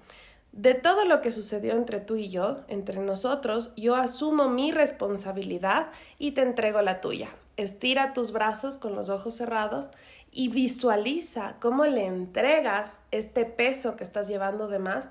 de 0.53 0.75
todo 0.75 1.05
lo 1.05 1.21
que 1.21 1.31
sucedió 1.31 1.73
entre 1.73 2.01
tú 2.01 2.17
y 2.17 2.31
yo, 2.31 2.59
entre 2.69 2.99
nosotros, 3.01 3.73
yo 3.77 3.95
asumo 3.95 4.49
mi 4.49 4.73
responsabilidad 4.73 5.89
y 6.19 6.33
te 6.33 6.43
entrego 6.43 6.83
la 6.83 7.01
tuya. 7.01 7.29
estira 7.57 8.13
tus 8.13 8.31
brazos 8.31 8.77
con 8.77 8.95
los 8.95 9.09
ojos 9.09 9.35
cerrados 9.35 9.91
y 10.31 10.49
visualiza 10.49 11.57
cómo 11.61 11.87
le 11.87 12.07
entregas 12.07 13.01
este 13.11 13.45
peso 13.45 13.97
que 13.97 14.05
estás 14.05 14.29
llevando 14.29 14.69
de 14.69 14.79
más. 14.79 15.11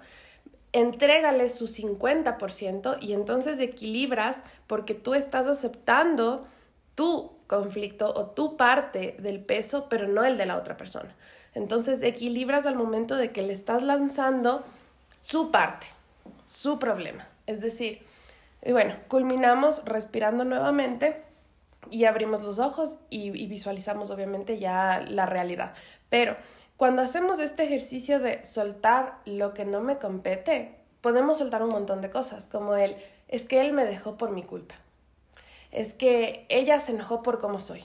Entrégale 0.72 1.50
su 1.50 1.68
50% 1.68 2.98
y 3.02 3.14
entonces 3.14 3.60
equilibras 3.60 4.44
porque 4.66 4.94
tú 4.94 5.14
estás 5.14 5.48
aceptando 5.48 6.48
tu 6.96 7.32
conflicto 7.48 8.14
o 8.14 8.28
tu 8.28 8.58
parte 8.58 9.16
del 9.20 9.40
peso, 9.40 9.88
pero 9.90 10.08
no 10.08 10.24
el 10.24 10.38
de 10.38 10.46
la 10.46 10.58
otra 10.58 10.78
persona. 10.78 11.16
Entonces 11.54 12.02
equilibras 12.02 12.66
al 12.66 12.76
momento 12.76 13.16
de 13.16 13.32
que 13.32 13.42
le 13.42 13.54
estás 13.54 13.82
lanzando 13.82 14.64
su 15.18 15.52
parte, 15.52 15.88
su 16.46 16.80
problema. 16.80 17.28
Es 17.46 17.60
decir, 17.60 18.06
y 18.64 18.72
bueno, 18.72 18.96
culminamos 19.08 19.84
respirando 19.86 20.46
nuevamente 20.46 21.24
y 21.90 22.06
abrimos 22.06 22.42
los 22.42 22.60
ojos 22.60 22.98
y, 23.10 23.30
visualizamos 23.48 24.12
obviamente 24.12 24.58
ya 24.58 25.02
la 25.02 25.26
realidad. 25.26 25.74
Pero 26.10 26.38
cuando 26.78 27.02
hacemos 27.02 27.40
este 27.40 27.64
ejercicio 27.64 28.20
de 28.20 28.44
soltar 28.46 29.20
lo 29.26 29.54
que 29.54 29.66
no 29.66 29.82
me 29.82 29.98
compete, 29.98 30.76
podemos 31.02 31.40
soltar 31.40 31.64
un 31.64 31.70
montón 31.70 32.02
de 32.02 32.10
cosas, 32.10 32.48
como 32.48 32.76
el, 32.76 32.96
es 33.28 33.46
que 33.46 33.62
él 33.62 33.74
me 33.74 33.86
dejó 33.86 34.18
por 34.18 34.32
mi 34.32 34.44
culpa, 34.44 34.76
es 35.72 35.94
que 35.94 36.46
ella 36.50 36.80
se 36.80 36.92
enojó 36.92 37.24
por 37.24 37.40
cómo 37.40 37.60
soy, 37.60 37.84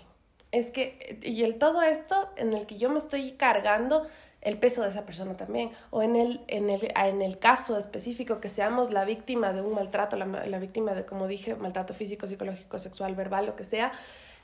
es 0.51 0.71
que, 0.71 1.19
y 1.23 1.43
el 1.45 1.59
todo 1.59 1.83
esto 1.83 2.29
en 2.37 2.53
el 2.53 2.67
que 2.67 2.77
yo 2.77 2.91
me 2.91 2.99
estoy 2.99 3.33
cargando 3.33 4.07
el 4.43 4.59
peso 4.59 4.83
de 4.83 4.91
esa 4.91 5.07
persona 5.07 5.37
también. 5.37 5.71
O 5.91 6.03
en 6.03 6.17
el, 6.17 6.45
en 6.49 6.69
el, 6.69 6.93
en 6.95 7.23
el 7.23 7.39
caso 7.39 7.79
específico 7.79 8.41
que 8.41 8.49
seamos 8.49 8.91
la 8.91 9.05
víctima 9.05 9.53
de 9.53 9.63
un 9.63 9.75
maltrato, 9.75 10.17
la, 10.17 10.27
la 10.27 10.59
víctima 10.59 10.95
de, 10.95 11.05
como 11.05 11.27
dije, 11.27 11.55
maltrato 11.55 11.95
físico, 11.95 12.27
psicológico, 12.27 12.79
sexual, 12.79 13.15
verbal, 13.15 13.47
lo 13.47 13.57
que 13.57 13.65
sea, 13.65 13.93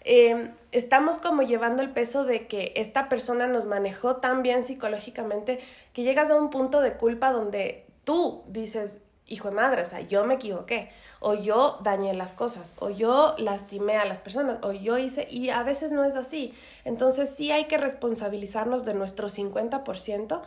eh, 0.05 0.53
estamos 0.73 1.19
como 1.19 1.43
llevando 1.43 1.83
el 1.83 1.91
peso 1.91 2.25
de 2.25 2.47
que 2.47 2.73
esta 2.77 3.09
persona 3.09 3.47
nos 3.47 3.67
manejó 3.67 4.17
tan 4.17 4.43
bien 4.43 4.65
psicológicamente 4.65 5.59
que 5.93 6.03
llegas 6.03 6.31
a 6.31 6.37
un 6.37 6.51
punto 6.51 6.81
de 6.81 6.95
culpa 6.95 7.33
donde 7.33 7.85
tú 8.05 8.43
dices, 8.47 8.99
hijo 9.29 9.49
de 9.49 9.55
madre, 9.55 9.83
o 9.83 9.87
sea, 9.87 10.01
yo 10.01 10.25
me 10.25 10.35
equivoqué, 10.35 10.91
o 11.21 11.35
yo 11.35 11.79
dañé 11.83 12.15
las 12.15 12.33
cosas, 12.33 12.75
o 12.79 12.91
yo 12.91 13.35
lastimé 13.39 13.97
a 13.97 14.05
las 14.05 14.21
personas, 14.21 14.59
o 14.63 14.73
yo 14.73 14.99
hice, 14.99 15.29
y 15.31 15.51
a 15.51 15.63
veces 15.63 15.93
no 15.93 16.05
es 16.05 16.17
así. 16.17 16.55
Entonces 16.85 17.31
sí 17.35 17.53
hay 17.53 17.67
que 17.67 17.79
responsabilizarnos 17.79 18.85
de 18.85 18.95
nuestro 18.95 19.29
50%, 19.29 20.43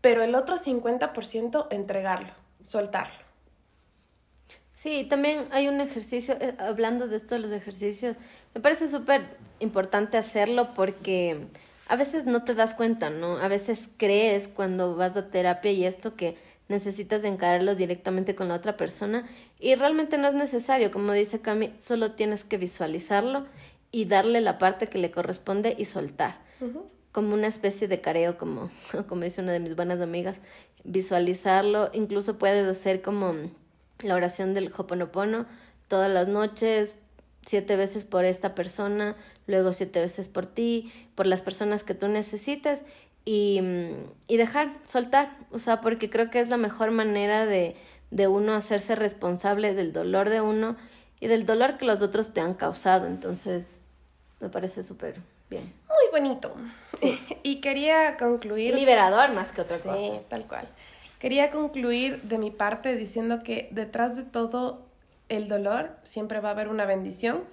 pero 0.00 0.22
el 0.22 0.34
otro 0.34 0.56
50% 0.56 1.68
entregarlo, 1.70 2.32
soltarlo. 2.62 3.24
Sí, 4.72 5.06
también 5.08 5.46
hay 5.52 5.68
un 5.68 5.80
ejercicio, 5.80 6.36
eh, 6.40 6.56
hablando 6.58 7.06
de 7.06 7.16
esto 7.16 7.38
los 7.38 7.52
ejercicios, 7.52 8.16
me 8.54 8.60
parece 8.60 8.88
súper 8.88 9.22
importante 9.60 10.18
hacerlo 10.18 10.74
porque 10.74 11.46
a 11.86 11.96
veces 11.96 12.26
no 12.26 12.44
te 12.44 12.54
das 12.54 12.74
cuenta, 12.74 13.08
¿no? 13.08 13.38
A 13.38 13.48
veces 13.48 13.88
crees 13.96 14.48
cuando 14.48 14.96
vas 14.96 15.16
a 15.16 15.28
terapia 15.30 15.70
y 15.70 15.84
esto 15.84 16.16
que 16.16 16.36
necesitas 16.68 17.24
encararlo 17.24 17.74
directamente 17.74 18.34
con 18.34 18.48
la 18.48 18.54
otra 18.54 18.76
persona 18.76 19.28
y 19.60 19.74
realmente 19.74 20.18
no 20.18 20.28
es 20.28 20.34
necesario, 20.34 20.90
como 20.90 21.12
dice 21.12 21.40
Cami, 21.40 21.72
solo 21.78 22.12
tienes 22.12 22.44
que 22.44 22.58
visualizarlo 22.58 23.46
y 23.90 24.06
darle 24.06 24.40
la 24.40 24.58
parte 24.58 24.88
que 24.88 24.98
le 24.98 25.10
corresponde 25.10 25.74
y 25.78 25.84
soltar. 25.84 26.42
Como 27.12 27.34
una 27.34 27.46
especie 27.46 27.86
de 27.86 28.00
careo, 28.00 28.38
como, 28.38 28.70
como 29.08 29.22
dice 29.22 29.40
una 29.40 29.52
de 29.52 29.60
mis 29.60 29.76
buenas 29.76 30.00
amigas, 30.00 30.36
visualizarlo, 30.84 31.90
incluso 31.92 32.38
puedes 32.38 32.66
hacer 32.66 33.02
como 33.02 33.34
la 34.00 34.14
oración 34.14 34.54
del 34.54 34.72
Hoponopono 34.76 35.46
todas 35.88 36.10
las 36.10 36.28
noches, 36.28 36.96
siete 37.46 37.76
veces 37.76 38.04
por 38.04 38.24
esta 38.24 38.54
persona, 38.54 39.16
luego 39.46 39.72
siete 39.72 40.00
veces 40.00 40.28
por 40.28 40.46
ti, 40.46 40.92
por 41.14 41.26
las 41.26 41.42
personas 41.42 41.84
que 41.84 41.94
tú 41.94 42.08
necesites 42.08 42.82
y, 43.24 43.60
y 44.26 44.36
dejar, 44.36 44.72
soltar, 44.84 45.30
o 45.50 45.58
sea, 45.58 45.80
porque 45.80 46.10
creo 46.10 46.30
que 46.30 46.40
es 46.40 46.48
la 46.48 46.56
mejor 46.56 46.90
manera 46.90 47.46
de, 47.46 47.76
de 48.10 48.28
uno 48.28 48.54
hacerse 48.54 48.94
responsable 48.94 49.74
del 49.74 49.92
dolor 49.92 50.28
de 50.28 50.40
uno 50.40 50.76
y 51.20 51.26
del 51.26 51.46
dolor 51.46 51.78
que 51.78 51.86
los 51.86 52.02
otros 52.02 52.34
te 52.34 52.40
han 52.40 52.54
causado. 52.54 53.06
Entonces, 53.06 53.66
me 54.40 54.48
parece 54.48 54.84
súper 54.84 55.16
bien. 55.48 55.72
Muy 55.88 56.20
bonito. 56.20 56.54
Sí. 56.98 57.18
Y 57.42 57.60
quería 57.60 58.16
concluir. 58.16 58.74
Liberador 58.74 59.32
más 59.32 59.52
que 59.52 59.60
otra 59.60 59.78
cosa. 59.78 59.96
Sí, 59.96 60.12
tal 60.28 60.46
cual. 60.46 60.68
Quería 61.18 61.50
concluir 61.50 62.22
de 62.22 62.38
mi 62.38 62.50
parte 62.50 62.96
diciendo 62.96 63.42
que 63.42 63.68
detrás 63.70 64.16
de 64.16 64.24
todo 64.24 64.86
el 65.28 65.48
dolor 65.48 65.96
siempre 66.02 66.40
va 66.40 66.50
a 66.50 66.52
haber 66.52 66.68
una 66.68 66.84
bendición. 66.84 67.44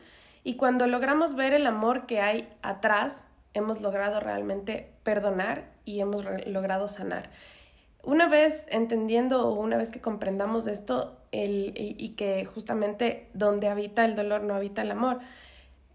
Y 0.43 0.55
cuando 0.55 0.87
logramos 0.87 1.35
ver 1.35 1.53
el 1.53 1.65
amor 1.67 2.05
que 2.05 2.19
hay 2.19 2.49
atrás, 2.61 3.27
hemos 3.53 3.81
logrado 3.81 4.19
realmente 4.19 4.91
perdonar 5.03 5.71
y 5.85 5.99
hemos 5.99 6.25
logrado 6.45 6.87
sanar. 6.87 7.29
Una 8.03 8.27
vez 8.27 8.65
entendiendo 8.69 9.47
o 9.47 9.53
una 9.53 9.77
vez 9.77 9.91
que 9.91 10.01
comprendamos 10.01 10.67
esto 10.67 11.17
el, 11.31 11.73
y, 11.75 12.09
que 12.15 12.45
justamente 12.45 13.29
donde 13.33 13.67
habita 13.67 14.05
el 14.05 14.15
dolor 14.15 14.41
no 14.41 14.55
habita 14.55 14.81
el 14.81 14.91
amor, 14.91 15.19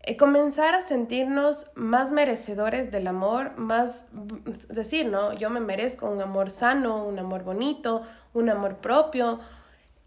eh, 0.03 0.17
comenzar 0.17 0.77
a 0.77 0.81
sentirnos 0.81 1.73
más 1.75 2.13
merecedores 2.13 2.93
del 2.93 3.09
amor, 3.09 3.59
más 3.59 4.07
decir, 4.69 5.07
¿no? 5.09 5.33
Yo 5.33 5.51
me 5.51 5.59
merezco 5.59 6.09
un 6.09 6.21
amor 6.21 6.51
sano, 6.51 7.05
un 7.05 7.19
amor 7.19 7.43
bonito, 7.43 8.03
un 8.33 8.49
amor 8.51 8.77
propio, 8.77 9.41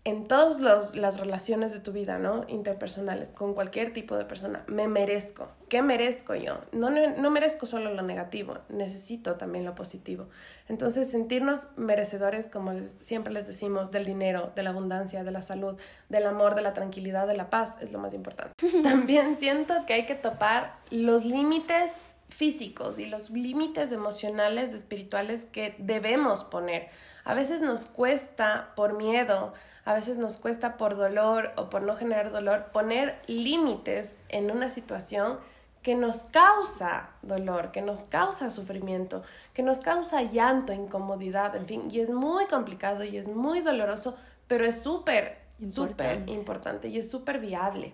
en 0.06 0.28
todas 0.28 0.60
las 0.96 1.20
relaciones 1.20 1.74
de 1.74 1.80
tu 1.80 1.92
vida, 1.92 2.18
¿no? 2.20 2.46
Interpersonales, 2.48 3.34
con 3.34 3.54
cualquier 3.54 3.92
tipo 3.92 4.16
de 4.16 4.26
persona. 4.26 4.64
Me 4.68 4.88
merezco. 4.88 5.50
¿Qué 5.68 5.82
merezco 5.82 6.36
yo? 6.36 6.60
No, 6.72 6.90
no, 6.90 7.30
merezco 7.30 7.66
solo 7.66 7.94
lo 7.94 8.02
negativo, 8.02 8.58
necesito 8.70 9.36
también 9.36 9.66
lo 9.66 9.76
positivo. 9.76 10.28
Entonces, 10.68 11.12
sentirnos 11.12 11.70
merecedores, 11.76 12.48
como 12.48 12.74
siempre 13.02 13.34
les 13.34 13.46
decimos, 13.46 13.92
del 13.92 14.06
dinero, 14.06 14.52
de 14.56 14.64
la 14.64 14.70
abundancia, 14.70 15.24
de 15.24 15.32
la 15.32 15.42
salud, 15.42 15.80
del 16.08 16.26
amor, 16.26 16.56
de 16.56 16.62
la 16.62 16.74
tranquilidad, 16.74 17.28
de 17.28 17.36
la 17.36 17.50
paz, 17.50 17.76
es 17.82 17.92
lo 17.92 18.00
más 18.00 18.14
importante. 18.14 18.54
también 18.84 19.38
siento 19.38 19.86
que 19.86 19.94
hay 19.94 20.06
que 20.06 20.16
topar 20.16 20.78
los 20.90 21.26
límites 21.26 22.02
físicos 22.30 23.00
y 23.00 23.06
los 23.06 23.32
límites 23.32 23.92
emocionales, 23.92 24.74
espirituales 24.74 25.46
que 25.46 25.76
debemos 25.78 26.46
poner. 26.46 26.88
A 27.26 27.34
veces 27.34 27.62
nos 27.62 27.86
cuesta 27.86 28.72
por 28.76 28.94
miedo, 28.94 29.54
a 29.86 29.94
veces 29.94 30.18
nos 30.18 30.38
cuesta 30.38 30.78
por 30.78 30.96
dolor 30.96 31.52
o 31.56 31.70
por 31.70 31.82
no 31.82 31.96
generar 31.96 32.32
dolor 32.32 32.68
poner 32.72 33.22
límites 33.28 34.18
en 34.30 34.52
una 34.52 34.70
situación 34.70 35.40
que 35.82 35.96
nos 35.96 36.24
causa 36.26 37.10
dolor, 37.22 37.72
que 37.72 37.82
nos 37.82 38.04
causa 38.04 38.52
sufrimiento, 38.52 39.24
que 39.54 39.64
nos 39.64 39.80
causa 39.80 40.22
llanto, 40.24 40.74
incomodidad, 40.74 41.56
en 41.56 41.66
fin, 41.66 41.88
y 41.90 42.02
es 42.02 42.10
muy 42.10 42.46
complicado 42.48 43.04
y 43.04 43.18
es 43.18 43.28
muy 43.28 43.62
doloroso, 43.62 44.18
pero 44.48 44.66
es 44.66 44.82
súper, 44.82 45.38
súper 45.66 46.24
importante 46.28 46.90
y 46.90 46.98
es 46.98 47.10
súper 47.10 47.40
viable. 47.40 47.94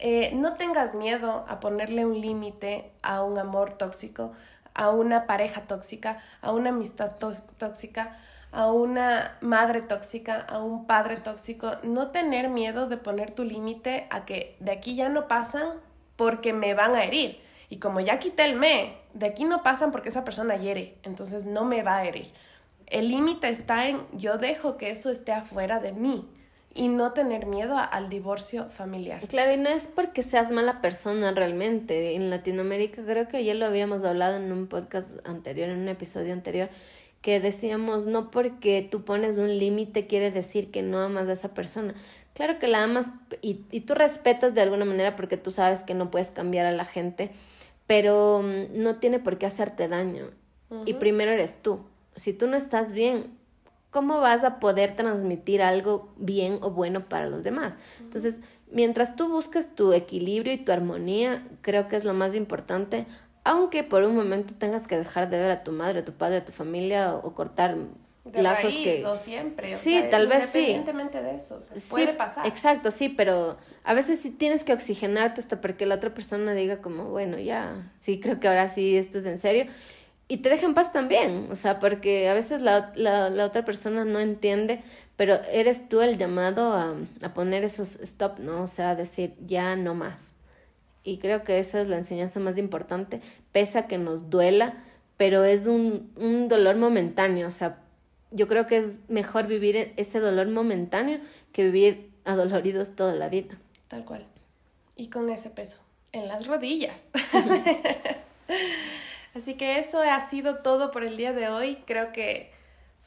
Eh, 0.00 0.32
no 0.34 0.54
tengas 0.54 0.94
miedo 0.94 1.44
a 1.48 1.60
ponerle 1.60 2.04
un 2.04 2.20
límite 2.20 2.90
a 3.02 3.22
un 3.22 3.38
amor 3.38 3.74
tóxico, 3.74 4.32
a 4.74 4.90
una 4.90 5.26
pareja 5.26 5.62
tóxica, 5.62 6.18
a 6.40 6.50
una 6.50 6.70
amistad 6.70 7.12
tóxica, 7.58 8.18
a 8.52 8.70
una 8.70 9.38
madre 9.40 9.80
tóxica, 9.80 10.40
a 10.40 10.62
un 10.62 10.86
padre 10.86 11.16
tóxico, 11.16 11.72
no 11.82 12.08
tener 12.08 12.50
miedo 12.50 12.86
de 12.86 12.98
poner 12.98 13.30
tu 13.32 13.44
límite 13.44 14.06
a 14.10 14.24
que 14.26 14.56
de 14.60 14.72
aquí 14.72 14.94
ya 14.94 15.08
no 15.08 15.26
pasan 15.26 15.68
porque 16.16 16.52
me 16.52 16.74
van 16.74 16.94
a 16.94 17.04
herir. 17.04 17.40
Y 17.70 17.78
como 17.78 18.00
ya 18.00 18.18
quité 18.18 18.44
el 18.44 18.56
me, 18.56 18.94
de 19.14 19.26
aquí 19.26 19.44
no 19.44 19.62
pasan 19.62 19.90
porque 19.90 20.10
esa 20.10 20.24
persona 20.24 20.56
hiere, 20.56 20.98
entonces 21.02 21.46
no 21.46 21.64
me 21.64 21.82
va 21.82 21.96
a 21.96 22.04
herir. 22.04 22.30
El 22.86 23.08
límite 23.08 23.48
está 23.48 23.88
en 23.88 24.06
yo 24.12 24.36
dejo 24.36 24.76
que 24.76 24.90
eso 24.90 25.10
esté 25.10 25.32
afuera 25.32 25.80
de 25.80 25.92
mí 25.92 26.28
y 26.74 26.88
no 26.88 27.12
tener 27.12 27.46
miedo 27.46 27.76
al 27.78 28.08
divorcio 28.08 28.68
familiar. 28.70 29.26
Claro, 29.28 29.52
y 29.52 29.56
no 29.56 29.70
es 29.70 29.86
porque 29.86 30.22
seas 30.22 30.50
mala 30.50 30.80
persona 30.80 31.32
realmente. 31.32 32.14
En 32.14 32.30
Latinoamérica 32.30 33.02
creo 33.04 33.28
que 33.28 33.44
ya 33.44 33.54
lo 33.54 33.66
habíamos 33.66 34.04
hablado 34.04 34.36
en 34.36 34.52
un 34.52 34.66
podcast 34.66 35.26
anterior, 35.26 35.68
en 35.68 35.80
un 35.80 35.88
episodio 35.88 36.32
anterior, 36.32 36.68
que 37.22 37.40
decíamos, 37.40 38.06
no 38.06 38.30
porque 38.30 38.86
tú 38.90 39.04
pones 39.04 39.38
un 39.38 39.58
límite 39.58 40.06
quiere 40.06 40.30
decir 40.30 40.70
que 40.70 40.82
no 40.82 40.98
amas 40.98 41.28
a 41.28 41.32
esa 41.32 41.54
persona. 41.54 41.94
Claro 42.34 42.58
que 42.58 42.66
la 42.66 42.82
amas 42.82 43.12
y, 43.40 43.60
y 43.70 43.80
tú 43.80 43.94
respetas 43.94 44.54
de 44.54 44.60
alguna 44.60 44.84
manera 44.84 45.16
porque 45.16 45.36
tú 45.36 45.50
sabes 45.50 45.80
que 45.80 45.94
no 45.94 46.10
puedes 46.10 46.30
cambiar 46.30 46.66
a 46.66 46.72
la 46.72 46.84
gente, 46.84 47.30
pero 47.86 48.42
mm, 48.42 48.82
no 48.82 48.96
tiene 48.96 49.20
por 49.20 49.38
qué 49.38 49.46
hacerte 49.46 49.88
daño. 49.88 50.30
Y 50.86 50.94
primero 50.94 51.30
eres 51.32 51.60
tú. 51.60 51.80
Si 52.16 52.32
tú 52.32 52.46
no 52.46 52.56
estás 52.56 52.92
bien, 52.94 53.26
¿cómo 53.90 54.20
vas 54.20 54.42
a 54.42 54.58
poder 54.58 54.96
transmitir 54.96 55.60
algo 55.60 56.08
bien 56.16 56.58
o 56.62 56.70
bueno 56.70 57.10
para 57.10 57.28
los 57.28 57.44
demás? 57.44 57.76
Entonces, 58.00 58.40
mientras 58.70 59.14
tú 59.14 59.28
busques 59.28 59.74
tu 59.74 59.92
equilibrio 59.92 60.54
y 60.54 60.64
tu 60.64 60.72
armonía, 60.72 61.46
creo 61.60 61.88
que 61.88 61.96
es 61.96 62.04
lo 62.04 62.14
más 62.14 62.34
importante, 62.34 63.06
aunque 63.44 63.82
por 63.82 64.04
un 64.04 64.14
momento 64.14 64.54
tengas 64.56 64.86
que 64.86 64.96
dejar 64.96 65.28
de 65.30 65.38
ver 65.38 65.50
a 65.50 65.64
tu 65.64 65.72
madre, 65.72 66.00
a 66.00 66.04
tu 66.04 66.12
padre, 66.12 66.38
a 66.38 66.44
tu 66.44 66.52
familia 66.52 67.14
o, 67.14 67.34
cortar 67.34 67.76
de 68.24 68.42
lazos 68.42 68.72
que 68.72 69.04
o 69.04 69.16
siempre, 69.16 69.76
sí, 69.76 70.00
tal 70.10 70.28
vez 70.28 70.44
sí. 70.52 70.58
Independientemente 70.58 71.22
de 71.22 71.34
eso, 71.34 71.60
puede 71.90 72.12
pasar. 72.12 72.46
Exacto, 72.46 72.92
sí, 72.92 73.08
pero 73.08 73.56
a 73.82 73.94
veces 73.94 74.20
sí 74.20 74.30
tienes 74.30 74.62
que 74.62 74.72
oxigenarte 74.72 75.40
hasta 75.40 75.60
para 75.60 75.76
que 75.76 75.86
la 75.86 75.96
otra 75.96 76.14
persona 76.14 76.54
diga 76.54 76.78
como, 76.78 77.06
bueno, 77.06 77.38
ya, 77.38 77.90
sí, 77.98 78.20
creo 78.20 78.38
que 78.38 78.46
ahora 78.46 78.68
sí 78.68 78.96
esto 78.96 79.18
es 79.18 79.24
en 79.24 79.38
serio. 79.38 79.66
Y 80.28 80.38
te 80.38 80.48
deja 80.48 80.64
en 80.64 80.72
paz 80.72 80.92
también, 80.92 81.48
o 81.50 81.56
sea, 81.56 81.78
porque 81.78 82.28
a 82.28 82.34
veces 82.34 82.60
la, 82.60 82.92
la, 82.94 83.28
la 83.28 83.44
otra 83.44 83.64
persona 83.64 84.04
no 84.04 84.20
entiende, 84.20 84.82
pero 85.16 85.34
eres 85.50 85.88
tú 85.88 86.00
el 86.00 86.16
llamado 86.16 86.72
a, 86.72 86.94
a 87.20 87.34
poner 87.34 87.64
esos 87.64 87.96
stop, 87.96 88.38
¿no? 88.38 88.62
O 88.62 88.68
sea, 88.68 88.94
decir, 88.94 89.34
ya 89.44 89.74
no 89.76 89.94
más. 89.94 90.31
Y 91.04 91.18
creo 91.18 91.44
que 91.44 91.58
esa 91.58 91.80
es 91.80 91.88
la 91.88 91.98
enseñanza 91.98 92.40
más 92.40 92.58
importante, 92.58 93.20
pese 93.50 93.78
a 93.78 93.86
que 93.86 93.98
nos 93.98 94.30
duela, 94.30 94.84
pero 95.16 95.44
es 95.44 95.66
un, 95.66 96.12
un 96.16 96.48
dolor 96.48 96.76
momentáneo, 96.76 97.48
o 97.48 97.52
sea, 97.52 97.78
yo 98.30 98.48
creo 98.48 98.66
que 98.66 98.78
es 98.78 99.00
mejor 99.08 99.46
vivir 99.46 99.92
ese 99.96 100.20
dolor 100.20 100.48
momentáneo 100.48 101.18
que 101.52 101.64
vivir 101.64 102.10
adoloridos 102.24 102.96
toda 102.96 103.14
la 103.14 103.28
vida. 103.28 103.58
Tal 103.88 104.04
cual. 104.04 104.26
Y 104.96 105.08
con 105.08 105.28
ese 105.28 105.50
peso 105.50 105.82
en 106.12 106.28
las 106.28 106.46
rodillas. 106.46 107.10
Así 109.34 109.54
que 109.54 109.78
eso 109.78 110.00
ha 110.00 110.20
sido 110.20 110.58
todo 110.58 110.90
por 110.90 111.04
el 111.04 111.16
día 111.16 111.32
de 111.32 111.48
hoy. 111.48 111.82
Creo 111.86 112.12
que 112.12 112.52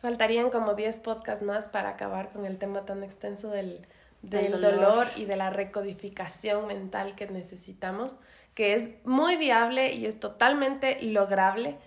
faltarían 0.01 0.49
como 0.49 0.73
10 0.73 0.99
podcasts 0.99 1.45
más 1.45 1.67
para 1.67 1.89
acabar 1.89 2.31
con 2.31 2.45
el 2.45 2.57
tema 2.57 2.85
tan 2.85 3.03
extenso 3.03 3.49
del, 3.49 3.85
del, 4.29 4.51
dolor. 4.51 4.75
dolor 4.75 5.07
y 5.15 5.25
de 5.25 5.35
la 5.35 5.49
recodificación 5.49 6.67
mental 6.67 7.15
que 7.15 7.27
necesitamos, 7.27 8.17
que 8.53 8.73
es 8.73 8.91
muy 9.03 9.35
viable 9.35 9.93
y 9.93 10.05
es 10.05 10.19
totalmente 10.19 11.01
lograble 11.01 11.77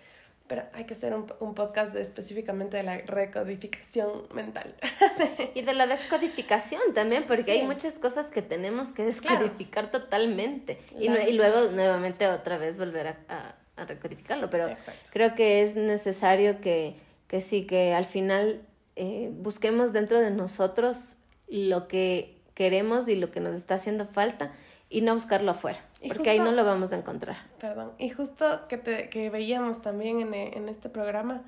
pero 0.48 0.62
hay 0.72 0.84
que 0.84 0.94
hacer 0.94 1.14
un, 1.14 1.26
un 1.40 1.54
podcast 1.54 1.94
específicamente 1.94 2.78
de 2.78 2.82
la 2.82 2.96
recodificación 2.98 4.26
mental. 4.32 4.74
y 5.54 5.62
de 5.62 5.74
la 5.74 5.86
descodificación 5.86 6.80
también, 6.94 7.24
porque 7.28 7.52
hay 7.52 7.62
muchas 7.62 7.98
cosas 7.98 8.28
que 8.28 8.42
tenemos 8.42 8.92
que 8.92 9.04
descodificar 9.04 9.90
totalmente. 9.90 10.80
Y, 10.98 11.08
y, 11.08 11.36
luego 11.36 11.70
nuevamente 11.70 12.26
otra 12.26 12.56
vez 12.56 12.78
volver 12.78 13.08
a, 13.28 13.54
a, 13.76 13.84
recodificarlo. 13.84 14.50
Pero 14.50 14.70
creo 15.12 15.34
que 15.34 15.62
es 15.62 15.76
necesario 15.76 16.60
que, 16.60 16.96
que 17.28 17.42
sí, 17.42 17.66
que 17.66 17.94
al 17.94 18.06
final 18.06 18.62
eh, 18.96 19.30
busquemos 19.32 19.92
dentro 19.92 20.18
de 20.18 20.30
nosotros 20.30 21.17
lo 21.48 21.88
que 21.88 22.36
queremos 22.54 23.08
y 23.08 23.14
lo 23.14 23.30
que 23.30 23.40
nos 23.40 23.54
está 23.54 23.74
haciendo 23.74 24.06
falta 24.06 24.52
y 24.90 25.02
no 25.02 25.14
buscarlo 25.14 25.50
afuera, 25.50 25.78
porque 26.08 26.30
ahí 26.30 26.38
no 26.38 26.52
lo 26.52 26.64
vamos 26.64 26.92
a 26.92 26.96
encontrar. 26.96 27.36
Perdón, 27.60 27.92
y 27.98 28.08
justo 28.08 28.66
que, 28.68 28.78
te, 28.78 29.08
que 29.10 29.30
veíamos 29.30 29.82
también 29.82 30.20
en, 30.20 30.34
en 30.34 30.68
este 30.68 30.88
programa, 30.88 31.42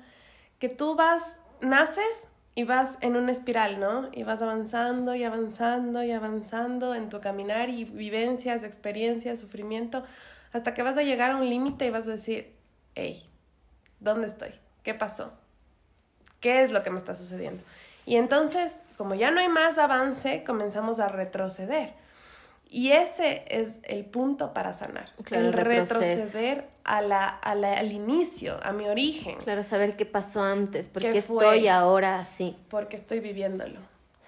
que 0.59 0.69
tú 0.69 0.95
vas, 0.95 1.39
naces 1.59 2.29
y 2.53 2.63
vas 2.63 2.97
en 3.01 3.15
una 3.15 3.31
espiral, 3.31 3.79
¿no? 3.79 4.09
Y 4.13 4.23
vas 4.23 4.41
avanzando 4.41 5.15
y 5.15 5.23
avanzando 5.23 6.03
y 6.03 6.11
avanzando 6.11 6.93
en 6.93 7.09
tu 7.09 7.19
caminar 7.19 7.69
y 7.69 7.85
vivencias, 7.85 8.63
experiencias, 8.63 9.39
sufrimiento, 9.39 10.03
hasta 10.51 10.73
que 10.73 10.83
vas 10.83 10.97
a 10.97 11.03
llegar 11.03 11.31
a 11.31 11.37
un 11.37 11.49
límite 11.49 11.85
y 11.85 11.89
vas 11.89 12.07
a 12.07 12.11
decir, 12.11 12.53
hey, 12.95 13.27
¿dónde 13.99 14.27
estoy? 14.27 14.51
¿Qué 14.83 14.93
pasó? 14.93 15.33
¿Qué 16.39 16.63
es 16.63 16.71
lo 16.71 16.83
que 16.83 16.89
me 16.89 16.97
está 16.97 17.15
sucediendo? 17.15 17.63
Y 18.11 18.17
entonces, 18.17 18.81
como 18.97 19.15
ya 19.15 19.31
no 19.31 19.39
hay 19.39 19.47
más 19.47 19.77
avance, 19.77 20.43
comenzamos 20.45 20.99
a 20.99 21.07
retroceder. 21.07 21.93
Y 22.69 22.91
ese 22.91 23.45
es 23.47 23.79
el 23.83 24.03
punto 24.03 24.53
para 24.53 24.73
sanar. 24.73 25.13
el 25.29 25.53
retroceder 25.53 26.67
a 26.83 27.01
la, 27.01 27.25
al 27.29 27.93
inicio, 27.93 28.59
a 28.63 28.73
mi 28.73 28.89
origen. 28.89 29.37
Claro, 29.37 29.63
saber 29.63 29.95
qué 29.95 30.05
pasó 30.05 30.43
antes, 30.43 30.89
por 30.89 31.03
qué 31.03 31.17
estoy 31.17 31.69
ahora 31.69 32.19
así. 32.19 32.57
Porque 32.69 32.97
estoy 32.97 33.21
viviéndolo. 33.21 33.79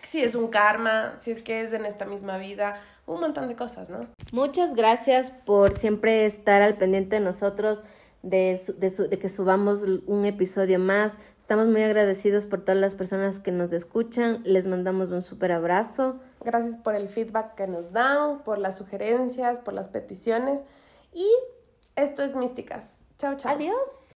Si 0.01 0.23
es 0.23 0.35
un 0.35 0.47
karma, 0.47 1.15
si 1.17 1.31
es 1.31 1.41
que 1.41 1.61
es 1.61 1.73
en 1.73 1.85
esta 1.85 2.05
misma 2.05 2.37
vida, 2.37 2.79
un 3.05 3.19
montón 3.19 3.49
de 3.49 3.57
cosas, 3.57 3.89
¿no? 3.89 4.07
Muchas 4.31 4.75
gracias 4.75 5.31
por 5.45 5.73
siempre 5.73 6.25
estar 6.25 6.61
al 6.61 6.77
pendiente 6.77 7.17
de 7.17 7.21
nosotros, 7.21 7.83
de, 8.21 8.57
de, 8.77 9.07
de 9.09 9.19
que 9.19 9.27
subamos 9.27 9.83
un 10.05 10.23
episodio 10.23 10.79
más. 10.79 11.17
Estamos 11.43 11.67
muy 11.67 11.83
agradecidos 11.83 12.47
por 12.47 12.61
todas 12.61 12.79
las 12.79 12.95
personas 12.95 13.37
que 13.37 13.51
nos 13.51 13.73
escuchan. 13.73 14.41
Les 14.45 14.65
mandamos 14.65 15.11
un 15.11 15.21
súper 15.21 15.51
abrazo. 15.51 16.15
Gracias 16.39 16.77
por 16.77 16.95
el 16.95 17.09
feedback 17.09 17.55
que 17.55 17.67
nos 17.67 17.91
dan, 17.91 18.43
por 18.45 18.57
las 18.57 18.77
sugerencias, 18.77 19.59
por 19.59 19.73
las 19.73 19.89
peticiones. 19.89 20.61
Y 21.13 21.27
esto 21.97 22.23
es 22.23 22.33
Místicas. 22.33 22.95
Chao, 23.19 23.35
chao. 23.35 23.51
Adiós. 23.51 24.15